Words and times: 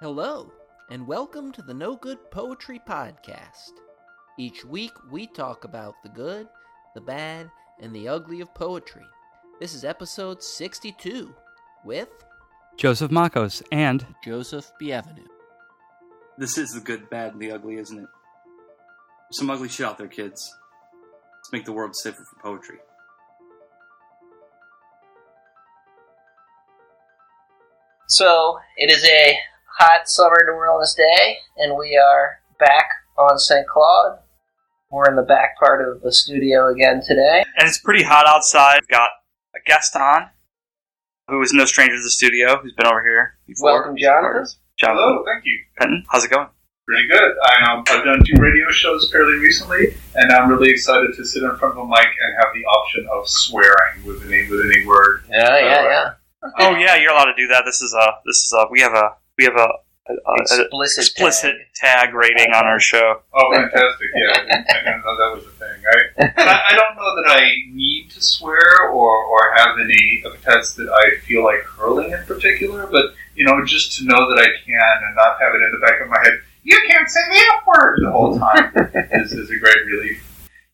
Hello, 0.00 0.50
and 0.88 1.06
welcome 1.06 1.52
to 1.52 1.60
the 1.60 1.74
No 1.74 1.94
Good 1.94 2.30
Poetry 2.30 2.80
Podcast. 2.88 3.72
Each 4.38 4.64
week 4.64 4.92
we 5.10 5.26
talk 5.26 5.64
about 5.64 5.94
the 6.02 6.08
good, 6.08 6.48
the 6.94 7.02
bad, 7.02 7.50
and 7.80 7.94
the 7.94 8.08
ugly 8.08 8.40
of 8.40 8.54
poetry. 8.54 9.04
This 9.60 9.74
is 9.74 9.84
episode 9.84 10.42
62 10.42 11.34
with 11.84 12.08
Joseph 12.78 13.10
Makkos 13.10 13.62
and 13.72 14.06
Joseph 14.24 14.72
Bienvenu. 14.80 15.26
This 16.38 16.56
is 16.56 16.70
the 16.70 16.80
good, 16.80 17.10
bad, 17.10 17.34
and 17.34 17.42
the 17.42 17.52
ugly, 17.52 17.76
isn't 17.76 17.98
it? 17.98 18.08
There's 19.28 19.38
some 19.38 19.50
ugly 19.50 19.68
shit 19.68 19.84
out 19.84 19.98
there, 19.98 20.08
kids. 20.08 20.50
Let's 21.36 21.52
make 21.52 21.66
the 21.66 21.72
world 21.72 21.94
safer 21.94 22.24
for 22.24 22.40
poetry. 22.40 22.78
So 28.08 28.58
it 28.78 28.90
is 28.90 29.04
a 29.04 29.36
hot 29.78 30.08
summer 30.08 30.36
New 30.46 30.52
Orleans 30.52 30.94
day, 30.94 31.36
and 31.56 31.76
we 31.76 31.96
are 31.96 32.40
back 32.58 32.86
on 33.18 33.38
St. 33.38 33.66
Claude. 33.66 34.18
We're 34.90 35.08
in 35.08 35.16
the 35.16 35.22
back 35.22 35.58
part 35.58 35.86
of 35.86 36.02
the 36.02 36.12
studio 36.12 36.68
again 36.68 37.00
today. 37.06 37.44
And 37.56 37.68
it's 37.68 37.78
pretty 37.78 38.02
hot 38.02 38.26
outside. 38.26 38.80
We've 38.80 38.88
got 38.88 39.10
a 39.54 39.60
guest 39.64 39.94
on 39.94 40.30
who 41.28 41.40
is 41.42 41.52
no 41.52 41.64
stranger 41.64 41.94
to 41.94 42.02
the 42.02 42.10
studio, 42.10 42.58
who's 42.60 42.72
been 42.72 42.86
over 42.86 43.02
here 43.02 43.38
before. 43.46 43.74
Welcome, 43.74 43.96
Jonathan. 43.96 44.46
Jonathan 44.78 45.02
Hello, 45.02 45.24
thank 45.24 45.44
you. 45.44 45.58
Penton. 45.78 46.04
How's 46.10 46.24
it 46.24 46.30
going? 46.30 46.48
Pretty 46.86 47.06
good. 47.08 47.34
I, 47.44 47.72
um, 47.72 47.84
I've 47.88 48.04
done 48.04 48.20
two 48.26 48.40
radio 48.42 48.68
shows 48.70 49.12
fairly 49.12 49.38
recently, 49.38 49.94
and 50.16 50.32
I'm 50.32 50.50
really 50.50 50.70
excited 50.70 51.14
to 51.14 51.24
sit 51.24 51.44
in 51.44 51.56
front 51.56 51.78
of 51.78 51.84
a 51.84 51.86
mic 51.86 52.06
and 52.06 52.36
have 52.38 52.52
the 52.52 52.64
option 52.64 53.06
of 53.12 53.28
swearing 53.28 54.04
with 54.04 54.26
any 54.26 54.50
with 54.50 54.60
any 54.66 54.84
word. 54.84 55.22
Yeah, 55.30 55.56
yeah, 55.58 55.82
yeah. 55.84 56.10
Oh 56.58 56.74
yeah, 56.74 56.96
you're 56.96 57.12
allowed 57.12 57.26
to 57.26 57.36
do 57.36 57.46
that. 57.48 57.62
This 57.64 57.80
is 57.80 57.94
a 57.94 58.14
this 58.26 58.38
is 58.38 58.52
a 58.52 58.66
we 58.72 58.80
have 58.80 58.94
a 58.94 59.19
we 59.40 59.44
have 59.44 59.56
a, 59.56 59.68
a, 60.08 60.12
a- 60.12 60.34
a 60.34 60.40
Explicit. 60.42 60.98
explicit 61.04 61.54
tag. 61.74 62.08
tag 62.10 62.14
rating 62.14 62.52
on 62.52 62.66
our 62.66 62.78
show. 62.80 63.22
Oh, 63.32 63.54
fantastic! 63.54 64.08
Yeah, 64.14 64.32
I 64.32 64.38
didn't, 64.44 64.66
I 64.70 64.78
didn't 64.84 65.02
know 65.04 65.16
that 65.16 65.30
was 65.36 65.44
a 65.46 65.54
thing. 65.56 65.78
I, 65.92 66.32
and 66.40 66.48
I, 66.50 66.60
I 66.70 66.72
don't 66.74 66.96
know 66.96 67.10
that 67.22 67.30
I 67.30 67.40
need 67.72 68.10
to 68.10 68.20
swear 68.22 68.88
or, 68.90 69.24
or 69.24 69.54
have 69.56 69.78
any 69.80 70.22
epithets 70.26 70.74
that 70.74 70.88
I 70.90 71.18
feel 71.24 71.42
like 71.44 71.60
hurling 71.62 72.10
in 72.12 72.22
particular, 72.26 72.86
but 72.86 73.14
you 73.34 73.44
know, 73.46 73.64
just 73.64 73.96
to 73.98 74.04
know 74.04 74.28
that 74.28 74.38
I 74.42 74.48
can 74.64 74.96
and 75.06 75.16
not 75.16 75.40
have 75.40 75.54
it 75.54 75.62
in 75.62 75.70
the 75.72 75.86
back 75.86 76.00
of 76.02 76.08
my 76.08 76.18
head. 76.22 76.40
You 76.64 76.78
can't 76.88 77.08
say 77.08 77.20
the 77.30 77.38
F 77.58 77.66
word 77.66 78.00
the 78.02 78.10
whole 78.10 78.38
time 78.38 78.72
is, 79.12 79.32
is 79.32 79.48
a 79.50 79.58
great 79.58 79.86
relief. 79.86 80.22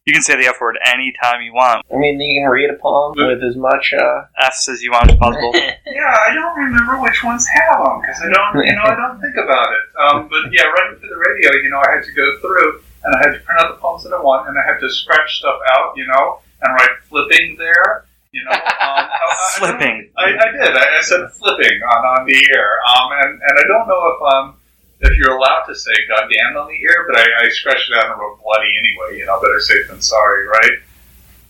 You 0.07 0.13
can 0.13 0.23
say 0.23 0.37
the 0.37 0.47
F 0.47 0.61
word 0.61 0.79
anytime 0.87 1.43
you 1.43 1.53
want. 1.53 1.85
I 1.93 1.97
mean, 1.99 2.21
you 2.21 2.41
can 2.41 2.49
read 2.49 2.71
a 2.71 2.75
poem 2.79 3.15
with 3.17 3.43
as 3.43 3.57
much. 3.57 3.93
Uh, 3.93 4.27
F's 4.39 4.69
as 4.69 4.81
you 4.81 4.93
want 4.93 5.11
as 5.11 5.17
possible. 5.19 5.53
Yeah, 5.87 6.15
I 6.29 6.35
don't 6.35 6.55
remember 6.57 7.01
which 7.01 7.25
ones 7.25 7.47
have 7.49 7.83
them 7.83 8.01
because 8.03 8.21
I 8.23 8.29
don't, 8.29 8.65
you 8.67 8.77
know, 8.77 8.85
I 8.85 8.95
don't 8.95 9.19
think 9.21 9.35
about 9.35 9.67
it. 9.73 9.85
Um, 9.99 10.29
but 10.29 10.53
yeah, 10.53 10.65
right 10.69 10.93
for 10.95 11.07
the 11.09 11.17
radio, 11.17 11.51
you 11.63 11.71
know, 11.71 11.81
I 11.81 11.97
had 11.97 12.05
to 12.05 12.13
go 12.13 12.39
through 12.39 12.83
and 13.03 13.15
I 13.17 13.19
had 13.25 13.33
to 13.35 13.41
print 13.41 13.59
out 13.61 13.75
the 13.75 13.81
poems 13.81 14.05
that 14.05 14.13
I 14.13 14.21
want, 14.21 14.47
and 14.49 14.59
I 14.59 14.63
had 14.63 14.79
to 14.79 14.89
scratch 14.91 15.39
stuff 15.39 15.59
out, 15.73 15.97
you 15.97 16.07
know, 16.07 16.39
and 16.63 16.75
write 16.75 16.91
flipping 17.09 17.57
there, 17.59 18.05
you 18.31 18.45
know. 18.45 18.51
Um, 18.53 18.61
I- 18.63 19.09
I- 19.09 19.33
I 19.33 19.59
Flipping. 19.59 20.11
I, 20.19 20.25
I 20.37 20.49
did. 20.53 20.77
I, 20.77 20.99
I 20.99 21.01
said 21.03 21.31
flipping 21.33 21.81
on, 21.83 22.05
on 22.21 22.27
the 22.27 22.37
air, 22.55 22.69
um, 22.95 23.09
and, 23.23 23.41
and 23.43 23.55
I 23.59 23.63
don't 23.67 23.89
know 23.89 24.03
if 24.13 24.35
um 24.35 24.55
if 25.01 25.17
you're 25.19 25.37
allowed 25.37 25.65
to 25.67 25.75
say 25.75 25.93
goddamn 26.09 26.57
on 26.57 26.69
the 26.69 26.79
air, 26.89 27.07
but 27.07 27.19
I, 27.19 27.47
I 27.47 27.49
scratched 27.51 27.91
it 27.91 27.99
out 27.99 28.11
and 28.11 28.21
wrote 28.21 28.41
bloody 28.43 28.73
anyway. 28.79 29.19
You 29.19 29.27
know, 29.27 29.41
better 29.41 29.61
safe 29.61 29.89
than 29.89 30.01
sorry, 30.01 30.47
right? 30.47 30.79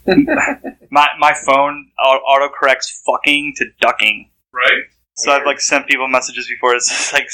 My 0.90 1.08
my 1.18 1.32
phone 1.44 1.90
autocorrects 1.98 3.02
fucking 3.04 3.54
to 3.56 3.66
ducking. 3.80 4.30
Right. 4.52 4.84
So 5.14 5.32
I've 5.32 5.44
like 5.44 5.60
sent 5.60 5.88
people 5.88 6.06
messages 6.06 6.46
before. 6.46 6.76
It's 6.76 6.88
just 6.88 7.12
like 7.12 7.28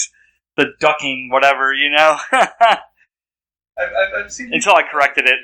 the 0.57 0.73
ducking, 0.81 1.29
whatever, 1.31 1.75
you 1.75 1.91
know. 1.91 2.17
I 2.33 2.49
I've, 3.79 3.89
I've, 3.89 4.25
I've 4.25 4.33
seen 4.33 4.55
Until 4.55 4.75
I 4.75 4.83
corrected 4.91 5.27
it. 5.27 5.37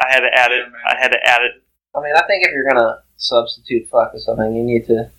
I 0.00 0.12
had 0.12 0.20
to 0.20 0.30
add 0.34 0.50
it. 0.50 0.64
I 0.86 0.96
had 1.00 1.08
to 1.08 1.18
add 1.24 1.42
it. 1.42 1.62
I 1.94 2.00
mean, 2.00 2.12
I 2.16 2.26
think 2.26 2.44
if 2.44 2.52
you're 2.52 2.68
gonna 2.68 3.02
substitute 3.16 3.88
fuck 3.88 4.12
with 4.12 4.22
something, 4.22 4.54
you 4.54 4.64
need 4.64 4.86
to 4.86 5.10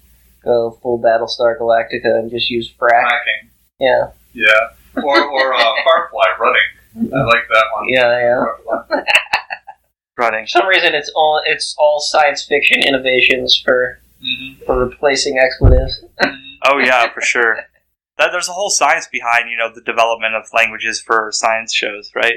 go 0.43 0.77
full 0.81 0.99
Battlestar 1.01 1.57
Galactica 1.57 2.19
and 2.19 2.29
just 2.29 2.49
use 2.49 2.71
frack. 2.71 3.03
Hacking. 3.03 3.49
Yeah, 3.79 4.11
Yeah. 4.33 4.69
Or, 5.03 5.23
or 5.23 5.53
uh, 5.53 5.73
Firefly 5.83 6.25
running. 6.39 7.11
I 7.13 7.23
like 7.23 7.43
that 7.51 7.65
one. 7.73 7.85
yeah, 7.89 8.19
yeah. 8.19 9.01
Running. 10.17 10.45
For 10.45 10.49
some 10.59 10.67
reason, 10.67 10.95
it's 10.95 11.11
all 11.13 11.41
it's 11.45 11.75
all 11.77 11.99
science 11.99 12.45
fiction 12.45 12.81
innovations 12.81 13.61
for 13.63 13.99
Mhm. 14.23 14.65
for 14.65 14.79
replacing 14.87 15.37
expletives. 15.37 16.03
Oh 16.63 16.77
yeah, 16.79 17.11
for 17.13 17.19
sure. 17.21 17.57
That 18.17 18.29
there's 18.31 18.47
a 18.47 18.53
whole 18.53 18.69
science 18.69 19.07
behind 19.11 19.49
you 19.49 19.57
know 19.57 19.69
the 19.73 19.81
development 19.81 20.33
of 20.35 20.45
languages 20.53 21.01
for 21.01 21.29
science 21.33 21.73
shows, 21.73 22.11
right? 22.15 22.35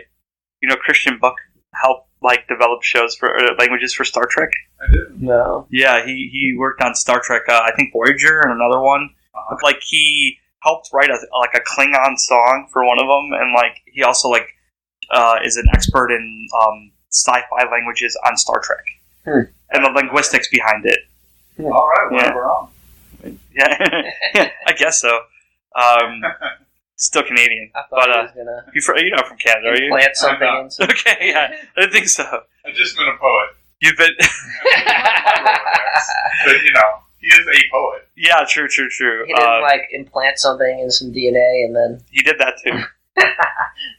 You 0.61 0.69
know, 0.69 0.75
Christian 0.75 1.21
Bök 1.23 1.35
helped 1.75 2.09
like 2.21 2.49
develop 2.49 2.83
shows 2.83 3.15
for 3.15 3.37
uh, 3.39 3.55
languages 3.61 3.95
for 3.95 4.05
Star 4.05 4.27
Trek. 4.29 4.51
I 4.83 4.93
did. 4.93 5.23
No. 5.23 5.69
Yeah, 5.71 6.05
he 6.05 6.29
he 6.33 6.57
worked 6.59 6.83
on 6.83 6.97
Star 6.97 7.21
Trek. 7.21 7.43
Uh, 7.49 7.61
I 7.65 7.71
think 7.77 7.93
Voyager 7.93 8.41
and 8.41 8.51
another 8.61 8.81
one. 8.81 9.11
Uh-huh. 9.37 9.57
Like 9.63 9.79
he 9.83 10.39
helped 10.63 10.91
write 10.93 11.11
a 11.11 11.19
like 11.39 11.55
a 11.55 11.61
Klingon 11.61 12.17
song 12.19 12.69
for 12.73 12.85
one 12.85 12.99
of 12.99 13.07
them, 13.07 13.33
and 13.41 13.53
like 13.55 13.81
he 13.87 14.03
also 14.03 14.29
like 14.29 14.49
uh, 15.11 15.39
is 15.45 15.57
an 15.57 15.67
expert 15.73 16.11
in 16.11 16.47
um, 16.61 16.91
sci-fi 17.11 17.71
languages 17.71 18.19
on 18.27 18.37
Star 18.37 18.61
Trek 18.63 18.85
Hmm. 19.25 19.51
and 19.73 19.85
the 19.85 19.91
linguistics 19.91 20.49
behind 20.49 20.85
it. 20.87 20.99
All 21.61 21.89
right, 21.89 22.09
Yeah. 22.13 22.17
whatever 22.17 22.45
on. 22.45 22.69
Yeah, 23.55 24.03
yeah 24.35 24.51
I 24.67 24.73
guess 24.73 25.01
so. 25.01 25.21
Um, 25.75 26.23
still 26.97 27.23
Canadian, 27.23 27.71
I 27.75 27.83
thought 27.83 27.89
but 27.91 28.07
he 28.07 28.13
uh, 28.13 28.23
was 28.23 28.31
gonna 28.37 28.65
you 28.75 28.81
fr- 28.81 28.97
you're 28.99 29.17
not 29.17 29.27
from 29.29 29.39
Canada, 29.39 29.69
are 29.71 29.77
you? 29.77 29.85
implant 29.87 30.17
something 30.17 30.49
I'm 30.49 30.65
not. 30.65 30.91
Okay, 30.91 31.17
yeah, 31.31 31.51
I 31.77 31.81
didn't 31.81 31.93
think 31.93 32.09
so. 32.09 32.25
I've 32.67 32.75
just 32.75 32.97
been 32.97 33.09
a 33.09 33.17
poet. 33.19 33.51
You've 33.81 33.97
been, 33.97 34.11
But, 36.45 36.63
you 36.65 36.73
know, 36.73 36.91
he 37.21 37.27
is 37.29 37.47
a 37.47 37.61
poet. 37.73 38.09
yeah, 38.17 38.45
true, 38.49 38.69
true, 38.69 38.89
true. 38.89 39.25
he 39.27 39.33
didn't 39.35 39.49
Uh, 39.49 39.61
like 39.63 39.89
implant 39.93 40.39
something 40.39 40.79
in 40.81 40.91
some 40.91 41.13
DNA 41.13 41.65
and 41.65 41.75
then. 41.77 42.01
he 42.11 42.23
did 42.23 42.37
that 42.39 42.55
too. 42.65 42.79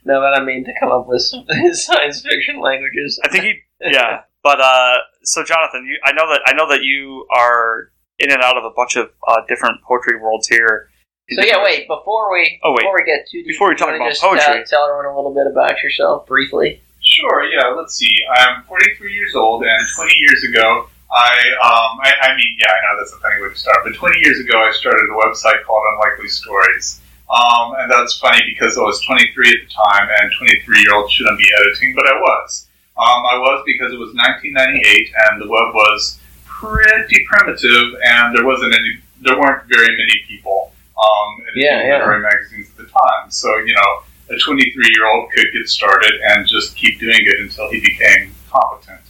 No, 0.04 0.20
but 0.20 0.38
I 0.38 0.44
mean 0.44 0.64
to 0.64 0.72
come 0.80 0.90
up 0.90 1.06
with 1.06 1.22
some 1.22 1.44
science 1.72 2.22
fiction 2.22 2.60
languages. 2.60 3.20
I 3.24 3.28
think 3.28 3.44
he, 3.44 3.54
yeah. 3.80 4.22
But 4.42 4.60
uh, 4.60 4.96
so 5.22 5.44
Jonathan, 5.44 5.84
you, 5.86 5.98
I 6.04 6.12
know 6.12 6.28
that 6.28 6.40
I 6.46 6.52
know 6.54 6.68
that 6.68 6.82
you 6.82 7.26
are 7.34 7.90
in 8.18 8.30
and 8.32 8.42
out 8.42 8.56
of 8.56 8.64
a 8.64 8.70
bunch 8.74 8.96
of 8.96 9.10
uh, 9.28 9.40
different 9.48 9.82
poetry 9.82 10.18
worlds 10.20 10.48
here. 10.48 10.88
So 11.30 11.42
yeah, 11.44 11.62
wait 11.62 11.86
before 11.86 12.32
we 12.32 12.58
Oh, 12.64 12.72
wait. 12.72 12.78
before 12.80 12.94
we 12.96 13.04
get 13.04 13.26
too 13.30 13.38
deep, 13.38 13.48
Before 13.48 13.68
we 13.68 13.76
talk 13.76 13.88
wanna 13.88 13.98
about 13.98 14.08
just, 14.10 14.22
poetry. 14.22 14.62
uh, 14.62 14.64
tell 14.66 14.84
everyone 14.88 15.06
a 15.06 15.16
little 15.16 15.34
bit 15.34 15.46
about 15.46 15.80
yourself 15.82 16.26
briefly. 16.26 16.82
Sure, 17.00 17.44
yeah, 17.44 17.68
let's 17.76 17.94
see. 17.94 18.12
I'm 18.36 18.64
43 18.64 19.12
years 19.14 19.34
old, 19.34 19.62
and 19.62 19.86
20 19.96 20.12
years 20.16 20.44
ago, 20.44 20.88
I, 21.12 21.34
um, 21.58 21.98
I, 22.02 22.14
I 22.22 22.36
mean, 22.36 22.56
yeah, 22.58 22.70
I 22.70 22.78
know 22.94 23.00
that's 23.00 23.12
a 23.12 23.18
funny 23.18 23.42
way 23.42 23.48
to 23.48 23.56
start, 23.58 23.78
but 23.84 23.94
20 23.94 24.18
years 24.20 24.38
ago, 24.40 24.62
I 24.62 24.70
started 24.72 25.06
a 25.10 25.16
website 25.18 25.64
called 25.64 25.82
Unlikely 25.94 26.28
Stories. 26.28 27.00
Um, 27.30 27.74
and 27.78 27.90
that's 27.90 28.18
funny 28.18 28.42
because 28.46 28.76
I 28.76 28.82
was 28.82 29.02
23 29.04 29.26
at 29.48 29.54
the 29.66 29.70
time, 29.70 30.08
and 30.20 30.32
23 30.38 30.80
year 30.82 30.94
olds 30.94 31.12
shouldn't 31.12 31.38
be 31.38 31.48
editing, 31.60 31.94
but 31.94 32.06
I 32.06 32.14
was. 32.14 32.66
Um, 32.98 33.22
I 33.26 33.38
was 33.38 33.62
because 33.66 33.92
it 33.92 33.98
was 33.98 34.14
1998, 34.14 35.12
and 35.30 35.42
the 35.42 35.48
web 35.48 35.72
was 35.74 36.18
pretty 36.44 37.24
primitive, 37.26 37.94
and 38.04 38.36
there 38.36 38.44
wasn't 38.44 38.74
any, 38.74 38.98
there 39.22 39.38
weren't 39.38 39.64
very 39.66 39.88
many 39.96 40.16
people 40.26 40.72
um, 40.98 41.40
editing 41.42 41.62
Yeah, 41.62 41.82
yeah. 41.82 41.98
literary 41.98 42.22
magazines 42.22 42.68
at 42.70 42.76
the 42.76 42.90
time. 42.90 43.30
So, 43.30 43.48
you 43.58 43.74
know, 43.74 43.90
a 44.34 44.38
23 44.38 44.70
year 44.94 45.06
old 45.06 45.30
could 45.30 45.46
get 45.52 45.68
started 45.68 46.12
and 46.30 46.46
just 46.46 46.76
keep 46.76 47.00
doing 47.00 47.18
it 47.18 47.40
until 47.40 47.70
he 47.70 47.80
became 47.80 48.34
competent, 48.50 49.00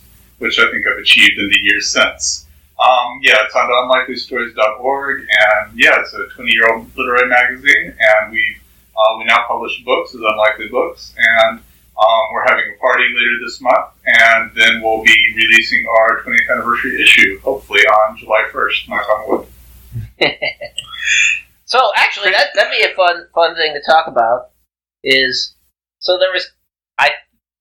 which 0.40 0.58
I 0.58 0.70
think 0.70 0.86
I've 0.86 0.98
achieved 0.98 1.38
in 1.38 1.48
the 1.48 1.58
years 1.62 1.92
since. 1.92 2.46
Um, 2.78 3.20
yeah, 3.22 3.44
it's 3.44 3.54
on 3.54 3.68
unlikelystories.org, 3.68 5.20
and 5.20 5.78
yeah, 5.78 6.00
it's 6.00 6.12
a 6.14 6.26
20 6.34 6.50
year 6.50 6.72
old 6.72 6.96
literary 6.96 7.28
magazine, 7.28 7.94
and 7.98 8.32
we 8.32 8.56
uh, 8.96 9.18
we 9.18 9.24
now 9.24 9.44
publish 9.46 9.82
books 9.84 10.14
as 10.14 10.20
Unlikely 10.20 10.68
Books, 10.68 11.14
and 11.16 11.58
um, 11.58 12.22
we're 12.32 12.44
having 12.44 12.64
a 12.74 12.80
party 12.80 13.04
later 13.04 13.38
this 13.44 13.60
month, 13.60 13.92
and 14.06 14.50
then 14.54 14.82
we'll 14.82 15.02
be 15.02 15.34
releasing 15.36 15.86
our 15.86 16.22
20th 16.22 16.52
anniversary 16.52 17.02
issue, 17.02 17.38
hopefully 17.40 17.80
on 17.80 18.16
July 18.16 18.44
1st. 18.50 18.88
Knock 18.88 19.08
on 19.08 19.28
wood. 19.28 19.46
So 21.70 21.78
actually, 21.96 22.32
that 22.32 22.48
that'd 22.56 22.72
be 22.76 22.82
a 22.82 22.92
fun 22.96 23.28
fun 23.32 23.54
thing 23.54 23.74
to 23.74 23.80
talk 23.88 24.08
about. 24.08 24.50
Is 25.04 25.54
so 26.00 26.18
there 26.18 26.32
was 26.32 26.50
I. 26.98 27.10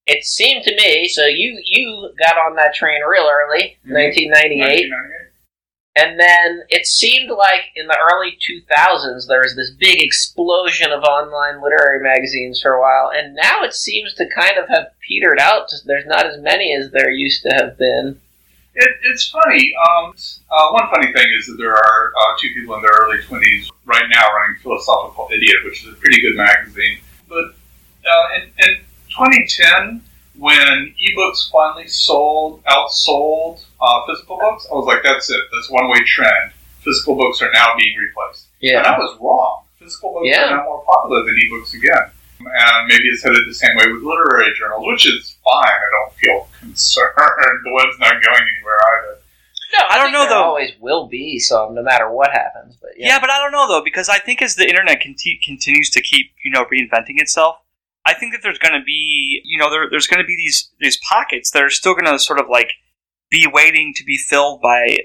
It 0.10 0.26
seemed 0.26 0.64
to 0.64 0.76
me 0.76 1.08
so 1.08 1.26
you 1.28 1.62
you 1.66 2.12
got 2.20 2.36
on 2.38 2.56
that 2.56 2.74
train 2.74 3.00
real 3.04 3.30
early, 3.32 3.78
Mhm. 3.86 3.94
1998, 3.94 4.90
1998. 4.90 5.30
and 5.96 6.20
then 6.20 6.64
it 6.70 6.88
seemed 6.88 7.30
like 7.30 7.66
in 7.76 7.86
the 7.88 7.98
early 8.12 8.38
2000s 8.42 9.28
there 9.28 9.42
was 9.42 9.56
this 9.56 9.70
big 9.70 10.02
explosion 10.02 10.92
of 10.92 11.04
online 11.04 11.62
literary 11.62 12.02
magazines 12.02 12.60
for 12.60 12.74
a 12.74 12.82
while, 12.82 13.12
and 13.14 13.36
now 13.36 13.64
it 13.64 13.74
seems 13.74 14.14
to 14.16 14.26
kind 14.30 14.58
of 14.58 14.68
have 14.70 14.88
petered 15.08 15.40
out. 15.40 15.70
There's 15.86 16.08
not 16.08 16.26
as 16.26 16.42
many 16.42 16.74
as 16.74 16.90
there 16.92 17.12
used 17.12 17.44
to 17.44 17.50
have 17.54 17.78
been. 17.78 18.20
It, 18.76 18.92
it's 19.04 19.30
funny. 19.30 19.74
Um, 19.88 20.14
uh, 20.50 20.70
one 20.72 20.90
funny 20.90 21.12
thing 21.12 21.28
is 21.38 21.48
that 21.48 21.58
there 21.58 21.76
are 21.76 22.14
uh, 22.20 22.38
two 22.40 22.50
people 22.56 22.76
in 22.76 22.82
their 22.82 22.98
early 23.02 23.18
20s 23.18 23.70
right 23.86 24.08
now 24.10 24.26
running 24.34 24.58
Philosophical 24.64 25.28
Idiot, 25.34 25.58
which 25.66 25.84
is 25.84 25.94
a 25.94 25.98
pretty 25.98 26.22
good 26.22 26.36
magazine. 26.36 26.98
But 27.28 27.46
uh, 28.10 28.28
in, 28.38 28.44
in 28.66 28.78
2010, 29.10 30.02
when 30.38 30.94
ebooks 30.96 31.50
finally 31.52 31.88
sold, 31.88 32.64
outsold 32.66 33.62
uh, 33.82 34.06
physical 34.08 34.38
books, 34.38 34.68
I 34.72 34.76
was 34.76 34.86
like, 34.86 35.04
that's 35.04 35.30
it. 35.30 35.40
That's 35.52 35.70
one 35.70 35.90
way 35.90 36.00
trend. 36.06 36.52
Physical 36.84 37.16
books 37.16 37.42
are 37.42 37.52
now 37.54 37.76
being 37.78 37.98
replaced. 37.98 38.48
Yeah. 38.62 38.80
And 38.80 38.88
I 38.88 38.98
was 38.98 39.18
wrong. 39.20 39.64
Physical 39.80 40.14
books 40.14 40.28
Yeah. 40.30 40.48
are 40.54 40.58
now 40.58 40.64
more 40.64 40.84
popular 40.86 41.24
than 41.26 41.36
ebooks 41.36 41.74
again. 41.74 42.12
And 42.40 42.88
maybe 42.88 43.04
it's 43.10 43.22
headed 43.22 43.48
the 43.50 43.54
same 43.54 43.76
way 43.76 43.86
with 43.92 44.02
literary 44.02 44.54
journals, 44.58 44.86
which 44.88 45.06
is 45.08 45.36
fine. 45.44 45.68
I 45.68 45.90
don't 45.92 46.14
feel 46.16 46.48
concerned. 46.60 47.14
The 47.64 47.74
web's 47.76 48.00
not 48.00 48.12
going 48.24 48.42
anywhere 48.56 48.80
either. 48.96 49.18
No, 49.78 49.86
I 49.90 49.96
don't 49.98 50.06
think 50.06 50.14
know, 50.14 50.20
there 50.22 50.30
though. 50.30 50.44
Always 50.46 50.72
will 50.80 51.08
be 51.08 51.38
some, 51.38 51.76
no 51.76 51.84
matter 51.84 52.10
what 52.10 52.32
happens. 52.32 52.78
But 52.82 52.92
yeah, 52.98 53.08
Yeah. 53.10 53.20
but 53.20 53.30
I 53.30 53.38
don't 53.40 53.52
know 53.52 53.68
though 53.68 53.84
because 53.84 54.08
I 54.10 54.18
think 54.20 54.42
as 54.42 54.56
the 54.56 54.68
internet 54.68 55.02
conti- 55.02 55.40
continues 55.44 55.90
to 55.92 56.02
keep 56.02 56.32
you 56.44 56.52
know 56.52 56.64
reinventing 56.66 57.20
itself, 57.20 57.58
I 58.10 58.14
think 58.14 58.34
that 58.34 58.42
there's 58.44 58.58
going 58.60 58.74
to 58.80 58.84
be 58.86 59.42
you 59.46 59.58
know 59.60 59.70
there, 59.70 59.90
there's 59.90 60.08
going 60.08 60.22
to 60.22 60.28
be 60.28 60.36
these 60.36 60.72
these 60.80 60.98
pockets 61.10 61.52
that 61.52 61.64
are 61.64 61.70
still 61.70 61.94
going 61.94 62.12
to 62.12 62.18
sort 62.20 62.40
of 62.40 62.48
like 62.50 62.72
be 63.30 63.46
waiting 63.52 63.94
to 63.96 64.04
be 64.04 64.18
filled 64.18 64.62
by 64.62 64.98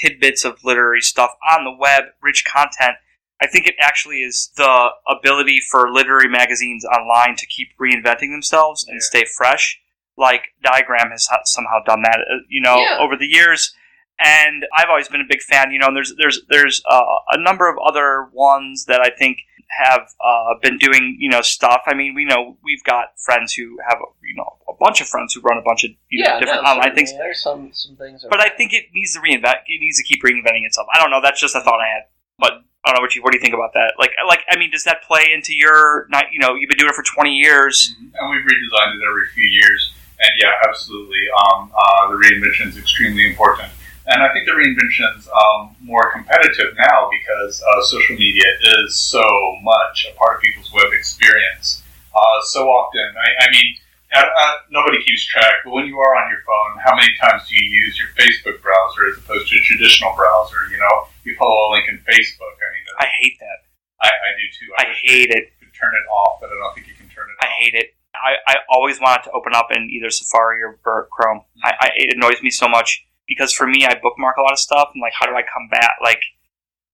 tidbits 0.00 0.44
of 0.44 0.64
literary 0.64 1.00
stuff 1.00 1.30
on 1.52 1.64
the 1.64 1.76
web, 1.78 2.04
rich 2.22 2.44
content. 2.44 2.96
I 3.40 3.46
think 3.46 3.66
it 3.66 3.76
actually 3.80 4.22
is 4.22 4.50
the 4.56 4.88
ability 5.08 5.60
for 5.70 5.92
literary 5.92 6.28
magazines 6.28 6.84
online 6.84 7.36
to 7.36 7.46
keep 7.46 7.68
reinventing 7.80 8.32
themselves 8.32 8.84
and 8.88 8.96
Yeah. 8.96 9.06
stay 9.10 9.24
fresh. 9.36 9.80
Like 10.16 10.42
Diagram 10.62 11.10
has 11.12 11.28
somehow 11.44 11.78
done 11.86 12.02
that, 12.02 12.18
uh, 12.18 12.38
you 12.48 12.60
know, 12.60 12.78
Yeah. 12.80 12.98
over 12.98 13.16
the 13.16 13.26
years. 13.28 13.72
And 14.18 14.66
I've 14.76 14.88
always 14.88 15.08
been 15.08 15.20
a 15.20 15.28
big 15.34 15.42
fan. 15.42 15.70
You 15.70 15.78
know, 15.78 15.86
and 15.86 15.96
there's 15.96 16.12
there's 16.18 16.40
there's 16.48 16.82
uh, 16.90 17.04
a 17.30 17.38
number 17.38 17.68
of 17.68 17.76
other 17.78 18.28
ones 18.32 18.86
that 18.86 19.00
I 19.00 19.10
think 19.10 19.38
have 19.70 20.08
uh, 20.24 20.54
been 20.62 20.78
doing 20.78 21.16
you 21.18 21.28
know 21.28 21.40
stuff. 21.42 21.82
I 21.86 21.94
mean, 21.94 22.14
we 22.14 22.24
know 22.24 22.56
we've 22.64 22.82
got 22.84 23.18
friends 23.18 23.52
who 23.54 23.78
have 23.88 23.98
you 24.22 24.34
know 24.36 24.56
a 24.68 24.72
bunch 24.78 25.00
of 25.00 25.08
friends 25.08 25.34
who 25.34 25.40
run 25.40 25.58
a 25.58 25.62
bunch 25.62 25.84
of 25.84 25.90
you 26.08 26.22
know 26.22 26.30
yeah, 26.30 26.40
different 26.40 26.64
no, 26.64 26.70
online 26.70 26.94
things. 26.94 27.12
There's 27.12 27.42
some 27.42 27.70
some 27.72 27.96
things. 27.96 28.24
But 28.28 28.40
I 28.40 28.48
think 28.48 28.72
it 28.72 28.86
needs 28.94 29.14
to 29.14 29.20
reinvent. 29.20 29.56
It 29.66 29.80
needs 29.80 29.98
to 29.98 30.04
keep 30.04 30.22
reinventing 30.22 30.64
itself. 30.64 30.88
I 30.92 30.98
don't 30.98 31.10
know. 31.10 31.20
That's 31.22 31.40
just 31.40 31.54
a 31.54 31.60
thought 31.60 31.80
I 31.80 31.88
had. 31.88 32.02
But 32.38 32.52
I 32.84 32.90
don't 32.90 32.96
know 32.96 33.00
what 33.02 33.14
you 33.14 33.22
what 33.22 33.32
do 33.32 33.38
you 33.38 33.42
think 33.42 33.54
about 33.54 33.72
that? 33.74 33.94
Like 33.98 34.12
like 34.26 34.40
I 34.50 34.58
mean, 34.58 34.70
does 34.70 34.84
that 34.84 35.02
play 35.02 35.26
into 35.34 35.54
your 35.54 36.06
not 36.10 36.26
you 36.32 36.38
know 36.38 36.54
you've 36.54 36.68
been 36.68 36.78
doing 36.78 36.90
it 36.90 36.94
for 36.94 37.04
twenty 37.04 37.36
years? 37.36 37.94
And 37.98 38.30
we've 38.30 38.42
redesigned 38.42 38.96
it 38.96 39.02
every 39.08 39.26
few 39.34 39.48
years. 39.48 39.92
And 40.20 40.30
yeah, 40.42 40.50
absolutely. 40.68 41.24
Um, 41.30 41.70
uh, 41.76 42.10
the 42.10 42.16
reinvention 42.16 42.68
is 42.68 42.76
extremely 42.76 43.28
important. 43.28 43.70
And 44.08 44.22
I 44.24 44.32
think 44.32 44.48
the 44.48 44.56
reinvention's 44.56 45.28
um, 45.28 45.76
more 45.84 46.10
competitive 46.10 46.72
now 46.80 47.10
because 47.12 47.60
uh, 47.60 47.82
social 47.84 48.16
media 48.16 48.48
is 48.80 48.96
so 48.96 49.20
much 49.62 50.08
a 50.08 50.16
part 50.16 50.36
of 50.36 50.42
people's 50.42 50.72
web 50.72 50.88
experience. 50.96 51.82
Uh, 52.16 52.40
so 52.48 52.64
often, 52.68 53.04
I, 53.04 53.44
I 53.44 53.50
mean, 53.52 53.76
uh, 54.16 54.24
uh, 54.24 54.54
nobody 54.72 55.04
keeps 55.04 55.28
track, 55.28 55.60
but 55.62 55.76
when 55.76 55.84
you 55.84 56.00
are 56.00 56.16
on 56.16 56.32
your 56.32 56.40
phone, 56.40 56.80
how 56.80 56.96
many 56.96 57.12
times 57.20 57.44
do 57.48 57.54
you 57.54 57.68
use 57.68 58.00
your 58.00 58.08
Facebook 58.16 58.62
browser 58.64 59.12
as 59.12 59.20
opposed 59.20 59.52
to 59.52 59.60
a 59.60 59.64
traditional 59.68 60.16
browser? 60.16 60.56
You 60.72 60.78
know, 60.80 60.94
you 61.24 61.36
follow 61.36 61.68
a 61.68 61.76
link 61.76 61.84
in 61.92 62.00
Facebook. 62.08 62.56
I 62.56 62.68
mean, 62.72 62.84
I 62.98 63.06
hate 63.20 63.36
that. 63.40 63.68
I, 64.00 64.08
I 64.08 64.30
do 64.40 64.46
too. 64.56 64.72
I 64.78 64.84
hate 65.04 65.30
it. 65.36 65.52
you 65.60 65.68
could 65.68 65.76
turn 65.76 65.92
it 65.92 66.06
off, 66.08 66.40
but 66.40 66.48
I 66.48 66.56
don't 66.56 66.72
think 66.74 66.88
you 66.88 66.94
can 66.96 67.12
turn 67.12 67.28
it 67.28 67.44
I 67.44 67.46
off. 67.46 67.52
hate 67.60 67.74
it. 67.74 67.92
I, 68.16 68.40
I 68.48 68.54
always 68.70 69.00
want 69.00 69.20
it 69.20 69.28
to 69.28 69.32
open 69.36 69.52
up 69.54 69.68
in 69.70 69.90
either 69.92 70.08
Safari 70.08 70.62
or, 70.62 70.78
Chrome. 71.12 71.42
I, 71.62 71.72
I, 71.78 71.88
it 71.94 72.16
annoys 72.16 72.40
me 72.42 72.48
so 72.48 72.66
much 72.66 73.04
because 73.28 73.52
for 73.52 73.66
me, 73.66 73.84
I 73.86 73.98
bookmark 74.02 74.36
a 74.38 74.42
lot 74.42 74.52
of 74.52 74.58
stuff, 74.58 74.90
and 74.94 75.00
like, 75.02 75.12
how 75.18 75.26
do 75.26 75.34
I 75.36 75.42
come 75.42 75.68
back? 75.70 75.96
Like, 76.02 76.22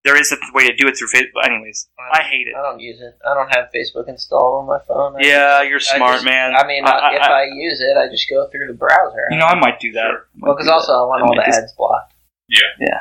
there 0.05 0.21
is 0.21 0.33
a 0.33 0.37
way 0.53 0.67
to 0.69 0.77
do 0.77 0.87
it 0.87 0.99
through 0.99 1.09
Facebook. 1.09 1.47
Anyways, 1.47 1.89
I 2.13 2.23
hate 2.23 2.47
it. 2.47 2.55
I 2.59 2.63
don't 2.63 2.79
use 2.81 3.01
it. 3.01 3.17
I 3.27 3.33
don't 3.33 3.49
have 3.55 3.71
Facebook 3.75 4.07
installed 4.09 4.61
on 4.63 4.67
my 4.67 4.79
phone. 4.87 5.17
I 5.17 5.27
Yeah, 5.27 5.63
you're 5.63 5.79
just- 5.79 5.93
I 5.93 5.97
smart, 5.97 6.13
just- 6.17 6.25
man. 6.27 6.55
I 6.55 6.67
mean, 6.67 6.85
I- 6.85 6.91
I, 6.91 7.09
I- 7.09 7.15
if 7.17 7.23
I, 7.23 7.45
use 7.45 7.81
it, 7.81 7.97
I 7.97 8.09
just 8.09 8.29
go 8.29 8.47
through 8.51 8.67
the 8.67 8.75
browser. 8.75 9.25
you 9.31 9.39
know, 9.39 9.47
I 9.47 9.55
might 9.55 9.81
do 9.81 9.93
that. 9.93 10.09
Sure. 10.11 10.27
Might 10.37 10.49
well, 10.49 10.57
because 10.57 10.69
also 10.69 10.93
that. 10.93 10.99
I 10.99 11.07
want 11.07 11.23
I 11.23 11.27
all 11.27 11.35
might 11.35 11.45
the 11.47 11.51
just- 11.53 11.59
ads 11.63 11.73
blocked. 11.73 12.13
Yeah. 12.51 12.61
Yeah. 12.81 13.01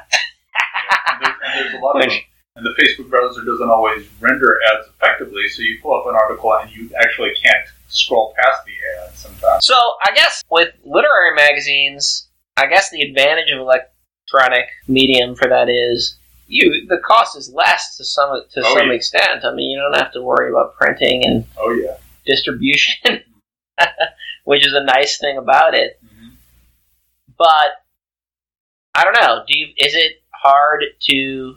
and, 1.09 1.25
there's, 1.25 1.35
and 1.43 1.65
there's 1.65 1.73
a 1.73 1.83
lot 1.83 1.95
of 2.01 2.09
them. 2.09 2.19
And 2.55 2.63
the 2.65 2.75
Facebook 2.81 3.09
browser 3.09 3.43
doesn't 3.43 3.69
always 3.69 4.07
render 4.21 4.59
ads 4.71 4.87
effectively, 4.87 5.47
so 5.49 5.61
you 5.63 5.79
pull 5.81 5.99
up 5.99 6.05
an 6.07 6.15
article 6.15 6.53
and 6.53 6.69
you 6.71 6.89
actually 7.01 7.33
can't 7.33 7.65
scroll 7.89 8.33
past 8.37 8.59
the 8.65 8.71
ad 9.03 9.15
sometimes. 9.17 9.65
So 9.65 9.73
I 10.05 10.13
guess 10.13 10.43
with 10.51 10.69
literary 10.85 11.35
magazines, 11.35 12.29
I 12.57 12.67
guess 12.67 12.89
the 12.91 13.01
advantage 13.01 13.51
of 13.51 13.59
electronic 13.59 14.67
medium 14.87 15.35
for 15.35 15.47
that 15.49 15.69
is 15.69 16.17
you 16.47 16.85
the 16.87 16.97
cost 16.97 17.37
is 17.37 17.51
less 17.51 17.97
to 17.97 18.03
some 18.05 18.41
to 18.53 18.61
Oh, 18.63 18.73
some 18.77 18.87
yeah. 18.89 18.93
extent. 18.93 19.43
I 19.45 19.53
mean, 19.53 19.71
you 19.71 19.79
don't 19.79 19.99
have 20.01 20.13
to 20.13 20.21
worry 20.21 20.49
about 20.49 20.75
printing 20.75 21.25
and 21.25 21.45
Oh 21.57 21.71
yeah. 21.71 21.97
distribution, 22.25 23.21
which 24.45 24.65
is 24.67 24.73
a 24.73 24.83
nice 24.83 25.17
thing 25.19 25.37
about 25.37 25.73
it. 25.73 25.99
Mhm. 26.03 26.31
But 27.37 27.81
I 28.95 29.03
don't 29.03 29.13
know. 29.19 29.43
Do 29.47 29.57
you, 29.57 29.67
is 29.77 29.95
it 29.95 30.21
hard 30.31 30.83
to 31.09 31.55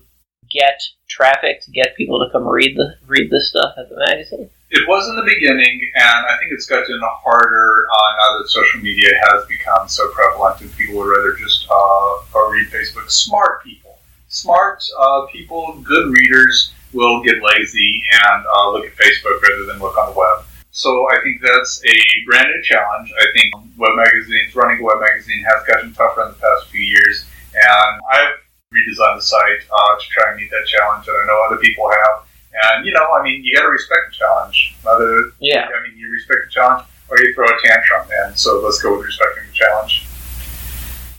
get 0.57 0.81
traffic 1.09 1.63
to 1.63 1.71
get 1.71 1.97
people 1.97 2.19
to 2.25 2.31
come 2.33 2.47
read 2.49 2.77
the 2.77 2.97
read 3.07 3.31
the 3.31 3.41
stuff 3.41 3.75
at 3.77 3.89
the 3.89 3.97
magazine? 4.09 4.51
It 4.71 4.83
was 4.89 5.09
in 5.09 5.15
the 5.15 5.23
beginning, 5.23 5.81
and 5.95 6.27
I 6.27 6.37
think 6.39 6.51
it's 6.51 6.67
gotten 6.67 7.01
harder 7.03 7.87
uh, 7.87 8.11
now 8.19 8.39
that 8.39 8.49
social 8.49 8.81
media 8.81 9.11
has 9.29 9.47
become 9.47 9.89
so 9.89 10.11
prevalent, 10.11 10.61
and 10.61 10.77
people 10.77 10.97
would 10.97 11.07
rather 11.07 11.35
just 11.35 11.69
uh, 11.71 12.15
uh, 12.35 12.51
read 12.51 12.67
Facebook. 12.69 13.09
Smart 13.09 13.63
people, 13.63 13.99
smart 14.29 14.83
uh, 14.99 15.27
people, 15.27 15.81
good 15.85 16.13
readers 16.13 16.73
will 16.93 17.23
get 17.23 17.37
lazy 17.43 18.03
and 18.25 18.45
uh, 18.45 18.71
look 18.71 18.87
at 18.87 18.93
Facebook 18.97 19.41
rather 19.43 19.67
than 19.67 19.79
look 19.79 19.97
on 19.97 20.13
the 20.13 20.19
web. 20.19 20.45
So 20.73 20.91
I 21.11 21.23
think 21.23 21.41
that's 21.41 21.83
a 21.87 21.97
brand 22.27 22.49
new 22.49 22.63
challenge. 22.63 23.13
I 23.19 23.27
think 23.39 23.55
web 23.79 23.95
magazines, 23.95 24.55
running 24.55 24.81
a 24.81 24.83
web 24.83 25.01
magazine, 25.01 25.45
has 25.45 25.67
gotten 25.67 25.95
tougher 25.95 26.23
in 26.23 26.29
the 26.29 26.39
past 26.39 26.67
few 26.71 26.83
years, 26.83 27.25
and 27.55 28.03
I've 28.13 28.35
redesigned 28.77 29.17
the 29.17 29.23
site 29.23 29.63
uh, 29.73 29.93
to 29.99 30.05
try 30.13 30.31
and 30.31 30.37
meet 30.41 30.51
that 30.51 30.67
challenge, 30.67 31.09
and 31.09 31.17
I 31.17 31.27
know 31.27 31.39
other 31.49 31.57
people 31.57 31.89
have. 31.89 32.27
And 32.73 32.87
you 32.87 32.93
know, 32.93 33.07
I 33.19 33.23
mean, 33.23 33.43
you 33.45 33.55
got 33.57 33.63
to 33.63 33.69
respect 33.69 34.01
the 34.11 34.17
challenge. 34.17 34.77
Whether 34.83 35.33
Yeah. 35.41 35.65
I 35.69 35.83
mean, 35.89 35.97
you 35.97 36.11
respect 36.11 36.41
the 36.47 36.51
challenge 36.53 36.87
or 37.09 37.19
you 37.21 37.35
throw 37.35 37.47
a 37.47 37.57
tantrum. 37.65 38.09
And 38.25 38.39
so 38.39 38.61
let's 38.61 38.81
go 38.83 38.97
with 38.97 39.07
respecting 39.07 39.45
the 39.47 39.53
challenge. 39.53 40.07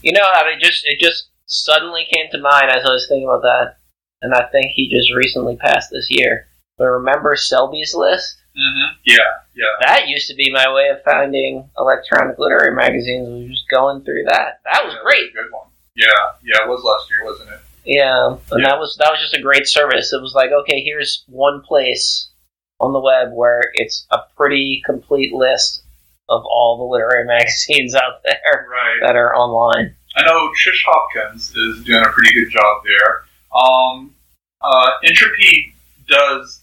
You 0.02 0.14
know, 0.14 0.24
I 0.26 0.50
mean, 0.50 0.60
just 0.60 0.86
it 0.86 1.00
just 1.00 1.30
suddenly 1.46 2.06
came 2.12 2.26
to 2.32 2.40
mind 2.40 2.70
as 2.70 2.86
I 2.86 2.90
was 2.90 3.06
thinking 3.08 3.28
about 3.28 3.42
that, 3.44 3.78
and 4.22 4.34
I 4.34 4.46
think 4.52 4.68
he 4.74 4.90
just 4.90 5.14
recently 5.14 5.56
passed 5.58 5.90
this 5.92 6.08
year. 6.10 6.48
But 6.78 6.86
remember 6.86 7.36
Selby's 7.36 7.94
list? 7.96 8.38
Mm-hmm. 8.58 8.94
Yeah, 9.06 9.18
yeah. 9.56 9.66
That 9.88 10.08
used 10.08 10.28
to 10.30 10.36
be 10.36 10.52
my 10.52 10.72
way 10.74 10.90
of 10.90 11.04
finding 11.04 11.70
electronic 11.78 12.40
literary 12.40 12.76
magazines. 12.76 13.28
Was 13.30 13.50
just 13.60 13.70
going 13.70 14.04
through 14.04 14.24
that. 14.30 14.62
That 14.66 14.84
was 14.86 14.94
Yeah, 14.96 15.04
great. 15.04 15.30
a 15.30 15.34
good 15.34 15.52
one. 15.52 15.68
Yeah, 15.98 16.06
yeah. 16.44 16.64
It 16.64 16.70
was 16.70 16.84
last 16.84 17.10
year, 17.10 17.26
wasn't 17.26 17.50
it? 17.50 17.60
Yeah, 17.86 18.38
and 18.52 18.62
Yeah. 18.62 18.70
that 18.70 18.80
was 18.80 18.96
that 19.00 19.10
was 19.12 19.20
just 19.20 19.34
a 19.34 19.42
great 19.42 19.68
service. 19.68 20.14
It 20.14 20.22
was 20.22 20.34
like, 20.36 20.52
okay, 20.52 20.82
here's 20.82 21.24
one 21.28 21.62
place 21.62 22.30
on 22.80 22.94
the 22.94 23.00
web 23.00 23.32
where 23.34 23.62
it's 23.74 24.06
a 24.12 24.20
pretty 24.36 24.84
complete 24.86 25.34
list 25.34 25.84
of 26.30 26.44
all 26.46 26.78
the 26.78 26.84
literary 26.84 27.26
magazines 27.36 27.96
out 27.96 28.22
there 28.24 28.68
Right. 28.70 29.00
that 29.02 29.16
are 29.16 29.36
online. 29.36 29.96
I 30.16 30.24
know 30.26 30.52
Trish 30.64 30.82
Hopkins 30.86 31.56
is 31.56 31.84
doing 31.84 32.04
a 32.06 32.10
pretty 32.10 32.32
good 32.34 32.52
job 32.52 32.84
there. 32.84 33.24
Um, 33.56 34.14
uh, 34.62 34.92
Entropy 35.04 35.74
does 36.08 36.62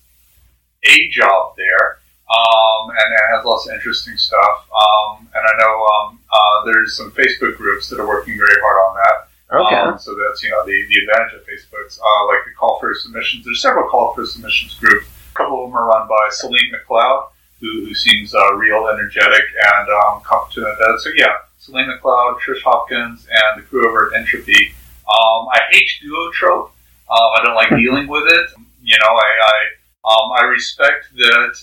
a 0.84 1.08
job 1.10 1.54
there, 1.56 1.98
um, 2.30 2.90
and 2.90 3.14
it 3.14 3.20
has 3.36 3.44
lots 3.44 3.66
of 3.68 3.74
interesting 3.74 4.16
stuff. 4.16 4.66
Um, 4.70 5.28
and 5.34 5.46
I 5.46 5.52
know 5.58 5.84
um, 5.86 6.20
uh, 6.32 6.64
there's 6.66 6.96
some 6.96 7.10
Facebook 7.12 7.56
groups 7.56 7.88
that 7.88 7.98
are 8.00 8.06
working 8.06 8.36
very 8.36 8.60
hard 8.60 8.76
on 8.90 8.96
that. 8.96 9.23
Okay. 9.52 9.76
Um, 9.76 9.98
so 9.98 10.16
that's 10.16 10.42
you 10.42 10.50
know 10.50 10.64
the, 10.64 10.86
the 10.88 11.00
advantage 11.00 11.34
of 11.34 11.46
Facebook's 11.46 11.98
uh, 11.98 12.26
like 12.26 12.44
the 12.46 12.52
call 12.58 12.78
for 12.80 12.94
submissions. 12.94 13.44
There's 13.44 13.62
several 13.62 13.88
call 13.88 14.14
for 14.14 14.24
submissions 14.26 14.74
groups. 14.78 15.06
A 15.32 15.36
couple 15.36 15.64
of 15.64 15.70
them 15.70 15.76
are 15.76 15.86
run 15.86 16.08
by 16.08 16.28
Celine 16.30 16.72
McLeod, 16.72 17.28
who, 17.60 17.86
who 17.86 17.94
seems 17.94 18.34
uh, 18.34 18.54
real 18.54 18.88
energetic 18.88 19.44
and 19.74 19.88
um, 19.88 20.22
competent 20.22 20.66
at 20.66 20.78
that. 20.78 21.00
So 21.02 21.10
yeah, 21.14 21.34
Celine 21.58 21.88
McLeod, 21.88 22.38
Trish 22.40 22.62
Hopkins, 22.62 23.26
and 23.30 23.62
the 23.62 23.66
crew 23.66 23.88
over 23.88 24.10
at 24.12 24.20
Entropy. 24.20 24.74
Um, 25.06 25.48
I 25.52 25.60
hate 25.70 25.90
duotrope. 26.02 26.70
Um, 27.10 27.30
I 27.36 27.40
don't 27.44 27.54
like 27.54 27.68
dealing 27.70 28.06
with 28.06 28.24
it. 28.26 28.50
You 28.82 28.96
know, 28.98 29.14
I 29.14 29.30
I, 29.44 30.10
um, 30.10 30.32
I 30.36 30.44
respect 30.44 31.06
that 31.16 31.54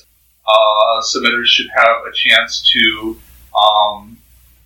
uh, 0.48 1.02
submitters 1.02 1.46
should 1.46 1.70
have 1.76 2.06
a 2.08 2.12
chance 2.14 2.72
to 2.74 3.20
um, 3.58 4.18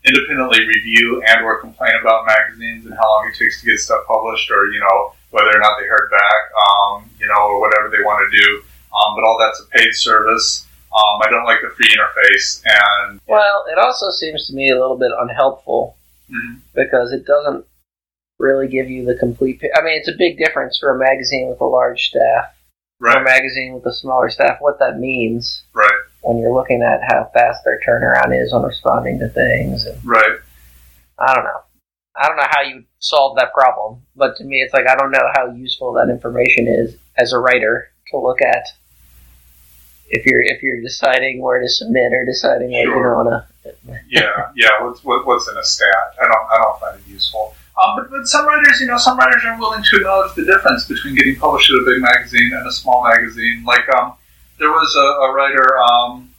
independently 0.08 0.60
review 0.66 1.22
and 1.28 1.44
or 1.44 1.60
complain 1.60 1.94
about 2.02 2.26
magazines 2.26 2.86
and 2.86 2.94
how 2.96 3.08
long 3.08 3.28
it 3.32 3.38
takes 3.38 3.62
to 3.62 3.66
get 3.68 3.80
stuff 3.80 4.02
published 4.08 4.50
or 4.52 4.68
you 4.68 4.80
know 4.80 5.14
whether 5.32 5.50
or 5.50 5.60
not 5.60 5.80
they 5.80 5.88
heard 5.88 6.10
back 6.12 6.42
um, 6.70 7.10
you 7.20 7.28
know 7.28 7.42
or 7.50 7.60
whatever 7.60 7.90
they 7.90 8.04
want 8.04 8.20
to 8.30 8.38
do 8.38 8.62
um, 8.96 9.16
but 9.16 9.24
all 9.26 9.38
that's 9.40 9.60
a 9.62 9.66
paid 9.78 9.94
service 9.94 10.66
um, 10.96 11.20
I 11.26 11.30
don't 11.30 11.44
like 11.46 11.60
the 11.62 11.70
free 11.76 11.90
interface 11.92 12.62
and 12.66 13.20
Well, 13.28 13.66
it 13.70 13.78
also 13.78 14.12
seems 14.12 14.48
to 14.48 14.54
me 14.56 14.70
a 14.72 14.80
little 14.80 14.98
bit 14.98 15.12
unhelpful 15.20 15.98
Mhm. 16.32 16.62
because 16.74 17.12
it 17.12 17.26
doesn't 17.26 17.66
really 18.40 18.68
give 18.68 18.90
you 18.90 19.06
the 19.06 19.16
complete. 19.16 19.62
I 19.76 19.82
mean, 19.82 19.98
it's 19.98 20.08
a 20.10 20.18
big 20.18 20.38
difference 20.38 20.78
for 20.78 20.90
a 20.90 20.98
magazine 20.98 21.50
with 21.50 21.62
a 21.62 21.66
large 21.66 22.10
staff 22.10 22.46
or 23.00 23.08
a 23.10 23.16
Right, 23.16 23.24
magazine 23.24 23.74
with 23.74 23.86
a 23.86 23.94
smaller 23.94 24.30
staff. 24.30 24.58
What 24.60 24.80
that 24.80 24.98
means 24.98 25.64
right, 25.74 26.00
when 26.26 26.40
you're 26.40 26.54
looking 26.54 26.82
at 26.82 27.02
how 27.08 27.30
fast 27.34 27.64
their 27.64 27.80
turnaround 27.88 28.40
is 28.42 28.52
on 28.52 28.64
responding 28.64 29.20
to 29.20 29.30
things, 29.30 29.86
and 29.86 30.04
right. 30.04 30.40
I 31.20 31.34
don't 31.36 31.44
know. 31.44 31.62
I 32.18 32.28
don't 32.28 32.38
know 32.38 32.48
how 32.50 32.62
you 32.62 32.84
solve 33.00 33.38
that 33.38 33.54
problem, 33.54 34.02
but 34.16 34.38
to 34.38 34.44
me, 34.44 34.58
it's 34.58 34.74
like 34.74 34.88
I 34.88 34.96
don't 34.96 35.12
know 35.12 35.28
how 35.36 35.52
useful 35.52 35.94
that 35.94 36.10
information 36.10 36.68
is 36.68 36.96
as 37.18 37.32
a 37.32 37.38
writer 37.38 37.90
to 38.12 38.18
look 38.18 38.42
at. 38.42 38.66
If 40.08 40.26
you're 40.26 40.42
if 40.42 40.64
you're 40.64 40.82
deciding 40.82 41.42
where 41.42 41.60
to 41.62 41.70
submit 41.70 42.14
or 42.14 42.26
deciding 42.26 42.72
what 42.72 42.82
you 42.82 42.92
Sure. 42.92 43.16
want 43.24 43.46
to, 43.64 44.00
yeah, 44.10 44.52
yeah. 44.56 44.82
What's 44.82 45.04
what, 45.04 45.26
what's 45.26 45.48
in 45.50 45.58
a 45.58 45.64
stat? 45.64 45.88
I 46.22 46.26
don't 46.26 46.48
I 46.52 46.58
don't 46.58 46.80
find 46.80 47.00
it 47.00 47.08
useful. 47.08 47.56
Um, 47.84 47.98
but, 47.98 48.10
but 48.10 48.28
some 48.28 48.48
writers, 48.48 48.80
you 48.80 48.88
know, 48.88 48.98
some 48.98 49.18
writers 49.18 49.44
are 49.44 49.60
willing 49.60 49.84
to 49.84 49.96
acknowledge 49.98 50.34
the 50.36 50.46
difference 50.46 50.86
between 50.88 51.16
getting 51.16 51.36
published 51.36 51.70
at 51.72 51.82
a 51.82 51.86
big 51.86 52.02
magazine 52.02 52.52
and 52.54 52.66
a 52.66 52.72
small 52.72 53.04
magazine. 53.04 53.64
Like 53.66 53.88
um, 53.90 54.14
there 54.58 54.72
was 54.72 54.96
a, 54.96 55.00
a 55.00 55.34
writer, 55.34 55.80
um, 55.80 56.30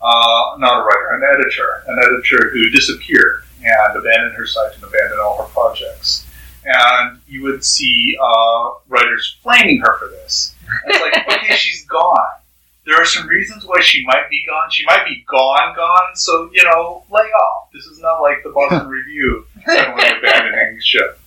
uh, 0.00 0.56
not 0.58 0.80
a 0.80 0.84
writer, 0.84 1.14
an 1.14 1.22
editor, 1.34 1.84
an 1.86 1.98
editor 1.98 2.50
who 2.50 2.70
disappeared 2.70 3.44
and 3.64 3.96
abandoned 3.96 4.34
her 4.34 4.46
site 4.46 4.74
and 4.74 4.82
abandoned 4.82 5.20
all 5.20 5.38
her 5.38 5.48
projects. 5.52 6.26
And 6.64 7.20
you 7.26 7.42
would 7.42 7.64
see 7.64 8.16
uh, 8.22 8.70
writers 8.88 9.36
flaming 9.42 9.80
her 9.80 9.98
for 9.98 10.08
this. 10.08 10.54
And 10.84 10.94
it's 10.94 11.00
like, 11.00 11.28
okay, 11.42 11.56
she's 11.56 11.84
gone 11.86 12.42
there 12.84 13.00
are 13.00 13.06
some 13.06 13.28
reasons 13.28 13.64
why 13.64 13.80
she 13.80 14.04
might 14.04 14.28
be 14.28 14.44
gone. 14.46 14.70
She 14.70 14.84
might 14.84 15.04
be 15.04 15.24
gone, 15.28 15.74
gone. 15.76 16.16
So 16.16 16.50
you 16.52 16.64
know, 16.64 17.04
lay 17.10 17.20
off. 17.20 17.70
This 17.72 17.84
is 17.84 18.00
not 18.00 18.20
like 18.20 18.42
the 18.42 18.50
Boston 18.50 18.88
Review 18.88 19.46
suddenly 19.64 20.04
abandoning 20.18 20.78
ship. 20.80 21.18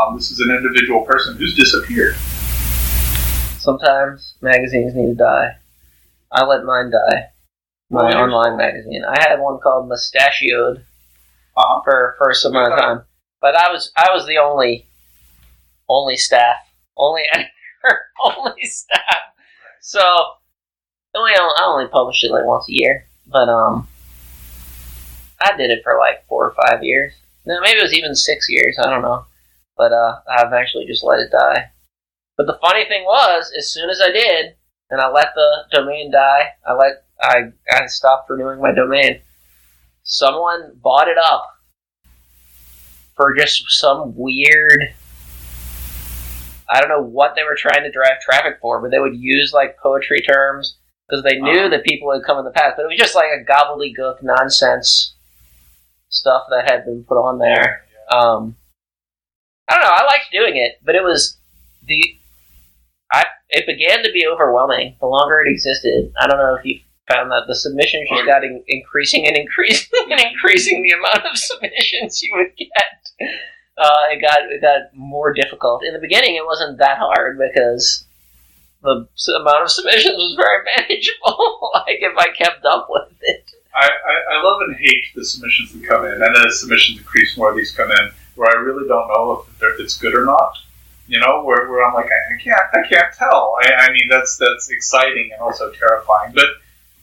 Um, 0.00 0.16
this 0.16 0.30
is 0.30 0.40
an 0.40 0.50
individual 0.50 1.02
person 1.02 1.36
who's 1.36 1.54
disappeared. 1.54 2.16
sometimes 3.58 4.34
magazines 4.40 4.94
need 4.94 5.06
to 5.06 5.14
die. 5.14 5.56
I 6.34 6.44
let 6.44 6.64
mine 6.64 6.90
die. 6.90 7.28
My 7.90 8.12
online 8.12 8.56
magazine. 8.56 9.04
I 9.04 9.20
had 9.20 9.38
one 9.38 9.60
called 9.60 9.88
Mustachioed 9.88 10.78
Uh-huh. 11.56 11.80
for 11.84 12.14
for 12.18 12.34
some 12.34 12.52
amount 12.56 12.72
of 12.72 12.78
time, 12.80 13.04
but 13.40 13.54
I 13.54 13.70
was 13.70 13.92
I 13.96 14.08
was 14.12 14.26
the 14.26 14.38
only 14.38 14.86
only 15.88 16.16
staff, 16.16 16.56
only 16.96 17.22
editor, 17.32 17.50
only 18.24 18.62
staff. 18.62 19.20
So 19.80 20.00
only 21.14 21.32
I 21.32 21.62
only 21.66 21.86
published 21.88 22.24
it 22.24 22.32
like 22.32 22.44
once 22.44 22.68
a 22.68 22.72
year, 22.72 23.06
but 23.28 23.48
um, 23.48 23.86
I 25.40 25.56
did 25.56 25.70
it 25.70 25.84
for 25.84 25.96
like 25.98 26.26
four 26.26 26.46
or 26.50 26.54
five 26.66 26.82
years. 26.82 27.12
No, 27.46 27.60
maybe 27.60 27.78
it 27.78 27.82
was 27.82 27.94
even 27.94 28.14
six 28.16 28.46
years. 28.48 28.76
I 28.82 28.88
don't 28.90 29.02
know, 29.02 29.26
but 29.76 29.92
uh, 29.92 30.16
I 30.28 30.46
eventually 30.46 30.86
just 30.86 31.04
let 31.04 31.20
it 31.20 31.30
die. 31.30 31.70
But 32.36 32.46
the 32.46 32.58
funny 32.60 32.86
thing 32.86 33.04
was, 33.04 33.52
as 33.56 33.70
soon 33.70 33.90
as 33.90 34.00
I 34.00 34.10
did, 34.10 34.56
and 34.90 35.00
I 35.00 35.10
let 35.10 35.28
the 35.34 35.64
domain 35.72 36.10
die, 36.10 36.48
I 36.66 36.72
let 36.74 37.04
I 37.20 37.52
I 37.70 37.86
stopped 37.86 38.28
renewing 38.30 38.60
my 38.60 38.72
domain. 38.72 39.20
Someone 40.02 40.72
bought 40.82 41.08
it 41.08 41.16
up 41.18 41.46
for 43.16 43.34
just 43.36 43.62
some 43.80 44.14
weird. 44.16 44.94
I 46.68 46.80
don't 46.80 46.88
know 46.88 47.02
what 47.02 47.34
they 47.36 47.42
were 47.44 47.56
trying 47.56 47.82
to 47.84 47.90
drive 47.90 48.20
traffic 48.20 48.58
for, 48.60 48.80
but 48.80 48.90
they 48.90 48.98
would 48.98 49.16
use 49.16 49.52
like 49.52 49.78
poetry 49.78 50.20
terms 50.20 50.76
because 51.08 51.22
they 51.22 51.38
knew 51.38 51.60
Uh-huh. 51.60 51.68
that 51.68 51.84
people 51.84 52.10
had 52.12 52.22
come 52.24 52.38
in 52.38 52.44
the 52.44 52.50
past. 52.50 52.74
But 52.76 52.84
it 52.84 52.88
was 52.88 52.98
just 52.98 53.14
like 53.14 53.28
a 53.28 53.44
gobbledygook 53.44 54.22
nonsense 54.22 55.14
stuff 56.08 56.44
that 56.50 56.70
had 56.70 56.84
been 56.84 57.04
put 57.04 57.16
on 57.18 57.38
there. 57.38 57.84
Um, 58.10 58.56
I 59.68 59.74
don't 59.74 59.84
know. 59.84 59.92
I 59.94 60.02
liked 60.04 60.32
doing 60.32 60.56
it, 60.56 60.80
but 60.84 60.94
it 60.94 61.02
was 61.02 61.36
the 61.86 62.16
I 63.14 63.24
it 63.50 63.66
began 63.66 64.02
to 64.02 64.10
be 64.12 64.26
overwhelming 64.26 64.96
the 65.00 65.06
longer 65.06 65.40
it 65.40 65.50
existed. 65.50 66.12
I 66.20 66.26
don't 66.26 66.38
know 66.38 66.56
if 66.56 66.64
you 66.64 66.80
found 67.08 67.30
that 67.30 67.44
the 67.46 67.54
submissions 67.54 68.08
just 68.08 68.26
got 68.26 68.42
in, 68.42 68.62
increasing 68.66 69.26
and 69.26 69.36
increasing 69.36 69.88
and 70.10 70.20
increasing 70.20 70.82
the 70.82 70.90
amount 70.92 71.26
of 71.30 71.38
submissions 71.38 72.22
you 72.22 72.32
would 72.36 72.56
get. 72.56 73.30
Uh, 73.76 74.10
it 74.10 74.20
got 74.20 74.40
it 74.50 74.60
got 74.60 74.94
more 74.94 75.32
difficult. 75.32 75.84
In 75.84 75.92
the 75.92 76.00
beginning, 76.00 76.34
it 76.36 76.46
wasn't 76.46 76.78
that 76.78 76.98
hard 76.98 77.38
because 77.38 78.04
the 78.82 79.06
amount 79.40 79.62
of 79.62 79.70
submissions 79.70 80.16
was 80.16 80.34
very 80.36 80.64
manageable. 80.76 81.70
like 81.74 81.98
if 82.00 82.16
I 82.18 82.28
kept 82.36 82.64
up 82.64 82.88
with 82.90 83.12
it. 83.22 83.50
I, 83.74 83.86
I, 83.86 84.36
I 84.36 84.42
love 84.42 84.60
and 84.68 84.76
hate 84.76 85.04
the 85.16 85.24
submissions 85.24 85.72
that 85.72 85.84
come 85.84 86.04
in, 86.04 86.12
and 86.12 86.46
as 86.46 86.60
submissions 86.60 86.98
increase, 86.98 87.36
more 87.36 87.50
of 87.50 87.56
these 87.56 87.74
come 87.74 87.90
in 87.90 88.10
where 88.36 88.48
I 88.48 88.60
really 88.60 88.86
don't 88.86 89.08
know 89.08 89.44
if 89.60 89.80
it's 89.80 89.98
good 89.98 90.14
or 90.14 90.24
not. 90.24 90.58
You 91.06 91.20
know, 91.20 91.42
where, 91.44 91.70
where 91.70 91.84
I'm 91.84 91.92
like, 91.94 92.06
I, 92.06 92.34
I 92.34 92.42
can't, 92.42 92.60
I 92.72 92.88
can't 92.88 93.12
tell. 93.14 93.56
I, 93.62 93.72
I 93.72 93.92
mean, 93.92 94.08
that's 94.08 94.36
that's 94.38 94.70
exciting 94.70 95.30
and 95.32 95.40
also 95.42 95.70
terrifying, 95.72 96.32
but 96.34 96.46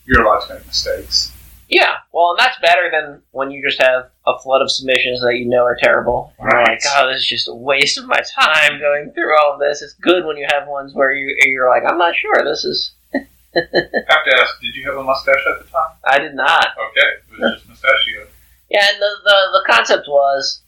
you're 0.05 0.23
allowed 0.23 0.39
to 0.47 0.55
make 0.55 0.65
mistakes. 0.65 1.31
Yeah, 1.69 1.97
well, 2.11 2.31
and 2.31 2.39
that's 2.39 2.59
better 2.59 2.89
than 2.91 3.21
when 3.31 3.49
you 3.51 3.63
just 3.65 3.81
have 3.81 4.09
a 4.27 4.37
flood 4.39 4.61
of 4.61 4.69
submissions 4.71 5.21
that 5.21 5.37
you 5.37 5.45
know 5.47 5.63
are 5.63 5.77
terrible. 5.79 6.33
And 6.39 6.49
you're 6.51 6.59
Right. 6.59 6.69
like, 6.71 6.81
oh, 6.97 7.07
this 7.07 7.21
is 7.21 7.27
just 7.27 7.47
a 7.47 7.53
waste 7.53 7.97
of 7.97 8.07
my 8.07 8.19
time 8.35 8.79
going 8.79 9.11
through 9.11 9.37
all 9.39 9.53
of 9.53 9.59
this. 9.59 9.81
It's 9.81 9.93
good 9.93 10.25
when 10.25 10.35
you 10.35 10.47
have 10.51 10.67
ones 10.67 10.93
where 10.93 11.13
you, 11.13 11.33
you're 11.45 11.69
like, 11.69 11.83
I'm 11.87 11.97
not 11.97 12.13
sure. 12.15 12.43
This 12.43 12.65
is. 12.65 12.91
I 13.13 13.19
have 13.59 14.25
to 14.25 14.37
ask, 14.41 14.59
did 14.61 14.75
you 14.75 14.83
have 14.89 14.97
a 14.97 15.03
mustache 15.03 15.43
at 15.49 15.59
the 15.63 15.71
time? 15.71 15.91
I 16.05 16.17
did 16.19 16.33
not. 16.35 16.67
Okay, 16.89 17.07
it 17.35 17.39
was 17.41 17.53
just 17.53 17.69
mustachio. 17.69 18.27
Yeah, 18.69 18.87
and 18.91 19.01
the, 19.01 19.09
the 19.23 19.59
the 19.59 19.73
concept 19.73 20.07
was 20.09 20.61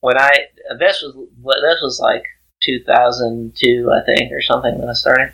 when 0.00 0.18
I 0.18 0.30
this 0.78 1.02
was 1.02 1.14
this 1.62 1.80
was 1.82 2.00
like 2.00 2.24
2002, 2.62 3.90
I 3.92 4.04
think, 4.04 4.32
or 4.32 4.42
something 4.42 4.78
when 4.78 4.88
I 4.88 4.92
started. 4.92 5.32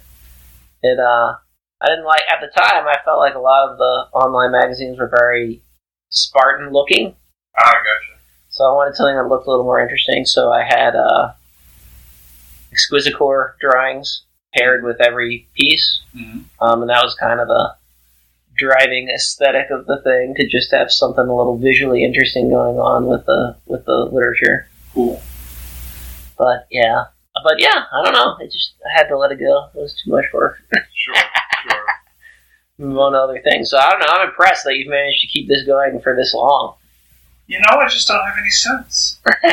It 0.82 0.98
uh, 0.98 1.36
I 1.80 1.86
didn't 1.86 2.04
like 2.04 2.22
at 2.30 2.40
the 2.40 2.48
time. 2.60 2.86
I 2.86 2.98
felt 3.04 3.18
like 3.18 3.34
a 3.34 3.40
lot 3.40 3.70
of 3.70 3.78
the 3.78 4.06
online 4.12 4.52
magazines 4.52 4.98
were 4.98 5.08
very 5.08 5.62
Spartan 6.10 6.72
looking. 6.72 7.14
Ah, 7.58 7.72
gotcha. 7.72 8.20
So 8.50 8.64
I 8.64 8.72
wanted 8.72 8.94
something 8.94 9.16
that 9.16 9.28
looked 9.28 9.46
a 9.46 9.50
little 9.50 9.64
more 9.64 9.80
interesting. 9.80 10.24
So 10.24 10.52
I 10.52 10.62
had 10.62 10.94
uh, 10.94 11.32
exquisite 12.72 13.16
corpse 13.16 13.58
drawings 13.60 14.22
paired 14.54 14.84
with 14.84 15.00
every 15.00 15.48
piece, 15.54 16.00
hmm 16.12 16.40
um, 16.60 16.82
and 16.82 16.90
that 16.90 17.02
was 17.02 17.14
kind 17.14 17.40
of 17.40 17.48
the 17.48 17.74
driving 18.56 19.08
aesthetic 19.08 19.70
of 19.70 19.86
the 19.86 20.00
thing 20.02 20.34
to 20.36 20.46
just 20.46 20.70
have 20.72 20.90
something 20.90 21.24
a 21.24 21.34
little 21.34 21.56
visually 21.58 22.04
interesting 22.04 22.50
going 22.50 22.78
on 22.78 23.06
with 23.06 23.26
the 23.26 23.56
with 23.66 23.84
the 23.84 24.08
literature. 24.12 24.68
Cool. 24.92 25.20
But 26.38 26.66
yeah, 26.70 27.04
but 27.42 27.54
yeah, 27.58 27.84
I 27.92 28.04
don't 28.04 28.14
know. 28.14 28.36
I 28.40 28.46
just 28.46 28.74
I 28.84 28.98
had 28.98 29.08
to 29.08 29.18
let 29.18 29.32
it 29.32 29.40
go. 29.40 29.68
It 29.74 29.80
was 29.80 30.00
too 30.02 30.10
much 30.10 30.26
work. 30.32 30.58
Sure, 30.96 31.14
sure. 31.68 31.86
Move 32.78 32.96
on 32.96 33.12
to 33.12 33.18
other 33.18 33.38
things. 33.42 33.68
So 33.68 33.76
I 33.76 33.90
don't 33.90 34.00
know. 34.00 34.06
I'm 34.08 34.28
impressed 34.28 34.64
that 34.64 34.74
you've 34.76 34.88
managed 34.88 35.20
to 35.20 35.26
keep 35.26 35.48
this 35.48 35.66
going 35.66 36.00
for 36.00 36.16
this 36.16 36.32
long. 36.32 36.76
You 37.46 37.60
know, 37.60 37.76
I 37.76 37.86
just 37.90 38.08
don't 38.08 38.24
have 38.24 38.38
any 38.40 38.50
sense. 38.50 39.20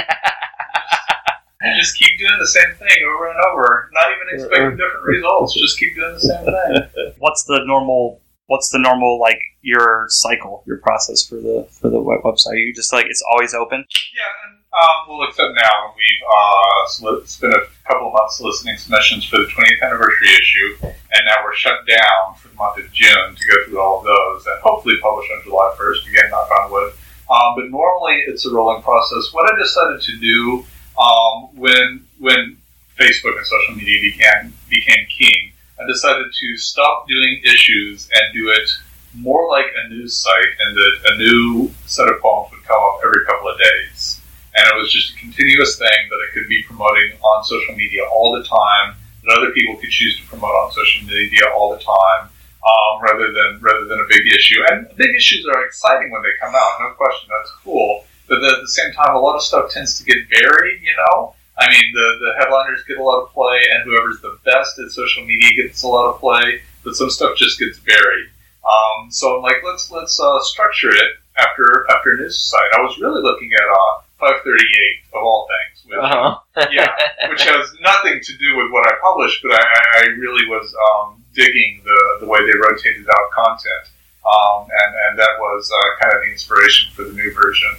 I 1.62 1.78
just 1.78 1.98
keep 1.98 2.18
doing 2.18 2.38
the 2.40 2.48
same 2.48 2.74
thing 2.76 2.98
over 3.14 3.30
and 3.30 3.40
over, 3.52 3.90
not 3.94 4.06
even 4.12 4.40
expecting 4.40 4.78
different 4.78 5.06
results. 5.06 5.54
Just 5.54 5.78
keep 5.78 5.94
doing 5.96 6.14
the 6.14 6.20
same 6.20 6.46
thing. 6.46 7.14
What's 7.20 7.44
the 7.44 7.64
normal? 7.66 8.22
What's 8.52 8.70
the 8.70 8.80
normal 8.80 9.18
like 9.18 9.40
your 9.62 10.08
cycle, 10.10 10.62
your 10.68 10.76
process 10.78 11.26
for 11.26 11.36
the 11.36 11.66
for 11.72 11.88
the 11.88 12.02
web- 12.02 12.20
website? 12.28 12.60
You 12.60 12.74
just 12.74 12.92
like 12.92 13.06
it's 13.06 13.24
always 13.32 13.54
open. 13.54 13.86
Yeah, 14.14 14.44
and 14.44 14.60
um, 14.76 15.08
well, 15.08 15.28
except 15.28 15.56
now 15.56 15.94
we've 15.96 16.24
uh, 16.28 17.24
spent 17.24 17.54
a 17.54 17.64
couple 17.88 18.08
of 18.08 18.14
months 18.14 18.36
soliciting 18.36 18.76
submissions 18.76 19.24
for 19.24 19.38
the 19.38 19.46
20th 19.46 19.82
anniversary 19.88 20.36
issue, 20.36 20.78
and 20.84 21.22
now 21.26 21.36
we're 21.46 21.56
shut 21.56 21.88
down 21.88 22.36
for 22.36 22.50
the 22.50 22.56
month 22.56 22.78
of 22.78 22.92
June 22.92 23.36
to 23.36 23.48
go 23.48 23.56
through 23.66 23.80
all 23.80 24.00
of 24.00 24.04
those, 24.04 24.46
and 24.46 24.60
hopefully 24.62 24.96
publish 25.02 25.28
on 25.32 25.44
July 25.44 25.74
1st. 25.80 26.10
Again, 26.10 26.32
knock 26.32 26.52
on 26.52 26.72
wood. 26.72 26.94
Um, 27.30 27.56
but 27.56 27.70
normally 27.70 28.24
it's 28.28 28.46
a 28.46 28.52
rolling 28.52 28.82
process. 28.84 29.32
What 29.32 29.52
I 29.52 29.58
decided 29.58 30.02
to 30.02 30.20
do 30.20 30.66
um, 31.00 31.56
when 31.56 32.06
when 32.20 32.58
Facebook 33.00 33.38
and 33.38 33.46
social 33.46 33.76
media 33.76 34.00
began 34.02 34.54
became 34.70 35.06
king, 35.08 35.51
I 35.82 35.88
decided 35.88 36.32
to 36.32 36.58
stop 36.58 37.08
doing 37.08 37.42
issues 37.44 38.08
and 38.14 38.34
do 38.34 38.50
it 38.50 38.70
more 39.16 39.50
like 39.50 39.66
a 39.66 39.90
news 39.90 40.18
site, 40.18 40.54
and 40.60 40.78
that 40.78 40.94
a 41.12 41.18
new 41.18 41.72
set 41.86 42.08
of 42.08 42.22
poems 42.22 42.52
would 42.52 42.64
come 42.64 42.82
up 42.82 43.00
every 43.04 43.26
couple 43.26 43.50
of 43.50 43.58
days. 43.58 44.22
And 44.56 44.68
it 44.68 44.76
was 44.78 44.92
just 44.92 45.16
a 45.16 45.20
continuous 45.20 45.78
thing 45.78 46.10
that 46.10 46.16
I 46.16 46.34
could 46.34 46.48
be 46.48 46.64
promoting 46.64 47.18
on 47.20 47.44
social 47.44 47.76
media 47.76 48.04
all 48.14 48.38
the 48.38 48.44
time, 48.44 48.96
that 49.24 49.38
other 49.38 49.52
people 49.52 49.76
could 49.78 49.90
choose 49.90 50.18
to 50.20 50.26
promote 50.28 50.52
on 50.52 50.72
social 50.72 51.08
media 51.08 51.44
all 51.56 51.72
the 51.72 51.80
time, 51.84 52.30
um, 52.64 53.02
rather 53.02 53.32
than 53.32 53.60
rather 53.62 53.86
than 53.86 54.00
a 54.00 54.08
big 54.08 54.28
issue. 54.34 54.62
And 54.70 54.88
big 54.96 55.16
issues 55.16 55.46
are 55.48 55.66
exciting 55.66 56.12
when 56.12 56.22
they 56.22 56.36
come 56.40 56.54
out, 56.56 56.72
no 56.80 56.92
question. 56.92 57.30
That's 57.30 57.52
cool. 57.64 58.06
But 58.28 58.44
at 58.44 58.62
the 58.62 58.70
same 58.70 58.94
time, 58.94 59.16
a 59.16 59.20
lot 59.20 59.36
of 59.36 59.44
stuff 59.44 59.72
tends 59.72 59.98
to 60.00 60.06
get 60.06 60.30
buried. 60.30 60.82
You 60.82 60.96
know, 60.96 61.36
I 61.62 61.70
mean, 61.70 61.94
the 61.94 62.08
the 62.20 62.32
headliners 62.40 62.84
get 62.88 62.98
a 62.98 63.04
lot 63.04 63.22
of 63.24 63.30
play, 63.32 63.60
and 63.72 63.84
whoever's 63.84 64.20
the 64.22 64.38
best 64.44 64.80
at 64.80 64.92
social 64.92 65.24
media 65.26 65.50
gets 65.64 65.84
a 65.84 65.88
lot 65.88 66.14
of 66.14 66.20
play. 66.20 66.62
But 66.84 66.96
some 66.96 67.10
stuff 67.10 67.38
just 67.38 67.60
gets 67.60 67.80
buried. 67.80 68.28
Um, 68.66 69.12
so 69.12 69.38
I'm 69.38 69.44
like, 69.44 69.62
let's 69.64 69.92
let's 69.92 70.20
uh, 70.20 70.40
structure 70.42 70.90
it 70.90 71.12
after 71.38 71.86
after 71.92 72.18
news 72.18 72.38
site. 72.40 72.72
I 72.78 72.82
was 72.82 72.98
really 73.00 73.22
looking 73.22 73.52
at 73.54 73.68
uh, 73.70 74.02
538 74.20 75.18
of 75.18 75.24
all 75.24 75.48
things, 75.50 75.86
which, 75.86 75.98
Uh-huh. 76.00 76.68
yeah, 76.72 76.90
which 77.30 77.44
has 77.44 77.74
nothing 77.82 78.20
to 78.22 78.38
do 78.38 78.58
with 78.58 78.72
what 78.72 78.86
I 78.88 78.94
published, 79.02 79.42
but 79.44 79.54
I, 79.54 79.62
I 79.64 79.82
I 80.02 80.04
really 80.18 80.48
was 80.50 80.74
um, 80.74 81.24
digging 81.34 81.82
the, 81.84 82.18
the 82.22 82.26
way 82.28 82.40
they 82.46 82.58
rotated 82.58 83.08
out 83.10 83.32
content, 83.34 83.86
um, 84.26 84.68
and 84.70 84.92
and 85.10 85.20
that 85.20 85.38
was 85.40 85.72
uh, 85.72 86.02
kind 86.04 86.14
of 86.18 86.24
the 86.26 86.32
inspiration 86.32 86.92
for 86.94 87.04
the 87.04 87.14
new 87.14 87.34
version 87.34 87.74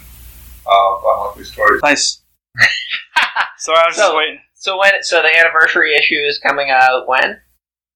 of 0.65 1.03
Unlikely 1.05 1.43
Stories. 1.45 1.81
Nice. 1.83 2.19
so 3.57 3.73
I 3.73 3.85
was 3.87 3.95
just 3.95 3.97
So- 4.07 4.17
waiting. 4.17 4.39
so 4.53 4.77
when 4.79 4.91
so 5.01 5.21
the 5.21 5.37
anniversary 5.37 5.95
issue 5.95 6.19
is 6.27 6.39
coming 6.39 6.69
out 6.69 7.07
when? 7.07 7.39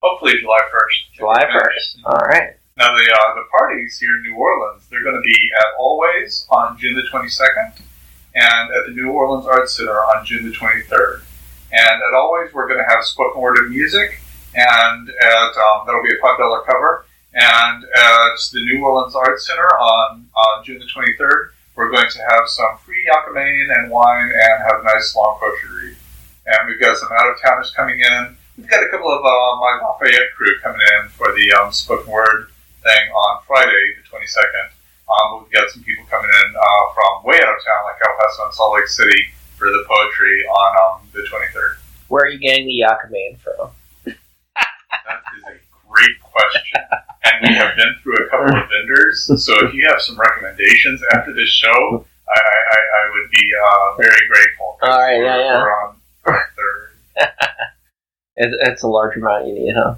Hopefully, 0.02 0.34
July 0.40 0.60
1st. 0.72 1.18
July 1.18 1.44
first. 1.52 1.98
All 2.06 2.20
right. 2.28 2.54
Now 2.78 2.96
the 2.96 3.04
uh, 3.12 3.36
the 3.36 3.44
parties 3.58 3.98
here 4.00 4.16
in 4.18 4.24
New 4.24 4.36
Orleans, 4.36 4.84
they're 4.90 5.04
going 5.04 5.16
to 5.16 5.22
be 5.22 5.36
at 5.60 5.66
AllWays 5.80 6.46
on 6.52 6.78
June 6.78 6.96
the 6.96 7.02
22nd, 7.12 7.82
and 8.36 8.72
at 8.72 8.86
the 8.86 8.92
New 8.94 9.10
Orleans 9.12 9.48
Arts 9.48 9.76
Center 9.76 9.98
on 9.98 10.24
June 10.26 10.46
the 10.48 10.56
23rd. 10.56 11.22
And 11.72 12.02
at 12.02 12.14
AllWays, 12.14 12.54
we're 12.54 12.68
going 12.68 12.80
to 12.80 12.86
have 12.96 13.04
spoken 13.04 13.42
word 13.42 13.58
and 13.58 13.72
music, 13.72 14.22
and 14.54 15.10
at 15.10 15.58
um, 15.58 15.86
that'll 15.88 16.04
be 16.04 16.14
a 16.14 16.22
five 16.22 16.38
dollar 16.38 16.62
cover. 16.62 17.06
And 17.34 17.84
at 17.84 18.38
the 18.54 18.64
New 18.64 18.84
Orleans 18.86 19.16
Arts 19.16 19.48
Center 19.48 19.68
on 19.68 20.30
uh, 20.36 20.64
June 20.64 20.80
the 20.80 20.86
23rd, 20.86 21.50
we're 21.76 21.90
going 21.92 22.10
to 22.10 22.20
have 22.30 22.48
some 22.48 22.78
free 23.12 23.76
and 23.76 23.90
wine, 23.90 24.32
and 24.32 24.64
have 24.64 24.82
a 24.82 24.84
nice 24.84 25.16
long 25.16 25.38
poetry 25.40 25.70
read. 25.70 25.98
And 26.46 26.68
we've 26.68 26.80
got 26.80 26.98
some 26.98 27.10
out 27.12 27.30
of 27.30 27.40
towners 27.42 27.72
coming 27.72 28.00
in. 28.00 28.38
We've 28.58 28.70
got 28.70 28.84
a 28.84 28.90
couple 28.90 29.12
of 29.12 29.24
uh, 29.24 29.60
my 29.60 29.80
Lafayette 29.84 30.34
crew 30.36 30.60
coming 30.64 30.82
in 30.82 31.10
for 31.10 31.28
the 31.34 31.52
um, 31.54 31.72
spoken 31.72 32.12
word 32.12 32.50
thing 32.84 33.12
on 33.12 33.44
Friday, 33.46 33.96
the 33.98 34.18
22nd. 34.18 34.72
Um, 35.08 35.44
we've 35.44 35.52
got 35.52 35.70
some 35.70 35.84
people 35.84 36.06
coming 36.10 36.30
in 36.30 36.56
uh, 36.56 36.94
from 36.94 37.24
way 37.24 37.36
out 37.36 37.56
of 37.56 37.64
town, 37.64 37.84
like 37.86 38.02
El 38.04 38.16
Paso 38.18 38.46
and 38.46 38.54
Salt 38.54 38.76
Lake 38.76 38.88
City, 38.88 39.32
for 39.56 39.68
the 39.68 39.86
poetry 39.88 40.46
on 40.46 41.00
um, 41.00 41.08
the 41.14 41.22
23rd. 41.22 41.78
Where 42.08 42.24
are 42.26 42.30
you 42.30 42.40
getting 42.40 42.66
the 42.66 42.84
Yakamein 42.84 43.38
from? 43.40 43.72
That 45.08 45.24
is 45.38 45.44
a 45.44 45.56
great 45.88 46.20
question. 46.20 46.84
And 47.24 47.48
we 47.48 47.56
have 47.56 47.78
been 47.78 47.96
through 48.04 48.16
a 48.16 48.30
couple 48.30 48.58
of 48.58 48.68
vendors, 48.68 49.24
so 49.24 49.54
if 49.66 49.74
you 49.74 49.88
have 49.88 50.02
some 50.02 50.20
recommendations 50.20 51.02
after 51.14 51.34
this 51.34 51.48
show, 51.48 52.06
I, 52.30 52.40
I, 52.40 52.58
I- 52.76 52.90
I 52.98 53.10
would 53.14 53.30
be 53.32 53.46
uh, 53.64 53.96
very 53.98 54.28
grateful. 54.28 54.78
All 54.82 55.00
right, 55.00 55.22
yeah, 55.22 55.38
yeah. 55.38 55.62
We're 55.62 55.72
on 55.88 55.96
third. 56.56 56.94
It's 58.40 58.84
a 58.84 58.88
large 58.88 59.18
amount 59.18 59.48
you 59.48 59.54
need, 59.54 59.74
huh? 59.76 59.96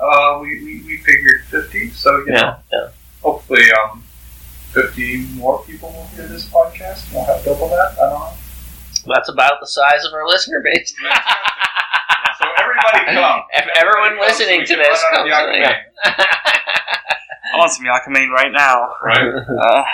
Uh, 0.00 0.38
we, 0.40 0.62
we, 0.64 0.82
we 0.86 0.96
figured 0.98 1.44
50, 1.50 1.90
so 1.90 2.18
you 2.20 2.26
know, 2.32 2.38
Yeah. 2.38 2.56
Yeah. 2.72 2.88
hopefully 3.22 3.64
um, 3.72 4.02
50 4.72 5.26
more 5.34 5.62
people 5.64 5.90
will 5.90 6.06
hear 6.16 6.26
this 6.26 6.48
podcast. 6.48 7.04
and 7.08 7.16
We'll 7.16 7.24
have 7.26 7.44
double 7.44 7.68
that. 7.68 7.92
I 8.00 8.08
don't 8.08 8.20
know. 8.20 8.32
That's 9.14 9.28
about 9.28 9.60
the 9.60 9.66
size 9.66 10.04
of 10.06 10.12
our 10.14 10.26
listener 10.28 10.60
base. 10.64 10.94
So 12.38 12.48
everybody 12.58 13.04
come. 13.20 13.42
If 13.52 13.68
everyone 13.76 14.12
Everybody 14.18 14.32
listening 14.32 14.60
we 14.60 14.66
to 14.66 14.74
can 14.74 14.82
this 14.82 15.04
run 15.12 15.20
out 15.20 15.26
of 15.26 15.30
comes, 15.30 15.52
Yakamein. 15.52 15.60
yeah. 15.60 16.24
I 17.54 17.58
want 17.58 17.70
some 17.70 17.84
Yakamein 17.84 18.30
right 18.30 18.50
now. 18.50 18.94
Right? 19.04 19.20
Uh, 19.20 19.84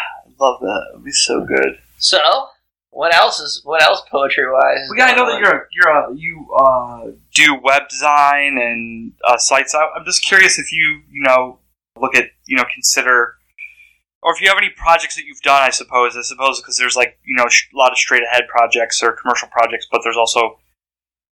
love 0.40 0.61
that. 0.61 0.87
It'd 0.92 1.04
be 1.04 1.12
so 1.12 1.45
good. 1.45 1.78
so, 1.99 2.18
what 2.90 3.14
else 3.14 3.38
is 3.38 3.61
what 3.64 3.83
else 3.83 4.02
poetry 4.11 4.50
wise? 4.50 4.88
Well, 4.88 4.99
yeah, 4.99 5.07
I 5.07 5.14
know 5.14 5.26
that 5.26 5.38
you're 5.40 5.57
a, 5.57 5.66
you're 5.73 5.88
a, 5.88 6.14
you 6.16 6.47
uh, 6.59 7.11
do 7.35 7.54
web 7.62 7.88
design 7.88 8.59
and 8.59 9.12
uh, 9.25 9.37
sites. 9.38 9.75
I, 9.75 9.87
I'm 9.95 10.04
just 10.04 10.25
curious 10.25 10.59
if 10.59 10.73
you 10.73 11.02
you 11.11 11.23
know 11.23 11.59
look 12.00 12.16
at 12.16 12.30
you 12.47 12.57
know 12.57 12.64
consider 12.73 13.35
or 14.23 14.35
if 14.35 14.40
you 14.40 14.49
have 14.49 14.59
any 14.59 14.71
projects 14.76 15.14
that 15.16 15.25
you've 15.26 15.42
done. 15.42 15.62
I 15.62 15.71
suppose 15.71 16.16
I 16.16 16.23
suppose 16.23 16.61
because 16.61 16.76
there's 16.76 16.97
like 16.97 17.18
you 17.25 17.37
know 17.37 17.47
sh- 17.49 17.68
a 17.75 17.76
lot 17.78 17.92
of 17.92 17.99
straight 17.99 18.23
ahead 18.25 18.49
projects 18.49 19.02
or 19.02 19.12
commercial 19.12 19.49
projects, 19.49 19.87
but 19.92 20.00
there's 20.02 20.16
also 20.16 20.59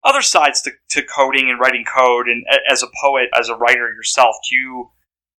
other 0.05 0.21
sides 0.21 0.61
to, 0.61 0.71
to 0.91 1.03
coding 1.03 1.49
and 1.49 1.59
writing 1.59 1.85
code. 1.85 2.27
And 2.29 2.45
a- 2.53 2.71
as 2.73 2.83
a 2.83 2.89
poet, 3.03 3.29
as 3.39 3.49
a 3.49 3.55
writer 3.57 3.89
yourself, 3.95 4.37
do 4.51 4.57
you 4.57 4.91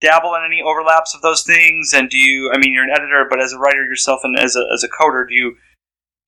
dabble 0.01 0.35
in 0.35 0.43
any 0.45 0.61
overlaps 0.61 1.15
of 1.15 1.21
those 1.21 1.43
things? 1.43 1.93
And 1.93 2.09
do 2.09 2.17
you? 2.17 2.51
I 2.53 2.57
mean, 2.57 2.73
you're 2.73 2.83
an 2.83 2.89
editor, 2.91 3.25
but 3.29 3.41
as 3.41 3.53
a 3.53 3.59
writer 3.59 3.85
yourself 3.85 4.21
and 4.23 4.37
as 4.37 4.55
a 4.55 4.65
as 4.73 4.83
a 4.83 4.89
coder, 4.89 5.27
do 5.27 5.35
you 5.35 5.55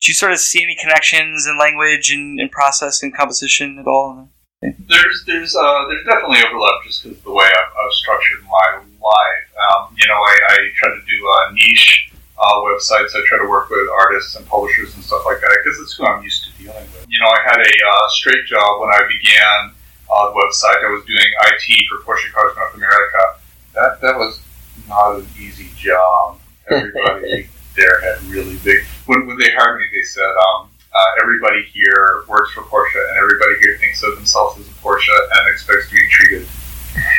do 0.02 0.12
you 0.12 0.14
sort 0.14 0.32
of 0.32 0.40
see 0.40 0.64
any 0.64 0.76
connections 0.76 1.48
in 1.48 1.58
language 1.58 2.12
and, 2.12 2.40
and 2.40 2.52
process 2.52 3.02
and 3.02 3.16
composition 3.16 3.80
at 3.80 3.88
all? 3.88 4.30
There's 4.62 5.24
there's 5.26 5.56
uh, 5.56 5.86
there's 5.88 6.06
definitely 6.06 6.42
overlap 6.46 6.84
just 6.86 7.04
because 7.04 7.18
of 7.18 7.24
the 7.24 7.34
way 7.34 7.46
I've, 7.46 7.74
I've 7.78 7.94
structured 7.94 8.44
my 8.44 8.82
life. 8.82 9.48
Um, 9.54 9.96
you 9.98 10.08
know, 10.08 10.18
I, 10.18 10.34
I 10.50 10.56
try 10.76 10.90
to 10.90 11.02
do 11.06 11.18
uh, 11.30 11.52
niche 11.54 12.12
uh, 12.38 12.58
websites. 12.66 13.14
I 13.14 13.22
try 13.28 13.38
to 13.38 13.50
work 13.50 13.70
with 13.70 13.88
artists 14.02 14.36
and 14.36 14.46
publishers 14.46 14.96
and 14.96 15.04
stuff 15.04 15.24
like 15.26 15.42
that 15.42 15.58
because 15.62 15.80
it's 15.80 15.94
who 15.94 16.06
I'm 16.06 16.24
used 16.24 16.46
to 16.46 16.52
dealing 16.58 16.86
with. 16.94 17.06
You 17.10 17.20
know, 17.22 17.30
I 17.30 17.42
had 17.46 17.62
a 17.62 17.74
uh, 17.86 18.10
straight 18.10 18.46
job 18.46 18.82
when 18.82 18.90
I 18.90 19.06
began 19.06 19.78
uh, 20.10 20.30
the 20.30 20.36
website. 20.38 20.82
I 20.86 20.90
was 20.90 21.06
doing 21.06 21.22
IT 21.22 21.66
for 21.90 22.02
Porsche 22.02 22.32
Cars 22.34 22.54
North 22.58 22.76
America. 22.76 23.38
That 23.78 24.02
that 24.02 24.18
was 24.18 24.42
not 24.90 25.20
an 25.20 25.28
easy 25.40 25.70
job. 25.78 26.40
Everybody 26.70 27.48
there 27.76 28.02
had 28.02 28.24
really 28.26 28.58
big. 28.58 28.84
When 29.06 29.28
when 29.28 29.38
they 29.38 29.52
hired 29.54 29.80
me, 29.80 29.88
they 29.94 30.06
said. 30.06 30.26
Um, 30.26 30.70
uh, 30.98 31.22
everybody 31.22 31.62
here 31.74 32.24
works 32.28 32.52
for 32.54 32.62
Porsche, 32.64 32.98
and 32.98 33.18
everybody 33.18 33.54
here 33.62 33.78
thinks 33.78 34.02
of 34.02 34.16
themselves 34.16 34.60
as 34.60 34.68
a 34.68 34.72
Porsche 34.82 35.14
and 35.14 35.54
expects 35.54 35.90
to 35.90 35.94
be 35.94 36.08
treated 36.10 36.48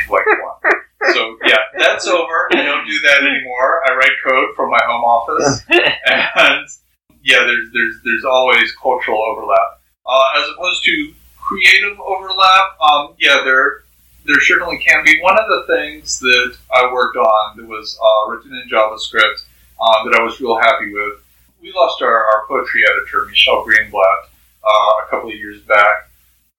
like 0.09 0.25
one. 0.25 0.73
So 1.13 1.37
yeah, 1.47 1.55
that's 1.77 2.05
over. 2.07 2.49
I 2.51 2.61
don't 2.61 2.85
do 2.85 2.99
that 3.07 3.23
anymore. 3.23 3.81
I 3.87 3.95
write 3.95 4.11
code 4.21 4.49
from 4.53 4.69
my 4.69 4.81
home 4.85 5.05
office, 5.05 5.63
and 5.69 6.67
yeah, 7.23 7.39
there's 7.39 7.69
there's 7.71 7.95
there's 8.03 8.25
always 8.25 8.69
cultural 8.75 9.23
overlap, 9.31 9.79
uh, 10.05 10.39
as 10.41 10.49
opposed 10.53 10.83
to 10.83 11.13
creative 11.37 11.97
overlap. 12.01 12.81
Um, 12.81 13.15
yeah, 13.17 13.41
there 13.45 13.83
there 14.25 14.41
certainly 14.41 14.77
can 14.77 15.03
be. 15.03 15.19
One 15.21 15.37
of 15.39 15.47
the 15.47 15.75
things 15.75 16.19
that 16.19 16.57
I 16.73 16.91
worked 16.91 17.17
on 17.17 17.57
that 17.57 17.67
was 17.67 17.97
uh, 18.01 18.31
written 18.31 18.53
in 18.53 18.69
JavaScript 18.69 19.45
uh, 19.79 20.03
that 20.05 20.19
I 20.19 20.23
was 20.23 20.39
real 20.39 20.59
happy 20.59 20.93
with 20.93 21.21
we 21.61 21.73
lost 21.73 22.01
our, 22.01 22.25
our 22.25 22.45
poetry 22.47 22.81
editor, 22.89 23.25
Michelle 23.27 23.65
Greenblatt, 23.65 24.29
uh, 24.63 25.05
a 25.05 25.07
couple 25.09 25.29
of 25.29 25.35
years 25.35 25.61
back, 25.61 26.09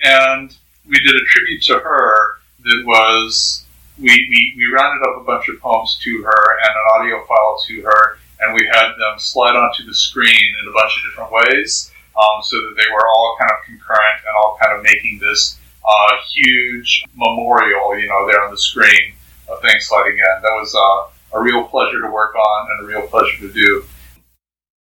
and 0.02 0.54
we 0.86 0.96
did 1.00 1.16
a 1.16 1.24
tribute 1.26 1.62
to 1.64 1.78
her 1.78 2.40
that 2.64 2.82
was 2.86 3.64
we, 3.98 4.08
we, 4.08 4.54
we 4.56 4.66
rounded 4.74 5.06
up 5.08 5.20
a 5.20 5.24
bunch 5.24 5.48
of 5.48 5.60
poems 5.60 5.98
to 6.02 6.22
her 6.22 6.58
and 6.58 6.70
an 6.70 6.84
audio 6.94 7.24
file 7.26 7.58
to 7.66 7.82
her, 7.82 8.18
and 8.40 8.54
we 8.54 8.66
had 8.72 8.92
them 8.92 9.18
slide 9.18 9.56
onto 9.56 9.84
the 9.84 9.94
screen 9.94 10.54
in 10.62 10.68
a 10.68 10.72
bunch 10.72 10.96
of 10.96 11.10
different 11.10 11.32
ways, 11.32 11.90
um, 12.16 12.42
so 12.42 12.56
that 12.56 12.74
they 12.76 12.92
were 12.92 13.06
all 13.08 13.36
kind 13.38 13.50
of 13.50 13.64
concurrent 13.64 14.20
and 14.26 14.36
all 14.36 14.58
kind 14.62 14.76
of 14.76 14.82
making 14.82 15.18
this 15.18 15.58
uh, 15.84 16.12
huge 16.34 17.04
memorial, 17.14 17.98
you 17.98 18.08
know, 18.08 18.26
there 18.26 18.42
on 18.44 18.50
the 18.50 18.58
screen 18.58 19.14
of 19.48 19.60
things 19.62 19.86
sliding 19.86 20.18
in. 20.18 20.42
That 20.42 20.56
was 20.58 20.74
uh, 20.74 21.38
a 21.38 21.42
real 21.42 21.64
pleasure 21.64 22.00
to 22.00 22.10
work 22.10 22.34
on 22.34 22.70
and 22.70 22.84
a 22.84 22.86
real 22.86 23.06
pleasure 23.06 23.38
to 23.38 23.52
do. 23.52 23.84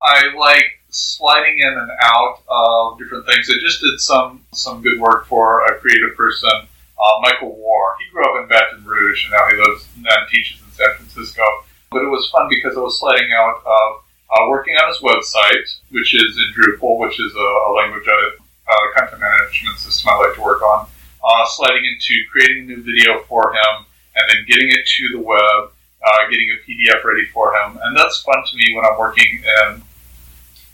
I 0.02 0.32
like 0.34 0.64
sliding 0.88 1.58
in 1.58 1.72
and 1.72 1.90
out 2.02 2.42
of 2.48 2.98
different 2.98 3.26
things. 3.26 3.48
I 3.50 3.54
just 3.60 3.80
did 3.80 4.00
some 4.00 4.44
some 4.52 4.82
good 4.82 5.00
work 5.00 5.26
for 5.26 5.64
a 5.66 5.78
creative 5.78 6.16
person, 6.16 6.50
uh, 6.50 7.20
Michael 7.20 7.56
War. 7.56 7.96
He 8.00 8.10
grew 8.12 8.24
up 8.24 8.42
in 8.42 8.48
Baton 8.48 8.84
Rouge 8.84 9.24
and 9.24 9.32
now 9.32 9.48
he 9.50 9.56
lives 9.56 9.88
and 9.96 10.28
teaches 10.30 10.60
in 10.62 10.72
San 10.72 10.94
Francisco. 10.96 11.42
But 11.90 12.02
it 12.02 12.08
was 12.08 12.30
fun 12.30 12.48
because 12.48 12.76
I 12.76 12.80
was 12.80 12.98
sliding 12.98 13.30
out 13.32 13.62
of 13.66 14.02
uh, 14.30 14.48
working 14.48 14.74
on 14.76 14.88
his 14.88 15.02
website, 15.02 15.80
which 15.90 16.14
is 16.14 16.38
in 16.38 16.54
Drupal, 16.54 16.98
which 16.98 17.18
is 17.18 17.34
a, 17.34 17.48
a 17.68 17.70
language, 17.74 18.06
a, 18.06 18.42
a 18.70 18.98
content 18.98 19.20
management 19.20 19.78
system 19.78 20.11
I 20.11 20.16
like 20.26 20.35
to 20.37 20.42
work 20.42 20.62
on. 20.62 20.87
Uh, 21.22 21.44
sliding 21.48 21.85
into 21.85 22.14
creating 22.30 22.64
a 22.64 22.66
new 22.66 22.83
video 22.83 23.20
for 23.28 23.52
him 23.52 23.85
and 24.16 24.24
then 24.28 24.44
getting 24.48 24.70
it 24.70 24.87
to 24.87 25.18
the 25.18 25.20
web, 25.20 25.70
uh, 25.70 26.20
getting 26.30 26.48
a 26.50 26.59
PDF 26.64 27.04
ready 27.04 27.26
for 27.26 27.52
him. 27.54 27.78
And 27.83 27.96
that's 27.96 28.22
fun 28.22 28.42
to 28.42 28.56
me 28.56 28.74
when 28.74 28.85
I'm 28.85 28.98
working 28.98 29.42
in 29.44 29.83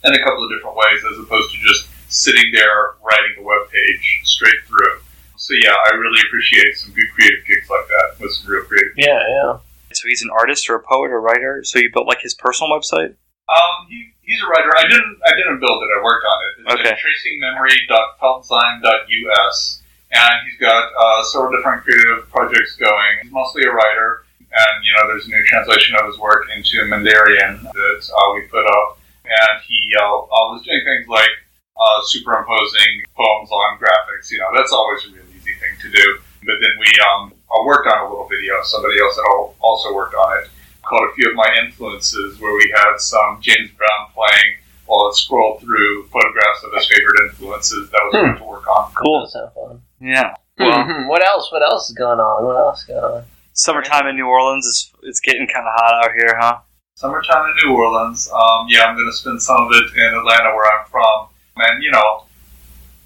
in 0.05 0.15
a 0.15 0.23
couple 0.23 0.45
of 0.45 0.51
different 0.51 0.77
ways 0.77 1.03
as 1.11 1.19
opposed 1.19 1.51
to 1.51 1.59
just 1.59 1.89
sitting 2.09 2.53
there 2.53 2.95
writing 3.03 3.35
the 3.37 3.43
web 3.43 3.69
page 3.71 4.21
straight 4.25 4.63
through. 4.67 5.03
So 5.37 5.55
yeah, 5.63 5.75
I 5.75 5.95
really 5.97 6.21
appreciate 6.27 6.77
some 6.77 6.93
good 6.93 7.07
creative 7.15 7.45
gigs 7.47 7.69
like 7.69 7.87
that 7.89 8.21
with 8.21 8.33
some 8.33 8.51
real 8.51 8.65
creative. 8.65 8.93
Yeah, 8.97 9.21
yeah. 9.29 9.59
So 9.93 10.09
he's 10.09 10.23
an 10.23 10.31
artist 10.31 10.69
or 10.69 10.77
a 10.77 10.83
poet 10.83 11.11
or 11.11 11.21
writer. 11.21 11.63
So 11.65 11.79
you 11.79 11.91
built 11.93 12.07
like 12.07 12.21
his 12.21 12.35
personal 12.35 12.71
website. 12.71 13.15
Um, 13.49 13.87
he, 13.89 14.13
he's 14.27 14.43
a 14.43 14.47
writer. 14.51 14.71
I 14.77 14.83
didn't 14.91 15.19
I 15.25 15.31
didn't 15.39 15.61
build 15.61 15.79
it. 15.83 15.89
I 15.95 16.03
worked 16.03 16.27
on 16.27 16.39
it. 16.45 16.51
It's 16.61 16.69
Okay. 16.75 16.91
at 16.91 16.99
tracingmemory.feltzine.us, 16.99 19.83
and 20.13 20.35
he's 20.45 20.59
got 20.61 20.85
uh, 20.93 21.23
several 21.25 21.51
different 21.57 21.83
creative 21.85 22.29
projects 22.31 22.77
going. 22.77 23.19
He's 23.23 23.33
mostly 23.33 23.63
a 23.65 23.71
writer, 23.71 24.25
and 24.41 24.85
you 24.85 24.93
know, 24.99 25.07
there's 25.09 25.27
a 25.27 25.31
new 25.31 25.45
translation 25.47 25.97
of 25.97 26.07
his 26.07 26.19
work 26.19 26.47
into 26.55 26.85
Mandarin 26.87 27.63
that 27.63 28.11
uh, 28.11 28.33
we 28.35 28.43
put 28.49 28.67
up, 28.67 28.99
and 29.25 29.63
he 29.67 29.93
uh, 29.99 30.03
uh, 30.05 30.53
was 30.55 30.63
doing 30.65 30.83
things 30.85 31.09
like 31.09 31.31
uh, 31.77 32.01
superimposing 32.05 33.03
poems 33.17 33.51
on 33.51 33.79
graphics. 33.79 34.31
You 34.31 34.39
know, 34.39 34.51
that's 34.57 34.73
always 34.73 35.05
a 35.07 35.11
real 35.13 35.25
easy 35.37 35.53
thing 35.61 35.75
to 35.83 35.91
do. 35.91 36.19
But 36.45 36.55
then 36.61 36.79
we 36.79 36.87
um, 37.13 37.33
I 37.51 37.61
worked 37.65 37.89
on 37.89 38.07
a 38.07 38.09
little 38.09 38.29
video. 38.29 38.63
Somebody 38.63 38.99
else 39.01 39.17
had 39.17 39.25
also 39.61 39.93
worked 39.95 40.15
on 40.15 40.39
it. 40.39 40.49
Called 40.87 41.09
a 41.11 41.15
few 41.15 41.29
of 41.31 41.37
my 41.37 41.49
influences, 41.65 42.39
where 42.41 42.55
we 42.55 42.73
had 42.77 42.97
some 42.99 43.39
James 43.41 43.71
Brown 43.73 44.09
playing 44.15 44.57
while 44.87 45.09
I 45.09 45.13
scrolled 45.15 45.61
through 45.61 46.07
photographs 46.09 46.63
of 46.65 46.73
his 46.75 46.87
favorite 46.89 47.21
influences. 47.31 47.91
That 47.91 48.01
was 48.05 48.15
Hmm. 48.15 48.27
fun 48.33 48.37
to 48.39 48.45
work 48.45 48.67
on. 48.69 48.93
Cool. 48.95 49.21
That 49.23 49.31
sounds 49.31 49.53
fun. 49.55 49.83
Yeah. 50.01 50.35
Well, 50.59 50.79
Mhm. 50.85 51.09
What 51.09 51.25
else? 51.27 51.51
What 51.53 51.63
else 51.63 51.91
is 51.91 51.97
going 51.97 52.21
on? 52.21 52.45
What 52.45 52.57
else 52.57 52.81
is 52.83 52.87
going 52.87 53.05
on? 53.05 53.25
summertime 53.53 54.07
in 54.07 54.17
New 54.17 54.27
Orleans 54.27 54.67
is 54.67 54.93
it's 55.03 55.19
getting 55.21 55.47
kind 55.49 55.67
of 55.67 55.73
hot 55.77 56.05
out 56.05 56.13
here, 56.13 56.37
huh? 56.39 56.59
Summertime 56.95 57.51
in 57.51 57.57
New 57.65 57.75
Orleans. 57.75 58.31
Um, 58.31 58.67
yeah, 58.69 58.85
I'm 58.85 58.95
going 58.95 59.07
to 59.11 59.17
spend 59.17 59.41
some 59.41 59.57
of 59.63 59.69
it 59.73 59.97
in 59.97 60.15
Atlanta, 60.15 60.55
where 60.55 60.71
I'm 60.79 60.87
from. 60.87 61.29
And, 61.57 61.83
you 61.83 61.91
know, 61.91 62.25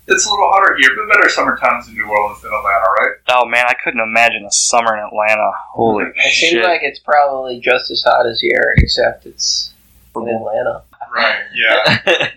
it's 0.07 0.27
a 0.27 0.31
little 0.31 0.49
hotter 0.53 0.77
here, 0.79 0.91
but 0.97 1.15
better 1.15 1.29
summer 1.29 1.57
times 1.57 1.89
in 1.89 1.95
New 1.95 2.09
Orleans 2.09 2.43
than 2.43 2.53
Atlanta, 2.53 2.85
right? 3.01 3.15
Oh 3.29 3.45
man, 3.47 3.65
I 3.69 3.75
couldn't 3.83 4.01
imagine 4.01 4.45
a 4.45 4.51
summer 4.53 4.97
in 4.97 5.05
Atlanta. 5.05 5.51
Holy 5.73 6.05
It 6.07 6.15
shit! 6.33 6.51
seems 6.51 6.65
like 6.65 6.81
it's 6.83 6.99
probably 6.99 7.61
just 7.61 7.91
as 7.91 8.03
hot 8.07 8.27
as 8.27 8.41
here, 8.41 8.75
except 8.79 9.27
it's 9.27 9.73
in 10.17 10.29
Atlanta. 10.29 10.83
Right, 11.15 11.43
yeah. 11.55 12.29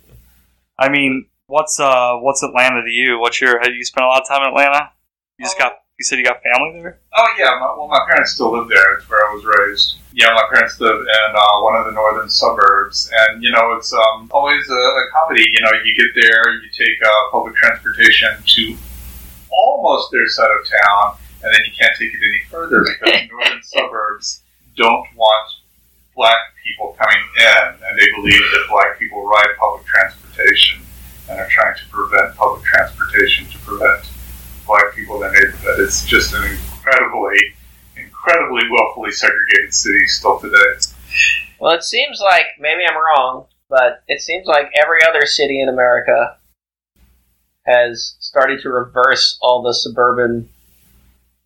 I 0.79 0.89
mean, 0.89 1.27
what's 1.47 1.79
uh, 1.79 2.15
what's 2.17 2.43
Atlanta 2.43 2.81
to 2.83 2.89
you? 2.89 3.19
What's 3.19 3.39
your? 3.39 3.59
Have 3.59 3.73
you 3.73 3.83
spent 3.85 4.05
a 4.05 4.07
lot 4.07 4.21
of 4.21 4.27
time 4.27 4.41
in 4.43 4.49
Atlanta? 4.49 4.91
You 5.37 5.45
just 5.45 5.55
Oh. 5.59 5.63
got. 5.63 5.73
You 5.97 6.03
said 6.03 6.19
you 6.19 6.25
got 6.25 6.43
family 6.43 6.81
there. 6.81 6.99
Oh 7.15 7.27
yeah, 7.39 7.55
my, 7.55 7.73
well, 7.77 7.87
my 7.87 8.03
parents 8.05 8.33
still 8.33 8.51
live 8.51 8.67
there. 8.67 8.95
It's 8.95 9.09
where 9.09 9.25
I 9.29 9.33
was 9.33 9.45
raised. 9.45 9.95
Yeah, 10.11 10.33
my 10.33 10.43
parents 10.51 10.77
live 10.81 10.99
in 10.99 11.29
uh, 11.33 11.61
one 11.61 11.77
of 11.77 11.85
the 11.85 11.93
northern 11.93 12.29
suburbs, 12.29 13.09
and 13.15 13.41
you 13.41 13.49
know 13.49 13.77
it's 13.77 13.93
um, 13.93 14.29
always 14.33 14.69
a, 14.69 14.73
a 14.73 15.03
comedy. 15.13 15.47
You 15.49 15.61
know, 15.63 15.71
you 15.85 15.95
get 15.95 16.21
there, 16.21 16.53
you 16.59 16.69
take 16.75 16.99
uh, 17.01 17.31
public 17.31 17.55
transportation 17.55 18.35
to 18.45 18.75
almost 19.49 20.11
their 20.11 20.27
side 20.27 20.51
of 20.59 20.67
town, 20.67 21.17
and 21.43 21.53
then 21.53 21.61
you 21.65 21.71
can't 21.71 21.95
take 21.97 22.13
it 22.13 22.19
any 22.19 22.41
further 22.51 22.83
because 22.83 23.21
the 23.21 23.27
northern 23.31 23.63
suburbs 23.63 24.41
don't 24.75 25.07
want 25.15 25.47
black 26.13 26.39
people 26.61 26.93
coming 26.99 27.23
in, 27.39 27.67
and 27.87 27.97
they 27.97 28.07
believe 28.15 28.43
that 28.51 28.65
black 28.69 28.99
people 28.99 29.25
ride 29.25 29.47
public 29.57 29.85
transportation 29.85 30.81
and 31.29 31.39
are 31.39 31.47
trying 31.47 31.75
to 31.77 31.87
prevent 31.89 32.35
public 32.35 32.65
transportation 32.65 33.47
to 33.47 33.57
prevent 33.59 34.03
black 34.65 34.95
people 34.95 35.21
in 35.23 35.31
the 35.31 35.39
neighborhood. 35.39 35.79
It's 35.79 36.05
just 36.05 36.33
an 36.33 36.43
incredibly, 36.43 37.37
incredibly 37.97 38.63
willfully 38.69 39.11
segregated 39.11 39.73
city 39.73 40.05
still 40.07 40.39
today. 40.39 40.79
Well, 41.59 41.73
it 41.73 41.83
seems 41.83 42.19
like 42.19 42.45
maybe 42.59 42.81
I'm 42.87 42.97
wrong, 42.97 43.45
but 43.69 44.03
it 44.07 44.21
seems 44.21 44.45
like 44.45 44.71
every 44.81 44.99
other 45.07 45.25
city 45.25 45.61
in 45.61 45.69
America 45.69 46.37
has 47.65 48.15
started 48.19 48.61
to 48.61 48.69
reverse 48.69 49.37
all 49.41 49.63
the 49.63 49.73
suburban 49.73 50.49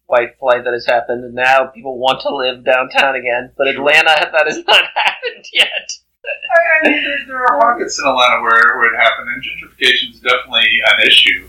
white 0.07 0.37
flight 0.39 0.63
that 0.63 0.73
has 0.73 0.85
happened, 0.85 1.23
and 1.23 1.35
now 1.35 1.67
people 1.67 1.97
want 1.97 2.21
to 2.21 2.35
live 2.35 2.65
downtown 2.65 3.15
again. 3.15 3.51
But 3.57 3.67
Atlanta, 3.67 4.29
that 4.33 4.47
has 4.47 4.63
not 4.65 4.83
happened 4.95 5.45
yet. 5.53 5.91
I, 6.25 6.87
I 6.87 6.89
mean, 6.89 7.03
there, 7.03 7.25
there 7.27 7.43
are 7.43 7.59
pockets 7.59 7.97
in 7.99 8.05
Atlanta 8.05 8.41
where, 8.41 8.77
where 8.77 8.93
it 8.93 8.97
happened, 8.97 9.29
and 9.29 9.43
gentrification 9.43 10.11
is 10.11 10.19
definitely 10.19 10.67
an 10.85 11.07
issue. 11.07 11.47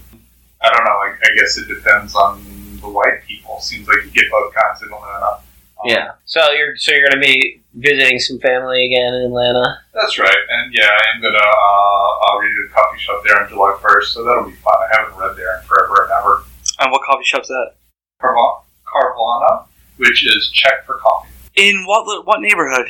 I 0.63 0.69
don't 0.75 0.85
know. 0.85 0.91
I, 0.91 1.15
I 1.23 1.35
guess 1.37 1.59
it 1.59 1.69
depends 1.69 2.15
on 2.15 2.43
the 2.81 2.89
white 2.89 3.23
people. 3.27 3.61
Seems 3.61 3.89
like 3.89 4.05
you 4.05 4.11
get 4.11 4.31
both 4.31 4.53
kinds 4.55 4.83
in 4.83 4.89
Atlanta. 4.89 5.27
Um, 5.35 5.41
Yeah. 5.85 6.13
So 6.27 6.51
you're 6.53 6.77
so 6.77 6.93
you're 6.93 7.09
going 7.09 7.21
to 7.21 7.27
be 7.27 7.61
visiting 7.75 8.19
some 8.19 8.39
family 8.41 8.85
again 8.87 9.15
in 9.15 9.23
Atlanta. 9.27 9.81
That's 9.95 10.19
right. 10.19 10.37
And 10.51 10.75
yeah, 10.75 10.89
I 10.89 11.15
am 11.17 11.23
going 11.23 11.33
to 11.33 11.39
uh, 11.39 12.35
uh, 12.35 12.39
read 12.41 12.53
at 12.65 12.71
a 12.71 12.75
coffee 12.75 12.99
shop 12.99 13.23
there 13.25 13.43
on 13.43 13.49
July 13.49 13.79
1st, 13.81 14.05
so 14.05 14.25
that'll 14.25 14.45
be 14.45 14.53
fun. 14.57 14.75
I 14.75 14.97
haven't 15.01 15.17
read 15.19 15.37
there 15.37 15.59
in 15.59 15.65
forever 15.67 16.05
and 16.05 16.13
ever. 16.21 16.43
And 16.81 16.91
what 16.93 17.03
coffee 17.03 17.25
shop's 17.25 17.49
that? 17.49 17.73
Carva- 18.21 18.61
Kavarna, 18.87 19.65
which 19.97 20.27
is 20.27 20.51
Czech 20.53 20.85
for 20.85 20.97
coffee. 20.97 21.29
In 21.57 21.85
what 21.87 22.27
what 22.27 22.41
neighborhood? 22.41 22.89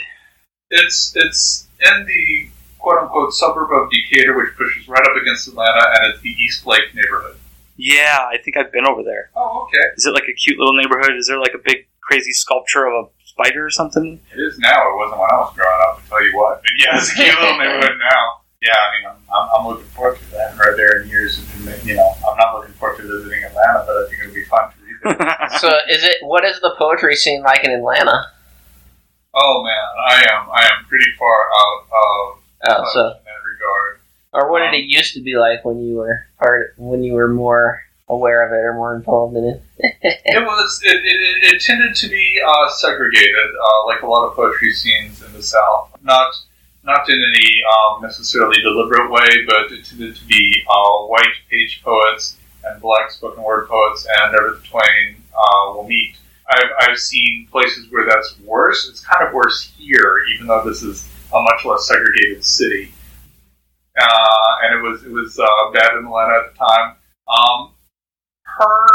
It's 0.71 1.13
it's 1.17 1.67
in 1.85 2.05
the 2.07 2.49
quote 2.79 2.99
unquote 3.03 3.33
suburb 3.35 3.71
of 3.73 3.91
Decatur, 3.91 4.37
which 4.37 4.55
pushes 4.57 4.89
right 4.89 5.03
up 5.05 5.17
against 5.21 5.49
Atlanta, 5.49 5.85
and 5.97 6.13
it's 6.15 6.23
the 6.23 6.31
East 6.31 6.67
Lake 6.67 6.95
neighborhood. 6.95 7.37
Yeah, 7.81 8.29
I 8.31 8.37
think 8.37 8.57
I've 8.57 8.71
been 8.73 8.87
over 8.87 9.03
there. 9.03 9.31
Oh, 9.35 9.67
okay. 9.67 9.87
Is 9.97 10.05
it 10.05 10.13
like 10.13 10.29
a 10.29 10.35
cute 10.35 10.59
little 10.59 10.77
neighborhood? 10.77 11.17
Is 11.17 11.27
there 11.29 11.39
like 11.41 11.55
a 11.55 11.63
big 11.65 11.87
crazy 12.03 12.33
sculpture 12.33 12.85
of 12.87 12.93
a 13.07 13.09
spider 13.25 13.65
or 13.65 13.71
something? 13.71 14.21
It 14.35 14.39
is 14.41 14.59
now. 14.59 14.93
It 14.93 14.97
wasn't 14.97 15.21
when 15.21 15.31
I 15.33 15.37
was 15.41 15.55
growing 15.57 15.81
up. 15.89 16.03
I 16.05 16.09
tell 16.09 16.25
you 16.25 16.37
what. 16.37 16.61
But 16.61 16.73
yeah, 16.77 16.99
it's 16.99 17.11
a 17.13 17.15
cute 17.15 17.41
little 17.41 17.57
neighborhood 17.59 17.97
now. 18.13 18.25
Yeah, 18.61 18.77
I 18.77 18.89
mean, 18.99 19.05
I'm, 19.09 19.17
I'm, 19.33 19.49
I'm 19.57 19.67
looking 19.73 19.87
forward 19.97 20.19
to 20.19 20.31
that. 20.33 20.59
Right 20.59 20.77
there 20.77 21.01
in 21.01 21.09
years. 21.09 21.41
And, 21.65 21.83
you 21.83 21.97
know, 21.97 22.13
I'm 22.29 22.37
not 22.37 22.59
looking 22.61 22.75
forward 22.75 22.99
to 22.99 23.03
visiting 23.09 23.43
Atlanta, 23.45 23.85
but 23.87 23.97
I 23.97 24.09
think 24.11 24.21
it'll 24.21 24.35
be 24.35 24.45
fun 24.45 24.69
to 24.69 24.77
read 24.85 25.17
there. 25.19 25.49
So 25.59 25.69
is 25.89 26.05
it 26.05 26.17
what 26.21 26.45
is 26.45 26.61
the 26.61 26.75
poetry 26.77 27.17
scene 27.17 27.43
like 27.43 27.65
in 27.65 27.71
Atlanta? 27.73 28.27
oh 29.33 29.63
man, 29.65 29.87
I 30.11 30.15
am 30.35 30.51
I 30.51 30.63
am 30.65 30.85
pretty 30.89 31.11
far 31.19 31.45
out 31.49 31.83
of 31.85 31.89
Oh, 31.93 32.37
touch 32.67 32.93
so 32.93 33.01
in 33.01 33.25
that 33.25 33.41
regard. 33.47 34.00
Or 34.33 34.51
what 34.51 34.61
did 34.61 34.75
it 34.75 34.85
used 34.85 35.15
to 35.15 35.21
be 35.21 35.37
like 35.37 35.65
when 35.65 35.81
you 35.85 35.97
were 35.97 36.27
part 36.39 36.75
when 36.77 37.03
you 37.03 37.15
were 37.15 37.29
more 37.29 37.83
aware 38.09 38.45
of 38.47 38.53
it 38.53 38.65
or 38.65 38.75
more 38.75 38.95
involved 38.95 39.37
in 39.37 39.45
it? 39.45 39.63
It 40.25 40.43
was. 40.43 40.81
It, 40.85 40.97
it, 41.05 41.55
it 41.55 41.63
tended 41.63 41.97
to 41.97 42.09
be 42.09 42.41
uh, 42.47 42.69
segregated, 42.71 43.51
uh, 43.63 43.87
like 43.87 44.03
a 44.03 44.07
lot 44.07 44.29
of 44.29 44.35
poetry 44.35 44.73
scenes 44.73 45.23
in 45.23 45.33
the 45.33 45.43
South. 45.43 45.97
Not 46.03 46.33
not 46.85 47.09
in 47.09 47.23
any 47.23 47.63
um, 47.73 48.03
necessarily 48.03 48.61
deliberate 48.63 49.11
way, 49.11 49.45
but 49.47 49.73
it 49.73 49.85
tended 49.85 50.17
to 50.17 50.27
be 50.27 50.63
uh, 50.69 51.07
white 51.07 51.35
page 51.51 51.83
poets 51.83 52.37
and 52.65 52.81
black 52.81 53.11
spoken 53.11 53.43
word 53.43 53.69
poets, 53.69 54.07
and 54.07 54.33
never 54.33 54.61
the 54.61 54.67
twain 54.67 55.17
uh, 55.35 55.73
will 55.75 55.87
meet. 55.87 56.17
I've, 56.49 56.71
I've 56.91 56.99
seen 56.99 57.49
places 57.51 57.91
where 57.91 58.07
that's 58.07 58.39
worse. 58.41 58.89
It's 58.89 59.05
kind 59.05 59.27
of 59.27 59.35
worse 59.35 59.73
here, 59.77 60.19
even 60.35 60.47
though 60.47 60.63
this 60.65 60.83
is 60.83 61.09
a 61.33 61.43
much 61.43 61.65
less 61.65 61.87
segregated 61.87 62.45
city. 62.45 62.93
Uh, 63.99 64.57
and 64.63 64.79
it 64.79 64.83
was 64.83 65.03
it 65.05 65.11
was 65.11 65.39
uh, 65.39 65.71
bad 65.73 65.97
in 65.99 66.05
Atlanta 66.07 66.45
at 66.47 66.53
the 66.53 66.59
time. 66.59 66.95
Um, 67.29 67.71
per 68.45 68.87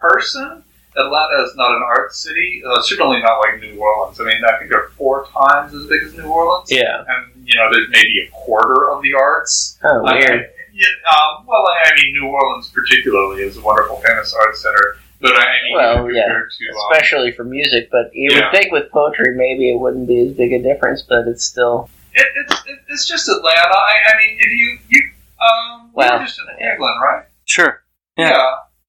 person, 0.00 0.62
Atlanta 0.96 1.42
is 1.44 1.54
not 1.56 1.74
an 1.76 1.82
art 1.86 2.14
city. 2.14 2.62
Uh, 2.66 2.80
certainly 2.82 3.20
not 3.20 3.38
like 3.38 3.60
New 3.60 3.78
Orleans. 3.78 4.20
I 4.20 4.24
mean, 4.24 4.40
I 4.46 4.58
think 4.58 4.70
they're 4.70 4.88
four 4.96 5.26
times 5.26 5.74
as 5.74 5.86
big 5.86 6.02
as 6.02 6.14
New 6.16 6.24
Orleans. 6.26 6.70
Yeah. 6.70 7.04
And 7.06 7.46
you 7.46 7.56
know, 7.56 7.68
there's 7.72 7.88
maybe 7.90 8.26
a 8.26 8.30
quarter 8.32 8.90
of 8.90 9.02
the 9.02 9.14
arts. 9.14 9.78
Oh, 9.84 10.04
I- 10.06 10.14
weird. 10.14 10.50
yeah, 10.72 10.86
um, 11.12 11.46
well, 11.46 11.66
I 11.68 11.90
mean, 11.96 12.14
New 12.14 12.26
Orleans 12.28 12.68
particularly 12.68 13.42
is 13.42 13.56
a 13.56 13.60
wonderful, 13.60 13.96
famous 14.00 14.34
art 14.34 14.56
center. 14.56 14.96
But 15.20 15.36
I 15.36 15.44
mean, 15.64 15.76
Well, 15.76 16.10
yeah. 16.12 16.26
to 16.26 16.34
um, 16.34 16.92
Especially 16.92 17.32
for 17.32 17.44
music, 17.44 17.88
but 17.90 18.10
you 18.14 18.30
Yeah. 18.30 18.40
would 18.50 18.52
think 18.58 18.72
with 18.72 18.90
poetry 18.90 19.34
maybe 19.36 19.70
it 19.72 19.78
wouldn't 19.78 20.06
be 20.08 20.26
as 20.28 20.32
big 20.32 20.52
a 20.52 20.62
difference, 20.62 21.02
but 21.02 21.26
it's 21.28 21.44
still 21.44 21.88
it, 22.14 22.26
it's 22.36 22.62
it, 22.66 22.78
it's 22.88 23.06
just 23.06 23.28
Atlanta. 23.28 23.74
I, 23.74 23.94
I 24.12 24.16
mean, 24.18 24.38
if 24.38 24.50
you 24.52 24.78
you 24.88 25.10
um, 25.40 25.90
Well, 25.92 26.10
you're 26.18 26.26
just 26.26 26.38
in 26.38 26.46
Cleveland, 26.56 27.00
right? 27.02 27.24
sure. 27.44 27.82
Yeah. 28.16 28.30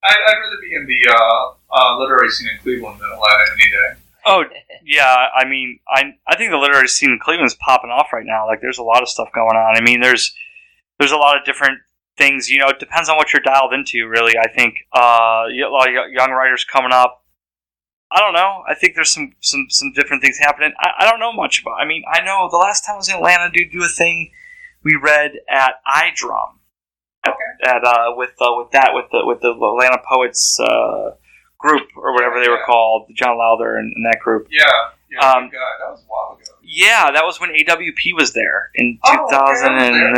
I'd, 0.03 0.17
I'd 0.27 0.37
rather 0.39 0.61
be 0.61 0.75
in 0.75 0.85
the 0.85 1.11
uh, 1.11 1.53
uh, 1.75 1.97
literary 1.97 2.29
scene 2.29 2.47
in 2.47 2.59
Cleveland 2.61 2.99
than 3.01 3.09
Atlanta 3.11 3.43
any 3.53 3.69
day. 3.71 4.01
Oh, 4.27 4.43
yeah. 4.83 5.27
I 5.35 5.45
mean, 5.45 5.79
I 5.87 6.13
I 6.27 6.35
think 6.35 6.51
the 6.51 6.57
literary 6.57 6.87
scene 6.87 7.11
in 7.11 7.19
Cleveland 7.19 7.47
is 7.47 7.55
popping 7.55 7.89
off 7.89 8.13
right 8.13 8.25
now. 8.25 8.45
Like, 8.45 8.61
there's 8.61 8.77
a 8.77 8.83
lot 8.83 9.01
of 9.01 9.09
stuff 9.09 9.29
going 9.33 9.55
on. 9.57 9.75
I 9.75 9.81
mean, 9.81 10.01
there's 10.01 10.33
there's 10.99 11.11
a 11.11 11.17
lot 11.17 11.37
of 11.37 11.43
different 11.45 11.79
things. 12.17 12.49
You 12.49 12.59
know, 12.59 12.67
it 12.67 12.79
depends 12.79 13.09
on 13.09 13.17
what 13.17 13.33
you're 13.33 13.41
dialed 13.41 13.73
into. 13.73 14.07
Really, 14.07 14.37
I 14.37 14.47
think 14.47 14.75
uh, 14.95 15.45
a 15.49 15.69
lot 15.69 15.89
of 15.89 16.11
young 16.11 16.31
writers 16.31 16.63
coming 16.63 16.91
up. 16.91 17.24
I 18.11 18.19
don't 18.19 18.33
know. 18.33 18.63
I 18.69 18.75
think 18.75 18.95
there's 18.95 19.09
some 19.11 19.33
some 19.41 19.65
some 19.69 19.91
different 19.93 20.21
things 20.21 20.37
happening. 20.37 20.73
I, 20.79 20.89
I 21.05 21.09
don't 21.09 21.19
know 21.19 21.33
much 21.33 21.61
about. 21.61 21.73
I 21.81 21.85
mean, 21.85 22.03
I 22.11 22.21
know 22.23 22.47
the 22.49 22.57
last 22.57 22.85
time 22.85 22.93
I 22.93 22.97
was 22.97 23.09
in 23.09 23.15
Atlanta 23.15 23.49
to 23.51 23.69
do 23.69 23.83
a 23.83 23.87
thing 23.87 24.31
we 24.83 24.95
read 24.95 25.31
at 25.49 25.75
Eyedrum. 25.87 26.59
At, 27.25 27.33
at 27.65 27.83
uh, 27.83 28.13
with 28.15 28.31
uh, 28.39 28.53
with 28.57 28.71
that 28.71 28.91
with 28.93 29.05
the 29.11 29.25
with 29.25 29.41
the 29.41 29.51
Atlanta 29.51 29.97
Poets 30.07 30.59
uh, 30.59 31.11
group 31.57 31.87
or 31.97 32.13
whatever 32.13 32.39
they 32.41 32.49
were 32.49 32.61
called, 32.65 33.09
John 33.15 33.37
Lowther 33.39 33.75
and, 33.77 33.91
and 33.95 34.05
that 34.05 34.19
group. 34.19 34.47
Yeah, 34.51 34.65
yeah, 35.11 35.31
Um, 35.33 35.49
guy. 35.49 35.57
That 35.79 35.91
was 35.91 36.01
a 36.03 36.07
while 36.07 36.37
ago. 36.39 36.51
Yeah, 36.61 37.11
that 37.11 37.23
was 37.25 37.39
when 37.41 37.49
AWP 37.49 38.15
was 38.15 38.33
there 38.33 38.69
in 38.75 38.99
Oh, 39.03 39.11
okay, 39.25 39.35
2000 39.37 39.67
I 39.67 39.85
and 39.85 40.17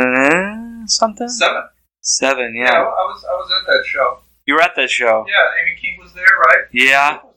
uh, 0.84 0.86
something. 0.86 1.28
Seven. 1.28 1.62
Seven, 2.00 2.54
Yeah, 2.54 2.64
yeah. 2.64 2.78
I 2.78 2.84
was 2.84 3.24
I 3.24 3.32
was 3.32 3.50
at 3.60 3.66
that 3.66 3.84
show. 3.86 4.18
You 4.46 4.54
were 4.54 4.62
at 4.62 4.76
that 4.76 4.90
show. 4.90 5.26
Yeah, 5.28 5.62
Amy 5.62 5.76
King 5.80 5.98
was 6.00 6.12
there, 6.14 6.24
right? 6.24 6.64
Yeah, 6.72 7.12
Bill 7.12 7.20
was 7.20 7.24
there. 7.24 7.27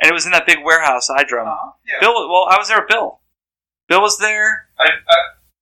And 0.00 0.10
it 0.10 0.14
was 0.14 0.26
in 0.26 0.32
that 0.32 0.46
big 0.46 0.58
warehouse, 0.64 1.08
Eyedrum. 1.08 1.46
Uh-huh. 1.46 1.72
Yeah. 1.86 1.94
Bill, 2.00 2.28
well, 2.28 2.46
I 2.50 2.58
was 2.58 2.68
there. 2.68 2.80
with 2.80 2.88
Bill, 2.88 3.20
Bill 3.88 4.02
was 4.02 4.18
there. 4.18 4.68
I, 4.78 4.84
I, 4.84 5.16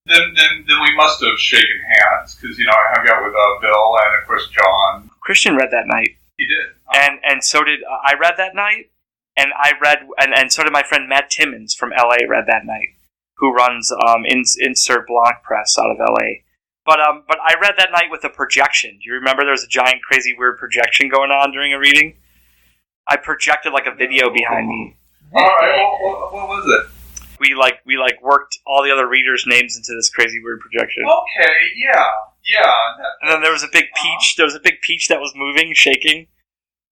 then, 0.07 0.35
then, 0.37 0.64
then 0.66 0.83
we 0.83 0.94
must 0.97 1.23
have 1.23 1.38
shaken 1.38 1.81
hands 2.01 2.35
because 2.35 2.59
you 2.59 2.66
know 2.66 2.73
I 2.73 2.99
hung 2.99 3.09
out 3.09 3.25
with 3.25 3.33
uh, 3.35 3.61
Bill 3.61 3.97
and 4.05 4.20
of 4.23 4.27
course 4.27 4.49
John. 4.51 5.11
Christian 5.20 5.57
read 5.57 5.70
that 5.70 5.87
night, 5.87 6.16
He 6.37 6.47
did. 6.47 6.66
Uh, 6.88 6.99
and 7.01 7.20
and 7.25 7.44
so 7.44 7.64
did 7.64 7.81
uh, 7.85 7.99
I. 8.05 8.14
Read 8.14 8.35
that 8.37 8.55
night, 8.55 8.90
and 9.37 9.53
I 9.57 9.73
read, 9.81 10.01
and, 10.18 10.35
and 10.35 10.53
so 10.53 10.62
did 10.64 10.73
my 10.73 10.83
friend 10.83 11.09
Matt 11.09 11.31
Timmons 11.31 11.75
from 11.75 11.90
LA. 11.90 12.16
Read 12.29 12.44
that 12.49 12.66
night, 12.66 12.88
who 13.37 13.53
runs 13.55 13.90
um, 14.07 14.27
Ins- 14.27 14.57
Insert 14.61 15.07
Blanc 15.07 15.37
Press 15.42 15.79
out 15.79 15.90
of 15.90 15.97
LA. 15.99 16.42
But 16.85 17.01
um, 17.01 17.25
but 17.27 17.38
I 17.42 17.55
read 17.61 17.75
that 17.79 17.90
night 17.92 18.11
with 18.11 18.25
a 18.25 18.29
projection. 18.29 18.99
Do 19.03 19.09
you 19.09 19.14
remember 19.14 19.42
there 19.42 19.53
was 19.53 19.64
a 19.64 19.68
giant, 19.68 20.03
crazy, 20.03 20.35
weird 20.37 20.59
projection 20.59 21.09
going 21.09 21.31
on 21.31 21.51
during 21.53 21.73
a 21.73 21.79
reading? 21.79 22.16
I 23.07 23.17
projected 23.17 23.73
like 23.73 23.87
a 23.87 23.95
video 23.95 24.31
behind 24.31 24.69
me. 24.69 24.97
All 25.35 25.43
right. 25.43 25.99
What, 26.03 26.33
what, 26.33 26.49
was 26.49 26.64
it? 26.67 26.90
We 27.40 27.55
like 27.55 27.81
we 27.85 27.97
like 27.97 28.23
worked 28.23 28.59
all 28.67 28.83
the 28.83 28.90
other 28.90 29.09
readers' 29.09 29.45
names 29.47 29.77
into 29.77 29.93
this 29.95 30.09
crazy 30.09 30.40
weird 30.43 30.61
projection. 30.61 31.05
Okay. 31.05 31.53
Yeah. 31.77 32.05
Yeah. 32.47 32.73
And 33.23 33.31
then 33.31 33.43
there 33.43 33.53
was 33.53 33.64
a 33.64 33.69
big 33.73 33.87
peach. 34.01 34.37
There 34.37 34.47
was 34.47 34.55
a 34.55 34.61
big 34.61 34.81
peach 34.81 35.09
that 35.09 35.21
was 35.21 35.33
moving, 35.35 35.75
shaking 35.75 36.29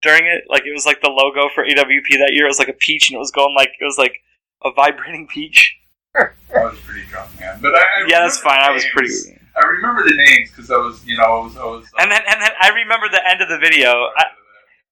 during 0.02 0.26
it. 0.26 0.44
Like 0.48 0.64
it 0.66 0.72
was 0.72 0.86
like 0.86 1.00
the 1.00 1.08
logo 1.08 1.48
for 1.54 1.64
AWP 1.64 2.18
that 2.18 2.30
year. 2.32 2.44
It 2.44 2.48
was 2.48 2.58
like 2.58 2.68
a 2.68 2.74
peach, 2.74 3.08
and 3.08 3.16
it 3.16 3.18
was 3.18 3.30
going 3.30 3.54
like 3.54 3.70
it 3.80 3.84
was 3.84 3.98
like 3.98 4.20
a 4.62 4.70
vibrating 4.72 5.26
peach. 5.26 5.76
I 6.16 6.30
was 6.52 6.78
pretty 6.80 7.06
drunk, 7.08 7.30
man. 7.40 7.58
But 7.60 7.74
I, 7.74 7.78
I 7.78 8.06
Yeah, 8.08 8.20
that's 8.20 8.38
fine. 8.38 8.60
I 8.60 8.70
was 8.70 8.84
pretty. 8.92 9.12
I 9.56 9.66
remember 9.66 10.04
the 10.04 10.16
names 10.16 10.50
because 10.50 10.70
I 10.70 10.76
was, 10.76 11.04
you 11.06 11.16
know, 11.16 11.24
I 11.24 11.44
was, 11.44 11.56
I 11.56 11.64
was. 11.64 11.86
And 11.98 12.10
then 12.10 12.20
and 12.28 12.40
then 12.42 12.50
I 12.60 12.68
remember 12.70 13.08
the 13.08 13.26
end 13.26 13.40
of 13.40 13.48
the 13.48 13.58
video. 13.58 13.88
I, 13.88 14.24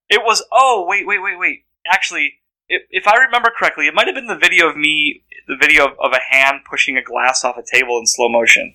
it 0.09 0.21
was 0.23 0.43
oh 0.51 0.85
wait 0.87 1.07
wait 1.07 1.21
wait 1.21 1.37
wait. 1.39 1.65
Actually, 1.87 2.33
if, 2.67 2.83
if 2.89 3.07
I 3.07 3.15
remember 3.17 3.51
correctly, 3.55 3.87
it 3.87 3.93
might 3.93 4.07
have 4.07 4.15
been 4.15 4.27
the 4.27 4.37
video 4.37 4.67
of 4.69 4.75
me, 4.75 5.23
the 5.47 5.55
video 5.55 5.85
of, 5.85 5.91
of 5.99 6.11
a 6.13 6.35
hand 6.35 6.61
pushing 6.69 6.97
a 6.97 7.03
glass 7.03 7.43
off 7.43 7.57
a 7.57 7.63
table 7.63 7.99
in 7.99 8.05
slow 8.05 8.29
motion. 8.29 8.73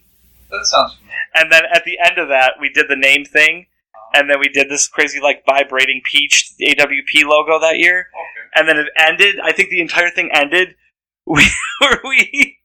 that 0.50 0.66
sounds 0.66 0.94
familiar. 0.94 1.16
And 1.34 1.52
then 1.52 1.62
at 1.72 1.84
the 1.84 1.98
end 2.04 2.18
of 2.18 2.28
that, 2.28 2.54
we 2.60 2.68
did 2.68 2.86
the 2.88 2.96
name 2.96 3.24
thing, 3.24 3.66
uh-huh. 3.94 4.20
and 4.20 4.30
then 4.30 4.38
we 4.40 4.48
did 4.48 4.68
this 4.68 4.86
crazy 4.88 5.20
like 5.20 5.44
vibrating 5.46 6.00
peach 6.10 6.52
AWP 6.60 7.24
logo 7.24 7.58
that 7.60 7.78
year. 7.78 8.08
Okay. 8.10 8.48
and 8.56 8.68
then 8.68 8.78
it 8.78 8.88
ended. 8.96 9.40
I 9.42 9.52
think 9.52 9.70
the 9.70 9.80
entire 9.80 10.10
thing 10.10 10.30
ended. 10.32 10.74
We 11.26 11.46
we 12.04 12.58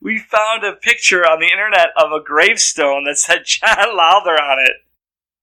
we 0.00 0.18
found 0.18 0.64
a 0.64 0.72
picture 0.74 1.26
on 1.26 1.40
the 1.40 1.50
internet 1.50 1.88
of 1.96 2.12
a 2.12 2.22
gravestone 2.22 3.04
that 3.04 3.18
said 3.18 3.42
John 3.44 3.96
Lowther 3.96 4.40
on 4.40 4.58
it, 4.60 4.76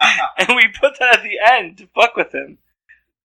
and 0.37 0.49
we 0.55 0.67
put 0.79 0.99
that 0.99 1.17
at 1.17 1.23
the 1.23 1.37
end 1.51 1.77
to 1.77 1.87
fuck 1.95 2.15
with 2.15 2.33
him, 2.33 2.57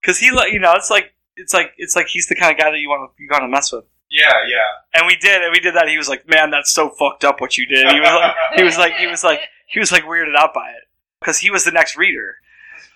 because 0.02 0.20
he 0.20 0.32
like 0.32 0.52
you 0.52 0.60
know 0.60 0.74
it's 0.76 0.90
like 0.90 1.14
it's 1.36 1.54
like 1.54 1.74
it's 1.78 1.96
like 1.96 2.08
he's 2.08 2.28
the 2.28 2.36
kind 2.36 2.52
of 2.52 2.60
guy 2.60 2.72
that 2.72 2.80
you 2.80 2.90
want 2.90 3.12
to 3.16 3.24
you 3.24 3.30
want 3.32 3.44
to 3.44 3.48
mess 3.48 3.72
with. 3.72 3.86
Yeah, 4.12 4.32
yeah. 4.48 4.58
And 4.96 5.06
we 5.06 5.16
did, 5.18 5.42
and 5.42 5.52
we 5.52 5.60
did 5.60 5.76
that. 5.76 5.88
He 5.88 5.98
was 5.98 6.10
like, 6.10 6.28
"Man, 6.28 6.50
that's 6.50 6.72
so 6.72 6.90
fucked 6.90 7.24
up 7.24 7.40
what 7.42 7.58
you 7.58 7.66
did." 7.68 7.88
He 7.92 8.00
was 8.00 8.10
like, 8.10 8.36
he 8.56 8.64
was 8.64 8.78
like, 8.78 8.96
he 8.96 9.08
was 9.08 9.24
like, 9.24 9.42
he 9.68 9.80
was 9.80 9.92
like 9.92 10.04
weirded 10.04 10.36
out 10.36 10.54
by 10.54 10.70
it 10.70 10.88
because 11.20 11.38
he 11.38 11.52
was 11.52 11.64
the 11.64 11.72
next 11.72 11.96
reader. 11.96 12.36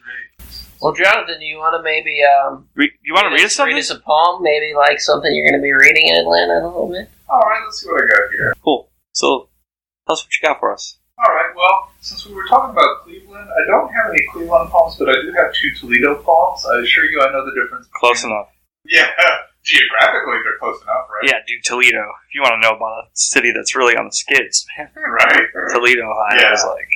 Great. 0.04 0.50
Well, 0.82 0.94
Jonathan, 0.94 1.40
do 1.40 1.46
you 1.46 1.58
want 1.58 1.78
to 1.78 1.84
maybe 1.84 2.22
um, 2.24 2.68
Re- 2.74 2.92
you 3.04 3.14
want 3.14 3.26
to 3.26 3.30
read 3.30 3.46
us 3.46 3.54
something? 3.54 3.76
Read 3.76 3.82
us 3.82 3.92
a 3.92 4.00
poem, 4.00 4.42
maybe 4.42 4.74
like 4.76 5.00
something 5.00 5.34
you're 5.34 5.48
going 5.48 5.60
to 5.60 5.64
be 5.64 5.72
reading 5.72 6.08
in 6.08 6.16
Atlanta 6.18 6.58
in 6.58 6.64
a 6.64 6.68
little 6.68 6.90
bit. 6.90 7.10
All 7.30 7.40
right, 7.40 7.62
let's 7.64 7.82
see 7.82 7.90
what 7.90 8.04
I 8.04 8.08
got 8.08 8.32
here. 8.32 8.54
Cool. 8.64 8.90
So, 9.12 9.50
tell 10.08 10.14
us 10.14 10.26
what 10.26 10.32
you 10.34 10.48
got 10.48 10.60
for 10.60 10.74
us. 10.74 10.98
All 11.20 11.32
right, 11.34 11.54
well, 11.56 11.92
since 12.02 12.26
we 12.26 12.34
were 12.34 12.46
talking 12.48 12.72
about 12.72 13.04
Cleveland, 13.04 13.48
I 13.48 13.68
don't 13.70 13.88
have 13.94 14.10
any 14.10 14.26
Cleveland 14.34 14.70
palms, 14.72 14.96
but 14.98 15.10
I 15.10 15.14
do 15.22 15.32
have 15.38 15.54
two 15.54 15.72
Toledo 15.80 16.22
palms. 16.24 16.66
I 16.66 16.82
assure 16.82 17.06
you 17.06 17.22
I 17.22 17.32
know 17.32 17.46
the 17.46 17.54
difference. 17.62 17.88
Close 17.94 18.22
between- 18.22 18.34
enough. 18.36 18.50
Yeah, 18.86 19.08
geographically 19.64 20.42
they're 20.44 20.58
close 20.60 20.82
enough, 20.82 21.08
right? 21.10 21.24
Yeah, 21.30 21.40
dude, 21.48 21.64
Toledo. 21.64 22.02
If 22.28 22.36
you 22.36 22.42
want 22.42 22.62
to 22.62 22.68
know 22.68 22.76
about 22.76 23.06
a 23.06 23.08
city 23.14 23.52
that's 23.56 23.76
really 23.76 23.96
on 23.96 24.06
the 24.06 24.12
skids, 24.12 24.66
man, 24.78 24.90
Right? 24.96 25.44
Toledo, 25.74 26.02
Ohio 26.02 26.42
Yeah. 26.42 26.54
is 26.54 26.66
like 26.68 26.90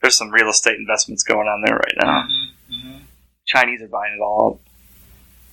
there's 0.00 0.16
some 0.16 0.30
real 0.30 0.48
estate 0.48 0.78
investments 0.78 1.22
going 1.24 1.46
on 1.48 1.60
there 1.66 1.76
right 1.76 1.94
now. 2.02 2.22
Mm-hmm, 2.72 2.98
Chinese 3.46 3.82
are 3.82 3.88
buying 3.88 4.16
it 4.18 4.22
all 4.22 4.60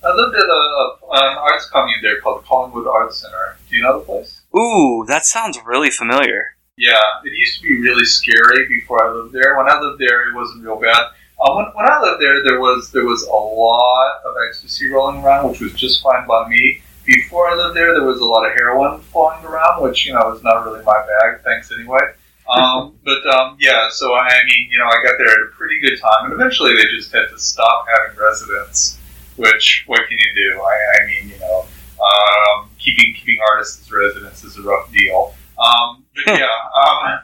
I 0.02 0.14
lived 0.14 0.34
at 0.36 0.40
a, 0.44 0.46
a, 0.46 0.96
an 1.10 1.36
arts 1.38 1.68
commune 1.70 1.98
there 2.02 2.20
called 2.20 2.42
the 2.42 2.46
Collingwood 2.46 2.86
Arts 2.86 3.18
Center. 3.18 3.58
Do 3.68 3.76
you 3.76 3.82
know 3.82 3.98
the 3.98 4.04
place? 4.06 4.40
Ooh, 4.56 5.04
that 5.08 5.26
sounds 5.26 5.58
really 5.66 5.90
familiar. 5.90 6.54
Yeah, 6.78 7.02
it 7.24 7.32
used 7.32 7.58
to 7.58 7.62
be 7.64 7.80
really 7.80 8.04
scary 8.04 8.68
before 8.68 9.02
I 9.04 9.10
lived 9.10 9.32
there. 9.32 9.56
When 9.56 9.68
I 9.68 9.80
lived 9.80 9.98
there, 9.98 10.30
it 10.30 10.34
wasn't 10.34 10.62
real 10.62 10.80
bad. 10.80 11.10
Uh, 11.40 11.54
when, 11.54 11.66
when 11.74 11.90
I 11.90 12.00
lived 12.00 12.22
there, 12.22 12.44
there 12.44 12.60
was 12.60 12.92
there 12.92 13.04
was 13.04 13.22
a 13.24 13.34
lot 13.34 14.22
of 14.24 14.34
ecstasy 14.48 14.88
rolling 14.88 15.24
around, 15.24 15.50
which 15.50 15.60
was 15.60 15.72
just 15.72 16.00
fine 16.02 16.24
by 16.28 16.48
me. 16.48 16.80
Before 17.04 17.48
I 17.48 17.56
lived 17.56 17.76
there, 17.76 17.94
there 17.94 18.04
was 18.04 18.20
a 18.20 18.24
lot 18.24 18.46
of 18.46 18.52
heroin 18.54 19.00
flowing 19.00 19.44
around, 19.44 19.82
which 19.82 20.06
you 20.06 20.12
know 20.12 20.32
is 20.32 20.42
not 20.44 20.64
really 20.64 20.84
my 20.84 21.04
bag. 21.04 21.42
Thanks 21.42 21.72
anyway. 21.72 22.14
Um, 22.48 22.94
but 23.04 23.26
um, 23.26 23.56
yeah, 23.58 23.88
so 23.90 24.14
I 24.14 24.30
mean, 24.44 24.70
you 24.70 24.78
know, 24.78 24.86
I 24.86 25.02
got 25.04 25.18
there 25.18 25.30
at 25.30 25.50
a 25.50 25.50
pretty 25.56 25.80
good 25.80 25.98
time, 26.00 26.30
and 26.30 26.32
eventually 26.32 26.76
they 26.76 26.84
just 26.94 27.12
had 27.12 27.26
to 27.30 27.38
stop 27.40 27.86
having 27.90 28.16
residents. 28.16 28.98
Which 29.34 29.82
what 29.88 30.00
can 30.08 30.16
you 30.16 30.32
do? 30.52 30.60
I, 30.60 31.02
I 31.02 31.06
mean, 31.06 31.30
you 31.30 31.40
know, 31.40 31.66
um, 31.98 32.70
keeping 32.78 33.14
keeping 33.14 33.38
artists 33.50 33.80
as 33.80 33.90
residents 33.90 34.44
is 34.44 34.56
a 34.58 34.62
rough 34.62 34.92
deal. 34.92 35.34
Um, 35.58 36.04
but 36.14 36.38
yeah, 36.38 36.46
um, 36.76 37.20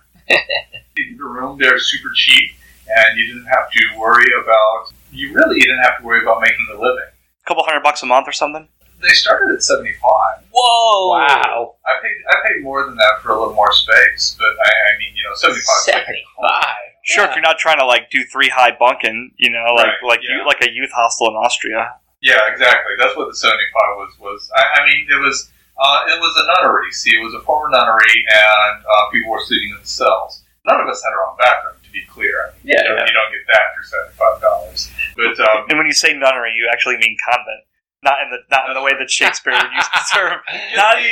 the 0.97 1.25
room 1.25 1.59
there 1.59 1.77
is 1.77 1.91
super 1.91 2.11
cheap, 2.15 2.51
and 2.89 3.19
you 3.19 3.27
didn't 3.27 3.47
have 3.47 3.71
to 3.71 3.99
worry 3.99 4.27
about. 4.43 4.93
You 5.13 5.33
really 5.33 5.61
didn't 5.61 5.79
have 5.83 5.99
to 5.99 6.05
worry 6.05 6.23
about 6.23 6.41
making 6.41 6.67
a 6.71 6.75
living. 6.75 7.09
A 7.11 7.47
couple 7.47 7.63
hundred 7.65 7.83
bucks 7.83 8.03
a 8.03 8.07
month 8.07 8.27
or 8.27 8.33
something. 8.33 8.69
They 9.03 9.09
started 9.11 9.55
at 9.55 9.63
seventy 9.63 9.93
five. 10.01 10.45
Whoa! 10.53 11.09
Wow, 11.19 11.75
I 11.85 11.99
paid 12.03 12.17
I 12.31 12.49
paid 12.49 12.63
more 12.63 12.85
than 12.87 12.97
that 12.97 13.21
for 13.23 13.33
a 13.33 13.39
little 13.39 13.55
more 13.55 13.73
space, 13.73 14.37
but 14.39 14.47
I, 14.49 14.71
I 14.95 14.99
mean, 14.99 15.15
you 15.15 15.23
know, 15.29 15.35
seventy 15.35 15.61
five. 15.61 15.83
seventy-five. 15.83 16.77
Sure, 17.07 17.25
if 17.27 17.35
you're 17.35 17.43
not 17.43 17.59
trying 17.59 17.79
to 17.79 17.85
like 17.85 18.09
do 18.11 18.25
three 18.33 18.49
high 18.49 18.75
bunking, 18.79 19.33
you 19.37 19.51
know, 19.51 19.75
like 19.77 19.87
Right, 19.87 20.09
like 20.09 20.21
yeah. 20.23 20.39
you 20.39 20.47
like 20.47 20.63
a 20.63 20.71
youth 20.73 20.91
hostel 20.95 21.29
in 21.29 21.35
Austria. 21.35 21.95
Yeah, 22.23 22.39
exactly. 22.51 22.95
That's 22.99 23.15
what 23.15 23.29
the 23.29 23.37
seventy 23.37 23.65
five 23.75 23.97
was. 23.99 24.13
Was 24.21 24.51
I, 24.57 24.81
I 24.81 24.87
mean, 24.87 25.07
it 25.11 25.21
was 25.21 25.51
uh, 25.79 26.01
it 26.09 26.19
was 26.21 26.35
a 26.39 26.45
nunnery. 26.63 26.91
See, 26.93 27.11
it 27.17 27.23
was 27.25 27.35
a 27.35 27.41
former 27.41 27.69
nunnery, 27.71 28.15
and 28.33 28.85
uh, 28.85 29.11
people 29.13 29.31
were 29.31 29.41
sleeping 29.43 29.71
in 29.75 29.81
the 29.81 29.87
cells. 29.87 30.43
None 30.67 30.81
of 30.81 30.89
us 30.89 31.03
had 31.05 31.11
our 31.13 31.29
own 31.31 31.37
bathroom, 31.37 31.75
to 31.85 31.91
be 31.93 32.03
clear. 32.09 32.33
I 32.49 32.53
mean, 32.65 32.73
Yeah, 32.73 32.83
you, 32.83 32.89
don't, 32.89 32.97
yeah. 32.99 33.07
you 33.07 33.13
don't 33.13 33.33
get 33.33 33.45
that 33.49 33.67
for 33.77 33.83
seventy 33.85 34.15
five 34.17 34.41
dollars. 34.41 34.91
But 35.17 35.37
um, 35.41 35.67
And 35.69 35.77
when 35.79 35.87
you 35.87 35.93
say 35.93 36.15
nunnery, 36.15 36.53
you 36.57 36.69
actually 36.73 36.97
mean 36.97 37.17
convent, 37.21 37.65
not 38.03 38.23
in 38.25 38.31
the 38.31 38.39
not 38.51 38.69
in 38.71 38.75
the 38.75 38.83
way 38.83 38.93
that 38.99 39.11
Shakespeare 39.11 39.53
would 39.53 39.73
use 39.77 39.89
the 39.93 40.03
term. 40.13 40.41
Not 40.77 40.97
a 40.99 41.05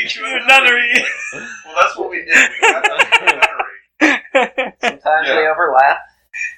nunnery. 0.48 0.92
well, 1.32 1.74
that's 1.80 1.96
what 1.98 2.08
we 2.10 2.18
did. 2.24 2.28
We 2.60 2.68
got 2.72 2.82
that 2.82 3.08
from 3.12 3.26
the 3.26 3.34
nunnery. 3.44 4.72
Sometimes 4.80 5.28
Yeah. 5.28 5.34
they 5.36 5.46
overlap 5.48 5.98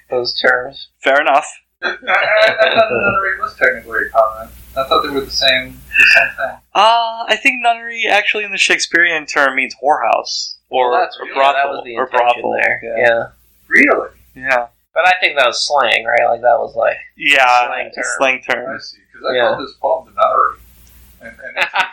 those 0.09 0.33
terms. 0.39 0.89
Fair 1.03 1.19
enough. 1.21 1.45
I, 1.83 1.87
I, 1.89 1.91
I 1.91 2.75
thought 2.75 2.89
the 2.89 2.99
nunnery 2.99 3.39
was 3.39 3.55
technically 3.55 4.07
a 4.07 4.09
convent. 4.09 4.51
I 4.77 4.83
thought 4.87 5.03
they 5.03 5.09
were 5.09 5.21
the 5.21 5.31
same, 5.31 5.79
the 5.97 6.05
same 6.15 6.29
thing. 6.37 6.57
Uh, 6.73 7.23
I 7.27 7.37
think 7.41 7.61
nunnery 7.61 8.05
actually 8.09 8.43
in 8.43 8.51
the 8.51 8.57
Shakespearean 8.57 9.25
term 9.25 9.55
means 9.55 9.73
whorehouse 9.81 10.55
or, 10.69 10.91
Well, 10.91 10.99
that's 11.01 11.17
or 11.19 11.27
yeah, 11.27 11.33
brothel 11.33 11.53
that 11.53 11.69
was 11.71 11.83
the 11.85 11.95
or 11.95 12.07
brothel. 12.07 12.51
there. 12.51 12.79
Yeah. 12.83 12.97
Yeah. 13.07 13.23
Really? 13.67 14.09
yeah, 14.35 14.67
but 14.93 15.07
I 15.07 15.13
think 15.21 15.37
that 15.37 15.47
was 15.47 15.65
slang, 15.65 16.03
right? 16.05 16.25
Like 16.29 16.41
that 16.41 16.59
was 16.59 16.75
like. 16.75 16.97
yeah, 17.17 17.65
Slang 17.67 17.91
term. 17.91 18.03
slang 18.17 18.41
I 18.67 18.77
see. 18.79 18.97
Because 19.11 19.25
I 19.31 19.35
Yeah. 19.35 19.47
called 19.55 19.65
this 19.65 19.73
poem 19.81 20.05
the 20.05 20.11
nunnery. 20.11 20.59
And, 21.21 21.31
and 21.39 21.57
it's, 21.57 21.73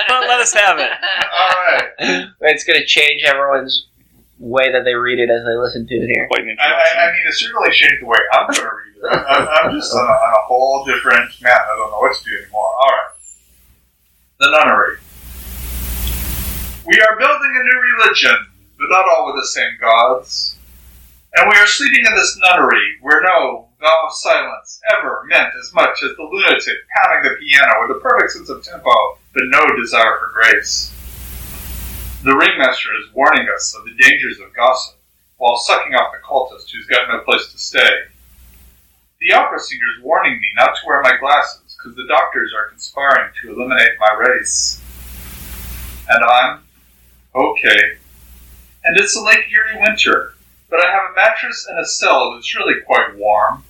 let 0.08 0.40
us 0.40 0.52
have 0.54 0.78
it. 0.78 0.90
all 0.90 1.56
right. 1.66 1.88
it's 2.42 2.64
going 2.64 2.78
to 2.78 2.86
change 2.86 3.22
everyone's 3.24 3.86
way 4.40 4.72
that 4.72 4.84
they 4.88 4.94
read 4.94 5.20
it 5.20 5.28
as 5.28 5.44
they 5.44 5.54
listen 5.54 5.86
to 5.86 5.94
it 5.94 6.08
here. 6.08 6.26
I, 6.58 6.72
I, 6.72 7.08
I 7.08 7.12
mean, 7.12 7.28
it 7.28 7.34
certainly 7.34 7.70
changed 7.70 8.00
the 8.00 8.06
way 8.06 8.18
I'm 8.32 8.46
going 8.48 8.64
to 8.64 8.64
read 8.64 8.96
it. 8.96 9.04
I'm, 9.04 9.20
I'm, 9.28 9.48
I'm 9.52 9.70
just 9.76 9.92
on 9.92 10.00
a, 10.00 10.08
on 10.08 10.32
a 10.32 10.42
whole 10.48 10.84
different 10.86 11.28
man. 11.42 11.52
I 11.52 11.76
don't 11.76 11.90
know 11.92 12.00
what 12.00 12.16
to 12.16 12.24
do 12.24 12.36
anymore. 12.40 12.72
All 12.80 12.88
right. 12.88 13.12
The 14.40 14.50
nunnery. 14.50 14.96
We 16.88 16.96
are 16.98 17.18
building 17.20 17.52
a 17.52 17.62
new 17.68 17.80
religion, 18.00 18.36
but 18.78 18.88
not 18.88 19.04
all 19.04 19.26
with 19.26 19.36
the 19.36 19.46
same 19.46 19.76
gods. 19.78 20.56
And 21.36 21.48
we 21.48 21.56
are 21.56 21.66
sleeping 21.66 22.06
in 22.06 22.16
this 22.16 22.40
nunnery 22.40 22.96
where 23.02 23.22
no 23.22 23.68
vow 23.78 24.00
of 24.06 24.12
silence 24.14 24.80
ever 24.98 25.22
meant 25.28 25.52
as 25.62 25.72
much 25.74 26.02
as 26.02 26.16
the 26.16 26.22
lunatic 26.22 26.76
pounding 26.96 27.30
the 27.30 27.36
piano 27.38 27.86
with 27.86 27.96
a 27.96 28.00
perfect 28.00 28.32
sense 28.32 28.48
of 28.48 28.64
tempo, 28.64 28.90
but 29.34 29.44
no 29.46 29.64
desire 29.76 30.18
for 30.18 30.32
grace. 30.32 30.92
The 32.22 32.36
ringmaster 32.36 32.90
is 33.00 33.14
warning 33.14 33.48
us 33.56 33.74
of 33.74 33.86
the 33.86 33.94
dangers 33.94 34.40
of 34.40 34.52
gossip 34.52 34.96
while 35.38 35.56
sucking 35.56 35.94
off 35.94 36.12
the 36.12 36.18
cultist 36.18 36.70
who's 36.70 36.84
got 36.84 37.08
no 37.08 37.20
place 37.20 37.50
to 37.50 37.58
stay. 37.58 37.88
The 39.22 39.32
opera 39.32 39.58
singer's 39.58 40.02
warning 40.02 40.34
me 40.34 40.48
not 40.54 40.74
to 40.76 40.86
wear 40.86 41.00
my 41.00 41.16
glasses 41.18 41.74
because 41.78 41.96
the 41.96 42.06
doctors 42.06 42.52
are 42.54 42.68
conspiring 42.68 43.32
to 43.40 43.54
eliminate 43.54 43.92
my 43.98 44.28
race. 44.28 44.82
And 46.10 46.22
I'm 46.22 46.60
okay. 47.34 47.96
And 48.84 48.98
it's 48.98 49.16
a 49.16 49.22
Lake 49.22 49.46
Erie 49.50 49.80
winter, 49.80 50.34
but 50.68 50.84
I 50.84 50.90
have 50.90 51.12
a 51.12 51.16
mattress 51.16 51.66
and 51.70 51.78
a 51.78 51.86
cell 51.86 52.34
that's 52.34 52.54
really 52.54 52.82
quite 52.82 53.16
warm. 53.16 53.64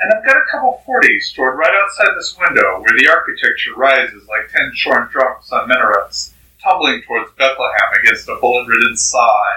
And 0.00 0.12
I've 0.12 0.26
got 0.26 0.36
a 0.36 0.50
couple 0.50 0.82
40s 0.84 1.22
stored 1.22 1.56
right 1.56 1.72
outside 1.72 2.16
this 2.16 2.36
window 2.36 2.80
where 2.80 2.98
the 2.98 3.08
architecture 3.08 3.74
rises 3.76 4.26
like 4.26 4.50
ten 4.50 4.72
shorn 4.74 5.08
drunks 5.12 5.52
on 5.52 5.68
minarets, 5.68 6.33
tumbling 6.64 7.02
towards 7.06 7.30
Bethlehem 7.38 7.90
against 8.02 8.28
a 8.28 8.36
bullet 8.40 8.66
ridden 8.66 8.96
sigh, 8.96 9.56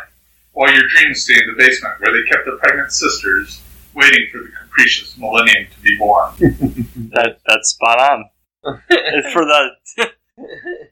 while 0.52 0.72
your 0.72 0.88
dreams 0.90 1.24
stay 1.24 1.36
in 1.36 1.48
the 1.48 1.58
basement 1.58 2.00
where 2.00 2.14
they 2.14 2.30
kept 2.30 2.46
the 2.46 2.58
pregnant 2.62 2.92
sisters, 2.92 3.62
waiting 3.94 4.28
for 4.32 4.40
the 4.40 4.50
capricious 4.50 5.18
millennium 5.18 5.68
to 5.74 5.80
be 5.82 5.98
born. 5.98 6.34
That 7.12 7.40
that's 7.48 7.70
spot 7.70 8.00
on. 8.00 8.30
It's 8.90 9.32
for 9.34 9.46
the 9.46 9.70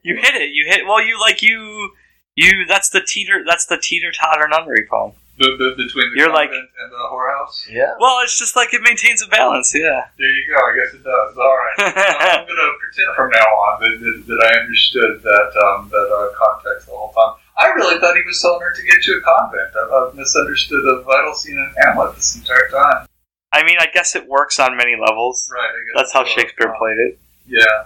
you 0.02 0.16
hit 0.16 0.34
it. 0.34 0.50
You 0.52 0.64
hit 0.66 0.86
well. 0.86 1.04
You 1.04 1.20
like 1.20 1.42
you 1.42 1.90
you. 2.34 2.64
That's 2.66 2.88
the 2.88 3.00
teeter. 3.00 3.44
That's 3.46 3.66
the 3.66 3.76
teeter 3.76 4.10
totter 4.12 4.48
nunnery 4.48 4.86
poem. 4.88 5.12
B- 5.38 5.56
b- 5.58 5.74
between 5.76 6.08
the 6.12 6.16
You're 6.16 6.32
like- 6.32 6.50
and 6.50 6.68
the 6.90 7.08
whorehouse. 7.12 7.68
Yeah. 7.68 7.92
Well, 8.00 8.20
it's 8.22 8.38
just 8.38 8.56
like 8.56 8.72
it 8.72 8.80
maintains 8.82 9.22
a 9.22 9.28
balance. 9.28 9.74
Yeah. 9.74 10.06
There 10.18 10.30
you 10.30 10.44
go. 10.48 10.56
I 10.56 10.72
guess 10.76 10.94
it 10.94 11.04
does. 11.04 11.36
All 11.36 11.56
right. 11.56 11.76
I'm 12.40 12.46
going 12.46 12.56
to 12.56 12.72
pretend 12.80 13.14
from 13.16 13.30
now 13.30 13.44
on 13.44 13.80
that, 13.82 14.00
that, 14.00 14.24
that 14.26 14.40
I 14.48 14.60
understood 14.60 15.22
that 15.22 15.50
um, 15.64 15.88
that 15.90 16.08
uh, 16.08 16.32
context 16.38 16.86
the 16.88 16.92
whole 16.96 17.12
time. 17.12 17.36
I 17.58 17.68
really 17.72 17.98
thought 18.00 18.16
he 18.16 18.22
was 18.26 18.40
telling 18.40 18.60
her 18.60 18.72
to 18.74 18.82
get 18.82 19.02
to 19.02 19.12
a 19.12 19.20
convent. 19.20 19.72
I've, 19.76 19.92
I've 19.92 20.14
misunderstood 20.14 20.84
a 20.88 21.02
vital 21.02 21.34
scene 21.34 21.56
in 21.56 21.72
Hamlet 21.84 22.14
this 22.16 22.36
entire 22.36 22.68
time. 22.70 23.06
I 23.52 23.62
mean, 23.64 23.76
I 23.80 23.86
guess 23.92 24.14
it 24.16 24.26
works 24.28 24.58
on 24.58 24.76
many 24.76 24.96
levels. 25.00 25.50
Right. 25.52 25.64
I 25.64 25.72
guess 25.84 25.94
That's 25.96 26.12
how 26.12 26.24
so. 26.24 26.30
Shakespeare 26.30 26.74
played 26.78 26.98
it. 26.98 27.18
Yeah. 27.46 27.84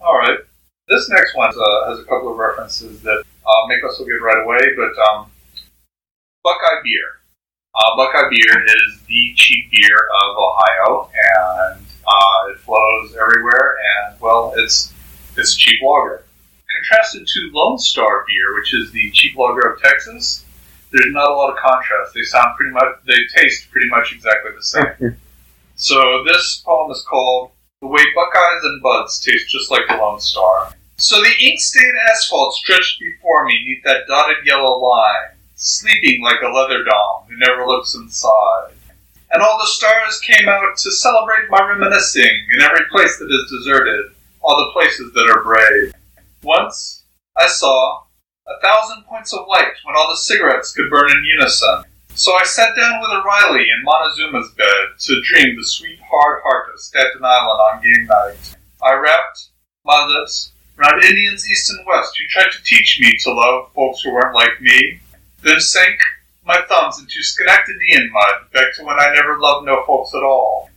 All 0.00 0.16
right. 0.16 0.38
This 0.88 1.08
next 1.10 1.34
one 1.36 1.50
uh, 1.50 1.88
has 1.90 1.98
a 1.98 2.04
couple 2.04 2.30
of 2.32 2.38
references 2.38 3.02
that 3.02 3.22
uh, 3.46 3.66
make 3.68 3.82
us 3.84 3.98
look 3.98 4.08
good 4.08 4.22
right 4.22 4.42
away, 4.44 4.60
but 4.76 4.92
um, 5.10 5.26
Buckeye 6.46 6.80
beer. 6.84 7.18
Uh, 7.74 7.96
Buckeye 7.96 8.30
beer 8.30 8.64
is 8.64 9.00
the 9.08 9.34
cheap 9.34 9.68
beer 9.72 9.98
of 10.22 10.36
Ohio, 10.38 11.10
and 11.34 11.84
uh, 12.06 12.52
it 12.52 12.58
flows 12.60 13.16
everywhere. 13.20 13.76
And 13.98 14.20
well, 14.20 14.54
it's 14.56 14.94
it's 15.36 15.56
cheap 15.56 15.80
lager. 15.82 16.22
Contrasted 16.72 17.26
to 17.26 17.50
Lone 17.52 17.78
Star 17.78 18.24
beer, 18.28 18.54
which 18.54 18.72
is 18.74 18.92
the 18.92 19.10
cheap 19.10 19.36
lager 19.36 19.72
of 19.72 19.82
Texas, 19.82 20.44
there's 20.92 21.12
not 21.12 21.30
a 21.30 21.34
lot 21.34 21.50
of 21.50 21.58
contrast. 21.58 22.14
They 22.14 22.22
sound 22.22 22.56
pretty 22.56 22.72
much, 22.72 22.94
they 23.06 23.18
taste 23.34 23.68
pretty 23.72 23.88
much 23.88 24.12
exactly 24.12 24.52
the 24.54 24.62
same. 24.62 25.16
so 25.74 26.22
this 26.28 26.62
poem 26.64 26.92
is 26.92 27.04
called 27.10 27.50
"The 27.80 27.88
Way 27.88 28.04
Buckeyes 28.14 28.62
and 28.62 28.82
Buds 28.82 29.18
Taste 29.18 29.48
Just 29.48 29.72
Like 29.72 29.82
the 29.88 29.96
Lone 29.96 30.20
Star." 30.20 30.72
So 30.98 31.16
the 31.16 31.34
ink-stained 31.44 31.98
asphalt 32.08 32.54
stretched 32.54 33.00
before 33.00 33.44
me 33.46 33.52
neath 33.66 33.82
that 33.84 34.06
dotted 34.06 34.46
yellow 34.46 34.78
line, 34.78 35.35
sleeping 35.56 36.22
like 36.22 36.40
a 36.42 36.52
leather 36.52 36.84
dom 36.84 37.24
who 37.28 37.36
never 37.36 37.66
looks 37.66 37.94
inside. 37.94 38.72
And 39.32 39.42
all 39.42 39.58
the 39.58 39.66
stars 39.66 40.20
came 40.20 40.48
out 40.48 40.76
to 40.76 40.92
celebrate 40.92 41.50
my 41.50 41.66
reminiscing 41.68 42.46
in 42.54 42.62
every 42.62 42.86
place 42.90 43.18
that 43.18 43.30
is 43.30 43.50
deserted, 43.50 44.12
all 44.40 44.56
the 44.56 44.72
places 44.72 45.12
that 45.14 45.30
are 45.34 45.42
brave. 45.42 45.92
Once 46.42 47.02
I 47.36 47.48
saw 47.48 48.04
a 48.46 48.60
thousand 48.62 49.04
points 49.04 49.32
of 49.32 49.48
light 49.48 49.72
when 49.84 49.96
all 49.96 50.08
the 50.08 50.16
cigarettes 50.16 50.72
could 50.72 50.88
burn 50.90 51.10
in 51.10 51.24
unison. 51.24 51.84
So 52.14 52.32
I 52.32 52.44
sat 52.44 52.76
down 52.76 53.00
with 53.00 53.10
O'Reilly 53.10 53.60
in 53.62 53.84
Montezuma's 53.84 54.52
bed 54.52 54.96
to 54.98 55.22
dream 55.22 55.56
the 55.56 55.64
sweet 55.64 55.98
hard 56.08 56.40
heart 56.44 56.72
of 56.72 56.80
Staten 56.80 57.24
Island 57.24 57.60
on 57.60 57.82
game 57.82 58.06
night. 58.06 58.56
I 58.82 58.94
wrapped 58.94 59.48
my 59.84 60.06
lips 60.06 60.52
around 60.78 61.02
Indians 61.04 61.48
east 61.50 61.70
and 61.70 61.86
west 61.86 62.16
who 62.16 62.24
tried 62.28 62.52
to 62.52 62.62
teach 62.62 63.00
me 63.00 63.12
to 63.20 63.32
love 63.32 63.72
folks 63.74 64.02
who 64.02 64.12
weren't 64.12 64.34
like 64.34 64.60
me, 64.60 65.00
then 65.42 65.60
sank 65.60 65.98
my 66.44 66.60
thumbs 66.68 66.98
into 66.98 67.20
Schenectadean 67.20 68.10
mud 68.12 68.52
back 68.52 68.74
to 68.76 68.84
when 68.84 68.98
I 68.98 69.12
never 69.14 69.38
loved 69.38 69.66
no 69.66 69.84
folks 69.86 70.14
at 70.14 70.22
all. 70.22 70.70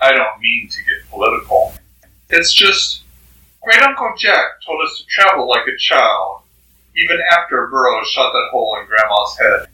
I 0.00 0.12
don't 0.12 0.40
mean 0.40 0.68
to 0.68 0.76
get 0.82 1.08
political. 1.10 1.74
It's 2.28 2.52
just 2.52 3.02
Great 3.62 3.82
Uncle 3.82 4.12
Jack 4.16 4.44
told 4.64 4.84
us 4.84 4.98
to 4.98 5.06
travel 5.06 5.48
like 5.48 5.66
a 5.66 5.76
child, 5.78 6.42
even 6.96 7.18
after 7.32 7.66
Burroughs 7.68 8.08
shot 8.08 8.32
that 8.32 8.48
hole 8.52 8.78
in 8.80 8.86
Grandma's 8.86 9.38
head. 9.38 9.68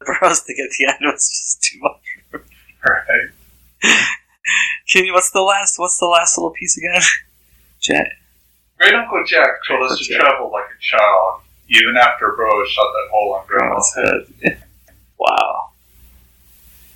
Burroughs 0.20 0.40
thing 0.40 0.56
at 0.62 0.70
the 0.76 0.86
end 0.86 1.12
was 1.12 1.28
just 1.28 1.62
too 1.62 1.78
much. 1.80 2.42
Right? 2.84 3.30
Can 4.88 5.12
what's 5.12 5.30
the 5.30 5.42
last? 5.42 5.78
What's 5.78 5.98
the 5.98 6.06
last 6.06 6.36
little 6.36 6.50
piece 6.50 6.76
again? 6.76 7.00
Jack. 7.80 8.08
Great 8.78 8.94
Uncle 8.94 9.24
Jack 9.26 9.48
told 9.66 9.90
us 9.90 9.98
to 9.98 10.04
Jack. 10.04 10.20
travel 10.20 10.50
like 10.52 10.64
a 10.64 10.80
child, 10.80 11.40
even 11.68 11.96
after 11.96 12.34
Burroughs 12.36 12.70
shot 12.70 12.92
that 12.92 13.10
hole 13.10 13.34
on 13.34 13.46
Grandma's 13.46 13.94
head. 13.94 14.58
wow. 15.18 15.70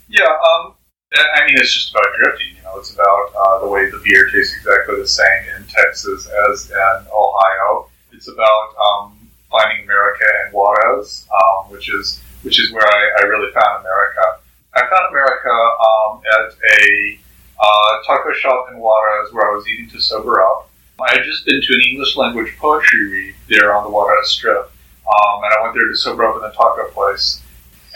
Yeah, 0.08 0.24
um, 0.24 0.74
I 1.14 1.26
I 1.34 1.46
mean, 1.46 1.56
it's 1.56 1.74
just 1.74 1.90
about 1.90 2.06
drifting. 2.16 2.56
You 2.56 2.62
know, 2.62 2.78
it's 2.78 2.94
about 2.94 3.32
uh, 3.34 3.58
the 3.60 3.68
way 3.68 3.90
the 3.90 4.00
beer 4.04 4.28
tastes 4.30 4.56
exactly 4.56 4.96
the 4.96 5.08
same 5.08 5.42
in 5.56 5.64
Texas 5.66 6.28
as 6.50 6.70
in 6.70 7.06
Ohio. 7.12 7.88
It's 8.12 8.28
about 8.28 8.74
um, 8.76 9.30
finding 9.50 9.84
America 9.84 10.24
in 10.46 10.52
Juarez, 10.52 11.26
um, 11.30 11.70
which 11.70 11.92
is 11.92 12.20
which 12.42 12.58
is 12.58 12.72
where 12.72 12.86
I, 12.86 13.10
I 13.20 13.22
really 13.26 13.52
found 13.52 13.80
America. 13.80 14.38
I 14.74 14.80
found 14.80 15.10
America 15.10 15.50
um, 15.50 16.22
at 16.38 16.54
a 16.78 17.18
uh, 17.60 18.02
taco 18.06 18.32
shop 18.32 18.68
in 18.70 18.78
Juarez 18.78 19.32
where 19.32 19.50
I 19.50 19.54
was 19.54 19.66
eating 19.68 19.90
to 19.90 20.00
sober 20.00 20.40
up. 20.40 20.69
I 21.02 21.12
had 21.12 21.24
just 21.24 21.44
been 21.46 21.60
to 21.60 21.74
an 21.74 21.80
English 21.90 22.16
language 22.16 22.56
poetry 22.58 23.08
read 23.10 23.34
there 23.48 23.74
on 23.76 23.84
the 23.84 23.90
Juarez 23.90 24.30
Strip, 24.30 24.66
um, 24.66 25.44
and 25.44 25.52
I 25.52 25.62
went 25.62 25.74
there 25.74 25.88
to 25.88 25.96
sober 25.96 26.26
up 26.26 26.36
in 26.36 26.42
the 26.42 26.50
taco 26.50 26.88
place 26.90 27.42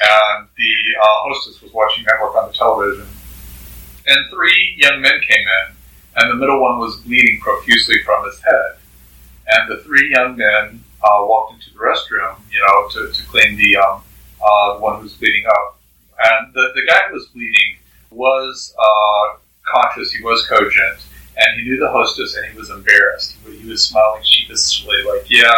and 0.04 0.48
the 0.56 0.74
uh, 1.00 1.06
hostess 1.22 1.62
was 1.62 1.72
watching 1.72 2.04
network 2.04 2.34
on 2.34 2.48
the 2.48 2.54
television. 2.54 3.06
And 4.06 4.30
three 4.30 4.74
young 4.76 5.00
men 5.00 5.12
came 5.20 5.46
in, 5.64 5.76
and 6.16 6.30
the 6.30 6.34
middle 6.34 6.60
one 6.60 6.78
was 6.78 6.96
bleeding 6.98 7.40
profusely 7.40 7.96
from 8.04 8.24
his 8.26 8.40
head. 8.42 8.76
And 9.48 9.70
the 9.70 9.82
three 9.82 10.10
young 10.10 10.36
men 10.36 10.82
uh, 11.02 11.24
walked 11.24 11.54
into 11.54 11.70
the 11.72 11.78
restroom, 11.78 12.36
you 12.50 12.60
know, 12.60 12.88
to, 12.90 13.12
to 13.12 13.26
clean 13.28 13.56
the 13.56 13.76
um, 13.76 14.02
uh, 14.42 14.78
one 14.78 14.96
who 14.96 15.02
was 15.02 15.14
bleeding 15.14 15.44
up. 15.48 15.78
And 16.18 16.52
the, 16.54 16.72
the 16.74 16.86
guy 16.86 17.00
who 17.08 17.14
was 17.14 17.26
bleeding 17.26 17.76
was 18.10 18.74
uh, 18.78 19.36
conscious, 19.64 20.12
he 20.12 20.22
was 20.22 20.46
cogent, 20.46 20.98
and 21.36 21.60
he 21.60 21.68
knew 21.68 21.78
the 21.78 21.90
hostess, 21.90 22.36
and 22.36 22.50
he 22.50 22.56
was 22.56 22.70
embarrassed. 22.70 23.36
He, 23.46 23.56
he 23.58 23.68
was 23.68 23.84
smiling 23.84 24.22
sheepishly, 24.22 25.02
like, 25.04 25.26
"Yeah, 25.30 25.52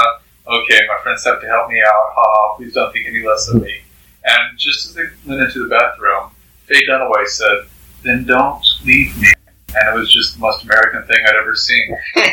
okay, 0.47 0.81
my 0.89 0.99
friends 1.03 1.25
have 1.25 1.41
to 1.41 1.47
help 1.47 1.69
me 1.69 1.81
out. 1.81 2.13
Ha 2.15 2.25
ha! 2.25 2.57
Please 2.57 2.73
don't 2.75 2.93
think 2.93 3.07
any 3.07 3.27
less 3.27 3.49
of 3.49 3.63
me." 3.63 3.81
And 4.25 4.59
just 4.59 4.87
as 4.87 4.95
they 4.95 5.05
went 5.25 5.41
into 5.41 5.63
the 5.63 5.71
bathroom, 5.71 6.31
Faye 6.67 6.85
Dunaway 6.87 7.27
said, 7.29 7.59
Then 8.03 8.25
don't 8.25 8.65
leave 8.85 9.17
me. 9.21 9.29
And 9.75 9.95
it 9.95 9.99
was 9.99 10.13
just 10.13 10.35
the 10.35 10.41
most 10.41 10.65
American 10.65 11.05
thing 11.05 11.19
I'd 11.27 11.37
ever 11.37 11.55
seen. 11.55 11.97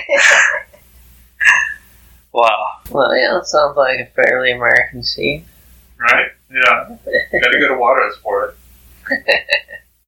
Wow. 2.34 2.80
Well, 2.90 3.16
yeah, 3.16 3.34
that 3.36 3.46
sounds 3.46 3.78
like 3.78 4.00
a 4.00 4.06
fairly 4.08 4.52
American 4.52 5.04
scene. 5.04 5.46
Right? 6.00 6.32
Yeah. 6.52 6.98
Gotta 7.32 7.60
go 7.60 7.68
to 7.68 7.78
Waters 7.78 8.16
for 8.24 8.46
it. 8.46 8.56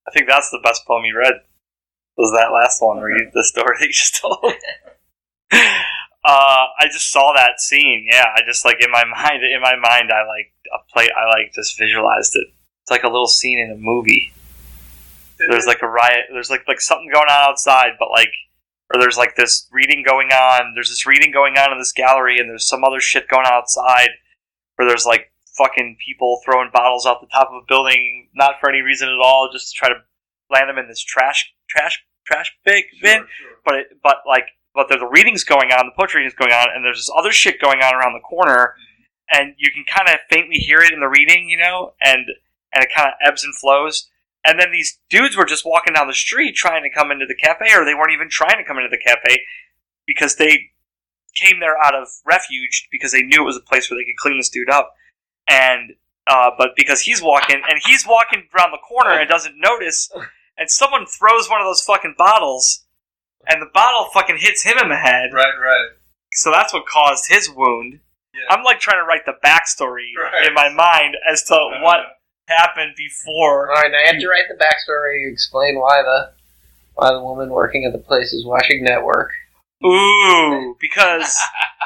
I 0.08 0.12
think 0.12 0.28
that's 0.28 0.50
the 0.50 0.60
best 0.64 0.86
poem 0.88 1.06
you 1.06 1.16
read. 1.16 1.36
Was 2.18 2.32
that 2.32 2.54
last 2.54 2.82
one 2.82 2.98
where 2.98 3.10
you 3.10 3.30
the 3.34 3.44
story 3.44 3.76
that 3.80 3.86
you 3.88 3.92
just 3.92 4.22
told? 4.22 4.54
uh, 5.52 6.66
I 6.80 6.88
just 6.92 7.12
saw 7.12 7.34
that 7.36 7.60
scene. 7.60 8.08
Yeah, 8.10 8.26
I 8.36 8.42
just 8.46 8.66
like 8.66 8.78
in 8.84 8.92
my 8.92 9.04
mind. 9.24 9.44
In 9.44 9.62
my 9.62 9.76
mind, 9.76 10.12
I 10.12 10.26
like 10.26 10.54
a 10.74 10.92
play. 10.92 11.10
I 11.10 11.26
like 11.26 11.54
just 11.54 11.78
visualized 11.78 12.36
it. 12.36 12.48
It's 12.84 12.92
like 12.92 13.04
a 13.04 13.10
little 13.10 13.28
scene 13.28 13.60
in 13.60 13.72
a 13.72 13.78
movie. 13.78 14.32
There's 15.38 15.66
like 15.66 15.82
a 15.82 15.88
riot. 15.88 16.26
There's 16.32 16.50
like 16.50 16.68
like 16.68 16.82
something 16.82 17.10
going 17.12 17.28
on 17.28 17.50
outside, 17.50 17.94
but 18.00 18.10
like, 18.12 18.32
or 18.94 19.00
there's 19.00 19.18
like 19.18 19.36
this 19.36 19.68
reading 19.72 20.04
going 20.06 20.30
on. 20.30 20.74
There's 20.74 20.90
this 20.90 21.06
reading 21.06 21.32
going 21.32 21.58
on 21.58 21.72
in 21.72 21.78
this 21.78 21.92
gallery, 21.92 22.40
and 22.40 22.50
there's 22.50 22.68
some 22.68 22.84
other 22.84 23.02
shit 23.02 23.28
going 23.28 23.46
on 23.46 23.54
outside. 23.54 24.10
Where 24.76 24.88
there's 24.88 25.06
like 25.06 25.32
fucking 25.58 25.98
people 26.06 26.42
throwing 26.46 26.70
bottles 26.74 27.06
off 27.06 27.22
the 27.22 27.28
top 27.28 27.50
of 27.50 27.64
a 27.64 27.66
building, 27.68 28.30
not 28.36 28.56
for 28.60 28.70
any 28.70 28.82
reason 28.82 29.10
at 29.10 29.20
all, 29.22 29.50
just 29.52 29.72
to 29.72 29.78
try 29.78 29.90
to 29.90 29.96
land 30.50 30.70
them 30.70 30.78
in 30.78 30.88
this 30.88 31.02
trash 31.02 31.54
trash 31.70 32.04
trash 32.26 32.56
big 32.66 32.86
bin. 33.02 33.20
Sure, 33.20 33.28
sure. 33.28 33.58
But 33.64 33.76
it, 33.76 33.88
but 34.04 34.18
like 34.28 34.46
but 34.74 34.88
there's 34.90 35.02
the 35.02 35.08
readings 35.08 35.44
going 35.44 35.72
on, 35.72 35.86
the 35.86 35.96
poetry 35.96 36.20
readings 36.20 36.38
going 36.38 36.52
on, 36.52 36.68
and 36.74 36.84
there's 36.84 36.98
this 36.98 37.12
other 37.18 37.32
shit 37.32 37.62
going 37.62 37.82
on 37.82 37.96
around 37.96 38.14
the 38.14 38.20
corner, 38.20 38.76
and 39.32 39.56
you 39.58 39.72
can 39.72 39.86
kind 39.88 40.10
of 40.10 40.20
faintly 40.30 40.58
hear 40.58 40.80
it 40.80 40.92
in 40.92 41.00
the 41.00 41.08
reading, 41.08 41.50
you 41.50 41.58
know, 41.58 41.94
and 42.02 42.26
and 42.74 42.84
it 42.84 42.90
kind 42.94 43.08
of 43.08 43.14
ebbs 43.26 43.44
and 43.44 43.56
flows. 43.56 44.10
And 44.48 44.60
then 44.60 44.72
these 44.72 45.00
dudes 45.10 45.36
were 45.36 45.46
just 45.46 45.66
walking 45.66 45.94
down 45.94 46.08
the 46.08 46.14
street 46.14 46.56
trying 46.56 46.84
to 46.84 46.90
come 46.90 47.10
into 47.10 47.26
the 47.26 47.36
cafe, 47.36 47.74
or 47.74 47.84
they 47.84 47.96
weren't 47.96 48.12
even 48.12 48.30
trying 48.30 48.58
to 48.58 48.64
come 48.64 48.78
into 48.78 48.90
the 48.90 49.02
cafe 49.02 49.42
because 50.06 50.36
they 50.36 50.70
came 51.34 51.60
there 51.60 51.78
out 51.82 51.96
of 51.96 52.08
refuge 52.26 52.88
because 52.92 53.12
they 53.12 53.22
knew 53.22 53.42
it 53.42 53.46
was 53.46 53.58
a 53.58 53.62
place 53.62 53.90
where 53.90 54.00
they 54.00 54.06
could 54.06 54.18
clean 54.18 54.38
this 54.38 54.50
dude 54.50 54.70
up. 54.70 54.94
And 55.48 55.94
uh, 56.28 56.52
but 56.58 56.72
because 56.76 57.02
he's 57.02 57.22
walking 57.22 57.62
and 57.70 57.80
he's 57.86 58.06
walking 58.08 58.44
around 58.56 58.72
the 58.72 58.78
corner 58.78 59.20
and 59.20 59.30
doesn't 59.30 59.56
notice, 59.58 60.10
and 60.58 60.70
someone 60.70 61.06
throws 61.06 61.50
one 61.50 61.62
of 61.62 61.66
those 61.68 61.82
fucking 61.82 62.16
bottles, 62.18 62.84
and 63.48 63.62
the 63.62 63.70
bottle 63.74 64.10
fucking 64.14 64.38
hits 64.40 64.64
him 64.64 64.78
in 64.82 64.90
the 64.90 64.96
head. 64.98 65.32
Right, 65.34 65.54
right. 65.62 65.90
So 66.32 66.52
that's 66.52 66.74
what 66.74 66.86
caused 66.88 67.26
his 67.30 67.50
wound. 67.50 68.00
Yeah. 68.34 68.42
I'm 68.50 68.64
like 68.64 68.80
trying 68.80 69.02
to 69.02 69.08
write 69.08 69.26
the 69.26 69.36
backstory 69.44 70.10
Right. 70.22 70.48
in 70.48 70.54
my 70.54 70.68
mind 70.70 71.16
as 71.32 71.44
to 71.44 71.54
what 71.82 72.00
happened 72.48 72.94
before. 72.98 73.70
All 73.70 73.82
right, 73.82 73.90
now 73.92 74.00
you 74.00 74.08
have 74.08 74.20
to 74.20 74.28
write 74.28 74.46
the 74.50 74.56
backstory. 74.62 75.22
You 75.22 75.30
explain 75.32 75.80
why 75.80 76.02
the 76.02 76.32
why 76.96 77.12
the 77.14 77.22
woman 77.22 77.50
working 77.50 77.86
at 77.86 77.92
the 77.94 78.00
place 78.00 78.34
is 78.34 78.46
watching 78.46 78.84
network. 78.84 79.32
Ooh, 79.86 80.76
because 80.82 81.38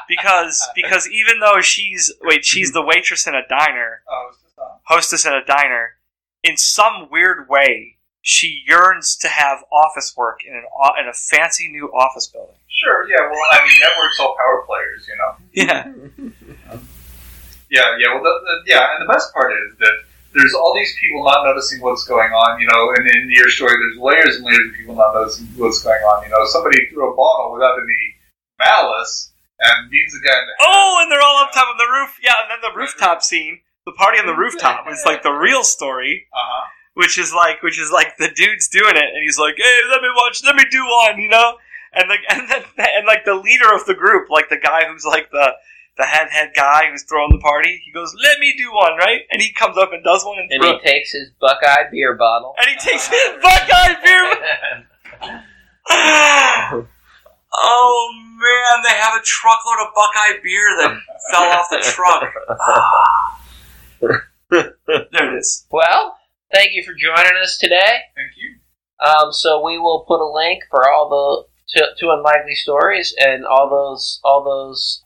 because 0.08 0.68
because 0.76 1.08
even 1.10 1.40
though 1.40 1.62
she's 1.62 2.12
wait, 2.22 2.46
she's 2.46 2.72
the 2.72 2.82
waitress 2.82 3.28
in 3.28 3.36
a 3.36 3.46
diner, 3.48 4.02
Oh, 4.10 4.30
is 4.32 4.38
this 4.42 4.52
on? 4.58 4.78
hostess 4.84 5.26
in 5.26 5.34
a 5.34 5.44
diner, 5.46 5.96
in 6.44 6.58
some 6.58 7.08
weird 7.12 7.48
way, 7.50 7.98
she 8.22 8.64
yearns 8.68 9.16
to 9.18 9.28
have 9.28 9.60
office 9.72 10.14
work 10.18 10.42
in 10.46 10.54
an 10.54 10.64
in 11.02 11.08
a 11.10 11.14
fancy 11.14 11.68
new 11.68 11.88
office 11.94 12.28
building. 12.28 12.56
Sure, 12.68 13.08
yeah. 13.10 13.18
Well, 13.30 13.40
I 13.52 13.64
mean, 13.68 13.74
networks 13.80 14.20
all 14.20 14.36
power 14.38 14.64
players, 14.66 15.08
you 15.08 15.16
know. 15.18 15.36
Yeah. 15.54 16.80
Yeah, 17.72 17.82
yeah. 18.00 18.16
Well, 18.16 18.24
the, 18.24 18.40
the, 18.46 18.72
yeah, 18.72 18.96
and 18.98 19.08
the 19.08 19.14
best 19.14 19.32
part 19.32 19.52
is 19.54 19.78
that 19.78 19.94
there's 20.34 20.54
all 20.54 20.74
these 20.76 20.96
people 21.00 21.24
not 21.24 21.44
noticing 21.46 21.82
what's 21.82 22.04
going 22.06 22.32
on. 22.32 22.60
You 22.62 22.68
know, 22.68 22.94
and 22.96 23.08
in 23.08 23.30
your 23.32 23.50
story, 23.50 23.74
there's 23.78 23.98
layers 24.02 24.36
and 24.38 24.46
layers 24.46 24.70
of 24.70 24.76
people 24.76 24.96
not 24.96 25.14
noticing 25.14 25.48
what's 25.58 25.82
going 25.84 26.02
on. 26.02 26.24
You 26.24 26.30
know, 26.30 26.46
somebody 26.46 26.78
threw 26.90 27.12
a 27.12 27.16
bottle 27.16 27.54
without 27.54 27.78
any 27.80 28.04
malice 28.60 29.32
and 29.60 29.90
beans 29.92 30.14
the 30.14 30.20
guy 30.20 30.34
in 30.38 30.46
the 30.48 30.54
head. 30.60 30.68
Oh, 30.72 31.00
and 31.02 31.12
they're 31.12 31.22
all 31.22 31.44
up 31.44 31.52
top 31.52 31.68
on 31.68 31.78
the 31.78 31.92
roof. 31.92 32.16
Yeah, 32.22 32.34
and 32.44 32.50
then 32.52 32.62
the 32.72 32.78
rooftop 32.78 33.22
scene, 33.22 33.60
the 33.86 33.92
party 33.94 34.20
on 34.20 34.26
the 34.28 34.36
rooftop 34.36 34.86
is 34.90 35.04
like 35.06 35.24
the 35.24 35.32
real 35.32 35.64
story, 35.64 36.28
Uh-huh. 36.34 36.68
which 36.94 37.18
is 37.18 37.34
like 37.34 37.62
which 37.64 37.80
is 37.80 37.92
like 37.92 38.18
the 38.18 38.30
dude's 38.36 38.68
doing 38.68 38.96
it, 38.96 39.10
and 39.14 39.22
he's 39.24 39.40
like, 39.40 39.56
"Hey, 39.58 39.78
let 39.90 40.02
me 40.02 40.10
watch, 40.16 40.42
let 40.46 40.56
me 40.56 40.64
do 40.70 40.86
one," 40.86 41.20
you 41.20 41.30
know, 41.30 41.58
and 41.94 42.08
like 42.10 42.22
and 42.30 42.48
then 42.50 42.64
and 42.78 43.06
like 43.08 43.26
the 43.26 43.36
leader 43.36 43.74
of 43.74 43.86
the 43.86 43.96
group, 43.96 44.30
like 44.30 44.50
the 44.50 44.58
guy 44.58 44.86
who's 44.88 45.06
like 45.06 45.30
the 45.32 45.54
the 46.00 46.06
head 46.06 46.28
head 46.32 46.52
guy 46.56 46.90
who's 46.90 47.04
throwing 47.04 47.30
the 47.32 47.40
party, 47.40 47.82
he 47.86 47.92
goes, 47.92 48.16
"Let 48.24 48.40
me 48.40 48.54
do 48.58 48.74
one," 48.74 48.98
right? 48.98 49.22
And 49.32 49.42
he 49.42 49.54
comes 49.54 49.78
up 49.78 49.92
and 49.94 50.04
does 50.04 50.24
one, 50.26 50.38
and, 50.40 50.52
And 50.52 50.64
he 50.64 50.80
takes 50.80 51.12
his 51.12 51.30
Buckeye 51.40 51.90
beer 51.92 52.16
bottle. 52.16 52.56
and 52.58 52.68
he 52.70 52.76
takes 52.78 53.08
his 53.08 53.30
Buckeye 53.42 53.96
beer. 54.04 54.36
Bottle. 55.22 56.88
Oh 57.52 58.12
man, 58.38 58.84
they 58.84 58.96
have 58.96 59.20
a 59.20 59.24
truckload 59.24 59.80
of 59.88 59.94
Buckeye 59.96 60.40
beer 60.44 60.70
that 60.78 61.00
fell 61.32 61.50
off 61.50 61.68
the 61.70 61.80
truck. 61.82 62.24
there 64.50 65.08
it 65.12 65.38
is. 65.40 65.66
well, 65.72 66.18
thank 66.54 66.74
you 66.74 66.84
for 66.84 66.94
joining 66.94 67.34
us 67.42 67.58
today. 67.58 68.00
Thank 68.16 68.32
you. 68.38 68.60
Um, 69.06 69.32
so 69.34 69.64
we 69.66 69.80
will 69.80 70.06
put 70.08 70.22
a 70.22 70.30
link 70.32 70.64
for 70.70 70.90
all 70.92 71.10
the 71.10 71.80
two, 71.80 71.86
two 72.00 72.10
unlikely 72.12 72.56
stories 72.56 73.16
and 73.20 73.46
all 73.46 73.70
those 73.70 74.20
all 74.24 74.44
those 74.44 75.04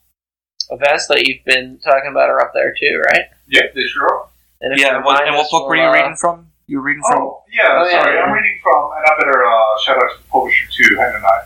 events 0.71 1.07
that 1.07 1.25
you've 1.27 1.43
been 1.45 1.79
talking 1.83 2.11
about 2.11 2.29
are 2.29 2.41
up 2.41 2.51
there 2.53 2.73
too, 2.79 3.01
right? 3.07 3.25
Yep, 3.49 3.73
they 3.75 3.83
sure 3.87 4.03
are. 4.07 4.27
And 4.61 4.77
Yeah, 4.79 4.89
you 4.91 4.95
and 4.97 5.05
what, 5.05 5.27
and 5.27 5.35
what 5.35 5.49
book 5.51 5.67
were 5.67 5.75
you 5.75 5.83
uh, 5.83 5.91
reading 5.93 6.15
from? 6.15 6.47
You 6.67 6.77
were 6.77 6.83
reading 6.83 7.03
from? 7.09 7.21
Oh, 7.21 7.43
yeah, 7.51 7.63
Oh, 7.83 7.89
sorry. 7.91 8.15
yeah. 8.15 8.21
I'm 8.23 8.31
reading 8.31 8.57
from, 8.63 8.91
and 8.95 9.05
I 9.05 9.17
better 9.19 9.43
uh, 9.45 9.79
shout 9.83 9.97
out 9.97 10.09
to 10.15 10.17
the 10.23 10.29
publisher 10.29 10.65
too, 10.71 10.95
Hen 10.97 11.13
and 11.15 11.25
I. 11.25 11.39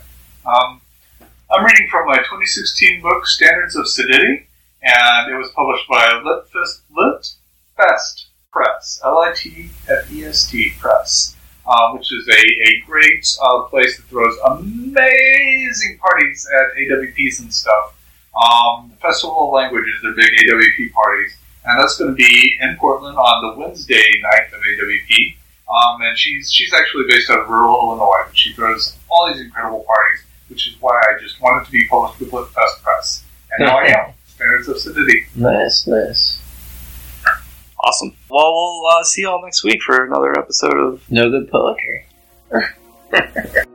Um, 0.45 0.81
I'm 1.51 1.63
reading 1.65 1.87
from 1.89 2.07
my 2.07 2.17
2016 2.17 3.01
book, 3.01 3.25
Standards 3.25 3.75
of 3.75 3.85
Sedity, 3.85 4.45
and 4.83 5.31
it 5.33 5.35
was 5.37 5.49
published 5.55 5.87
by 5.89 6.05
Litfest, 6.23 6.81
Litfest 6.95 8.25
Press, 8.51 9.01
L-I-T-F-E-S-T 9.03 10.73
Press, 10.79 11.35
um, 11.67 11.97
which 11.97 12.11
is 12.13 12.27
a, 12.27 12.69
a 12.69 12.81
great 12.85 13.27
uh, 13.41 13.63
place 13.63 13.97
that 13.97 14.03
throws 14.07 14.37
amazing 14.45 15.97
parties 15.99 16.47
at 16.53 16.75
AWPs 16.77 17.39
and 17.39 17.53
stuff. 17.53 17.93
Um, 18.37 18.91
the 18.91 18.97
Festival 18.97 19.47
of 19.47 19.53
Languages, 19.53 19.95
their 20.03 20.13
big 20.13 20.29
AWP 20.31 20.91
parties, 20.93 21.37
and 21.65 21.79
that's 21.79 21.97
going 21.97 22.11
to 22.11 22.15
be 22.15 22.57
in 22.61 22.77
Portland 22.77 23.17
on 23.17 23.55
the 23.55 23.59
Wednesday 23.59 24.03
night 24.21 24.47
of 24.53 24.61
AWP. 24.61 25.35
Um, 25.67 26.01
and 26.01 26.17
she's 26.17 26.51
she's 26.51 26.73
actually 26.73 27.05
based 27.09 27.29
out 27.29 27.39
of 27.39 27.49
rural 27.49 27.75
Illinois, 27.75 28.23
but 28.25 28.37
she 28.37 28.53
throws 28.53 28.95
all 29.09 29.27
these 29.27 29.41
incredible 29.41 29.83
parties, 29.85 30.23
which 30.49 30.67
is 30.67 30.75
why 30.79 30.93
I 30.95 31.19
just 31.21 31.41
wanted 31.41 31.65
to 31.65 31.71
be 31.71 31.85
published 31.87 32.19
with 32.21 32.31
Litfest 32.31 32.81
Press, 32.83 33.23
and 33.51 33.65
now 33.67 33.77
I 33.79 33.85
am. 33.87 34.13
Standards 34.27 34.67
of 34.67 34.75
Sedity. 34.77 35.25
Nice, 35.35 35.87
nice. 35.87 36.41
Awesome. 37.83 38.15
Well, 38.29 38.53
we'll 38.53 38.85
uh, 38.85 39.03
see 39.03 39.21
you 39.21 39.29
all 39.29 39.41
next 39.43 39.63
week 39.63 39.81
for 39.81 40.05
another 40.05 40.37
episode 40.37 40.77
of 40.77 41.01
No 41.09 41.29
good 41.29 41.49
poetry. 41.49 42.05